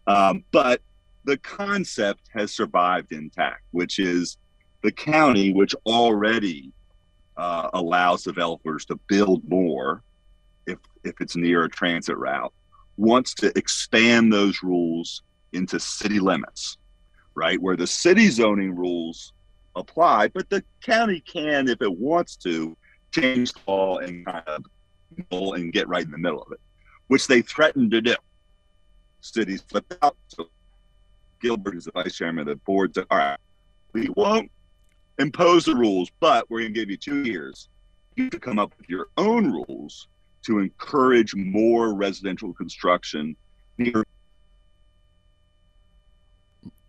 Um, 0.07 0.43
but 0.51 0.81
the 1.23 1.37
concept 1.37 2.29
has 2.33 2.51
survived 2.51 3.11
intact, 3.11 3.63
which 3.71 3.99
is 3.99 4.37
the 4.81 4.91
county, 4.91 5.53
which 5.53 5.75
already 5.85 6.71
uh, 7.37 7.69
allows 7.73 8.23
developers 8.23 8.85
to 8.85 8.95
build 9.07 9.47
more 9.47 10.03
if, 10.65 10.79
if 11.03 11.19
it's 11.21 11.35
near 11.35 11.63
a 11.63 11.69
transit 11.69 12.17
route, 12.17 12.53
wants 12.97 13.33
to 13.35 13.55
expand 13.57 14.33
those 14.33 14.63
rules 14.63 15.21
into 15.53 15.79
city 15.79 16.19
limits, 16.19 16.77
right? 17.35 17.61
Where 17.61 17.75
the 17.75 17.87
city 17.87 18.29
zoning 18.29 18.75
rules 18.75 19.33
apply, 19.75 20.29
but 20.29 20.49
the 20.49 20.63
county 20.81 21.19
can, 21.21 21.67
if 21.67 21.81
it 21.81 21.97
wants 21.99 22.35
to, 22.37 22.75
change 23.11 23.51
the 23.51 23.59
law 23.67 23.97
and 23.97 24.25
kind 24.25 24.43
of 24.47 24.65
and 25.29 25.73
get 25.73 25.87
right 25.89 26.05
in 26.05 26.11
the 26.11 26.17
middle 26.17 26.41
of 26.41 26.51
it 26.53 26.59
which 27.11 27.27
they 27.27 27.41
threatened 27.41 27.91
to 27.91 27.99
do. 27.99 28.15
Cities 29.19 29.61
flipped 29.67 29.97
out. 30.01 30.15
So 30.29 30.47
Gilbert, 31.41 31.73
who's 31.73 31.83
the 31.83 31.91
vice 31.91 32.15
chairman 32.15 32.47
of 32.47 32.47
the 32.47 32.55
board, 32.55 32.95
said, 32.95 33.05
All 33.11 33.17
right, 33.17 33.37
we 33.91 34.07
won't 34.15 34.49
impose 35.19 35.65
the 35.65 35.75
rules, 35.75 36.09
but 36.21 36.49
we're 36.49 36.61
going 36.61 36.73
to 36.73 36.79
give 36.79 36.89
you 36.89 36.95
two 36.95 37.25
years. 37.25 37.67
You 38.15 38.29
to 38.29 38.39
come 38.39 38.59
up 38.59 38.73
with 38.77 38.87
your 38.87 39.07
own 39.17 39.51
rules 39.51 40.07
to 40.43 40.59
encourage 40.59 41.35
more 41.35 41.93
residential 41.93 42.53
construction 42.53 43.35
near. 43.77 44.05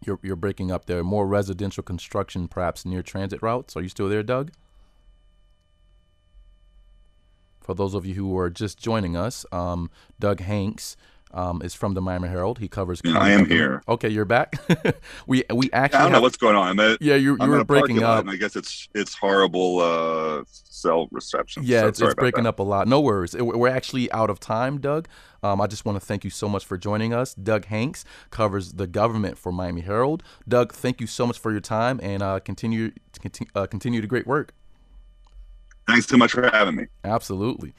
You're, 0.06 0.20
you're 0.22 0.36
breaking 0.36 0.70
up 0.70 0.86
there. 0.86 1.02
More 1.02 1.26
residential 1.26 1.82
construction, 1.82 2.46
perhaps 2.46 2.84
near 2.84 3.02
transit 3.02 3.42
routes. 3.42 3.76
Are 3.76 3.82
you 3.82 3.88
still 3.88 4.08
there, 4.08 4.22
Doug? 4.22 4.52
For 7.62 7.74
those 7.74 7.94
of 7.94 8.04
you 8.04 8.14
who 8.14 8.36
are 8.38 8.50
just 8.50 8.78
joining 8.78 9.16
us, 9.16 9.46
um, 9.52 9.90
Doug 10.18 10.40
Hanks 10.40 10.96
um, 11.34 11.62
is 11.62 11.74
from 11.74 11.94
the 11.94 12.00
Miami 12.00 12.28
Herald. 12.28 12.58
He 12.58 12.68
covers. 12.68 13.00
Yeah, 13.04 13.18
I 13.18 13.30
am 13.30 13.46
here. 13.46 13.82
Okay, 13.88 14.08
you're 14.08 14.24
back. 14.24 14.54
we 15.26 15.44
we 15.52 15.70
actually. 15.72 15.98
I 15.98 16.02
don't 16.02 16.12
have, 16.12 16.12
know 16.12 16.20
what's 16.20 16.36
going 16.36 16.56
on. 16.56 16.78
At, 16.78 17.00
yeah, 17.00 17.14
you, 17.14 17.36
you 17.40 17.48
were 17.48 17.64
breaking 17.64 18.02
up. 18.02 18.26
I 18.28 18.36
guess 18.36 18.56
it's 18.56 18.88
it's 18.94 19.14
horrible 19.14 19.80
uh, 19.80 20.44
cell 20.46 21.08
reception. 21.10 21.62
Yeah, 21.64 21.82
so 21.82 21.88
it's, 21.88 22.00
it's 22.00 22.14
breaking 22.14 22.44
that. 22.44 22.50
up 22.50 22.58
a 22.58 22.62
lot. 22.62 22.88
No 22.88 23.00
worries. 23.00 23.34
We're 23.34 23.68
actually 23.68 24.10
out 24.12 24.30
of 24.30 24.40
time, 24.40 24.80
Doug. 24.80 25.08
Um, 25.42 25.60
I 25.60 25.66
just 25.66 25.84
want 25.84 25.96
to 26.00 26.06
thank 26.06 26.22
you 26.22 26.30
so 26.30 26.48
much 26.48 26.64
for 26.64 26.78
joining 26.78 27.12
us. 27.12 27.34
Doug 27.34 27.64
Hanks 27.64 28.04
covers 28.30 28.74
the 28.74 28.86
government 28.86 29.36
for 29.36 29.50
Miami 29.50 29.80
Herald. 29.80 30.22
Doug, 30.46 30.72
thank 30.72 31.00
you 31.00 31.08
so 31.08 31.26
much 31.26 31.38
for 31.38 31.50
your 31.50 31.60
time 31.60 31.98
and 32.02 32.22
uh, 32.22 32.38
continue 32.40 32.92
continue, 33.20 33.50
uh, 33.54 33.66
continue 33.66 34.00
the 34.00 34.06
great 34.06 34.26
work. 34.26 34.54
Thanks 35.86 36.06
so 36.06 36.16
much 36.16 36.32
for 36.32 36.48
having 36.50 36.76
me. 36.76 36.86
Absolutely. 37.04 37.74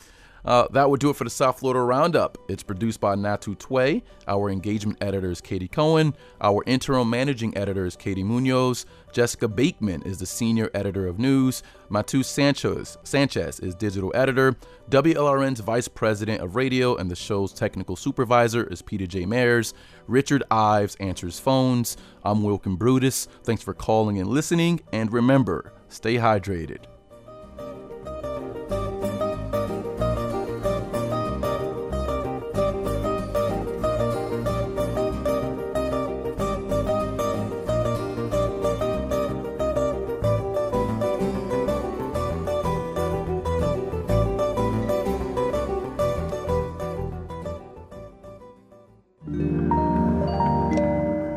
Uh, 0.45 0.68
that 0.72 0.89
would 0.89 0.99
do 0.99 1.10
it 1.10 1.16
for 1.16 1.24
the 1.24 1.30
South 1.30 1.60
Florida 1.60 1.80
Roundup. 1.80 2.38
It's 2.49 2.64
produced 2.64 2.99
by 2.99 3.16
Natu 3.16 3.58
Tway. 3.58 4.01
Our 4.28 4.49
engagement 4.49 4.97
editor 5.01 5.32
is 5.32 5.39
Katie 5.39 5.70
Cohen. 5.70 6.14
Our 6.41 6.64
interim 6.66 7.10
managing 7.10 7.58
editor 7.58 7.86
is 7.86 7.95
Katie 7.95 8.24
Munoz. 8.24 8.86
Jessica 9.14 9.47
Bakeman 9.47 10.01
is 10.04 10.18
the 10.18 10.26
senior 10.26 10.70
editor 10.74 11.08
of 11.08 11.18
news. 11.18 11.64
Matu 11.89 12.26
Sanchez, 12.26 12.97
Sanchez 13.04 13.60
is 13.60 13.76
digital 13.76 14.12
editor. 14.16 14.56
WLRN's 14.89 15.62
vice 15.62 15.88
president 15.88 16.41
of 16.41 16.56
radio 16.56 16.95
and 16.95 17.10
the 17.10 17.16
show's 17.16 17.54
technical 17.54 17.95
supervisor 17.95 18.66
is 18.66 18.82
Peter 18.82 19.08
J. 19.08 19.24
Mayers. 19.24 19.74
Richard 20.08 20.43
Ives 20.51 20.95
answers 20.95 21.39
phones. 21.39 21.95
I'm 22.26 22.43
Wilkin 22.43 22.76
Brutus. 22.76 23.28
Thanks 23.43 23.64
for 23.64 23.74
calling 23.74 24.20
and 24.20 24.28
listening. 24.28 24.82
And 24.91 25.14
remember, 25.14 25.74
stay 25.88 26.16
hydrated. 26.16 26.86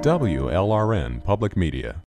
WLRN 0.06 1.24
Public 1.24 1.56
Media. 1.56 2.00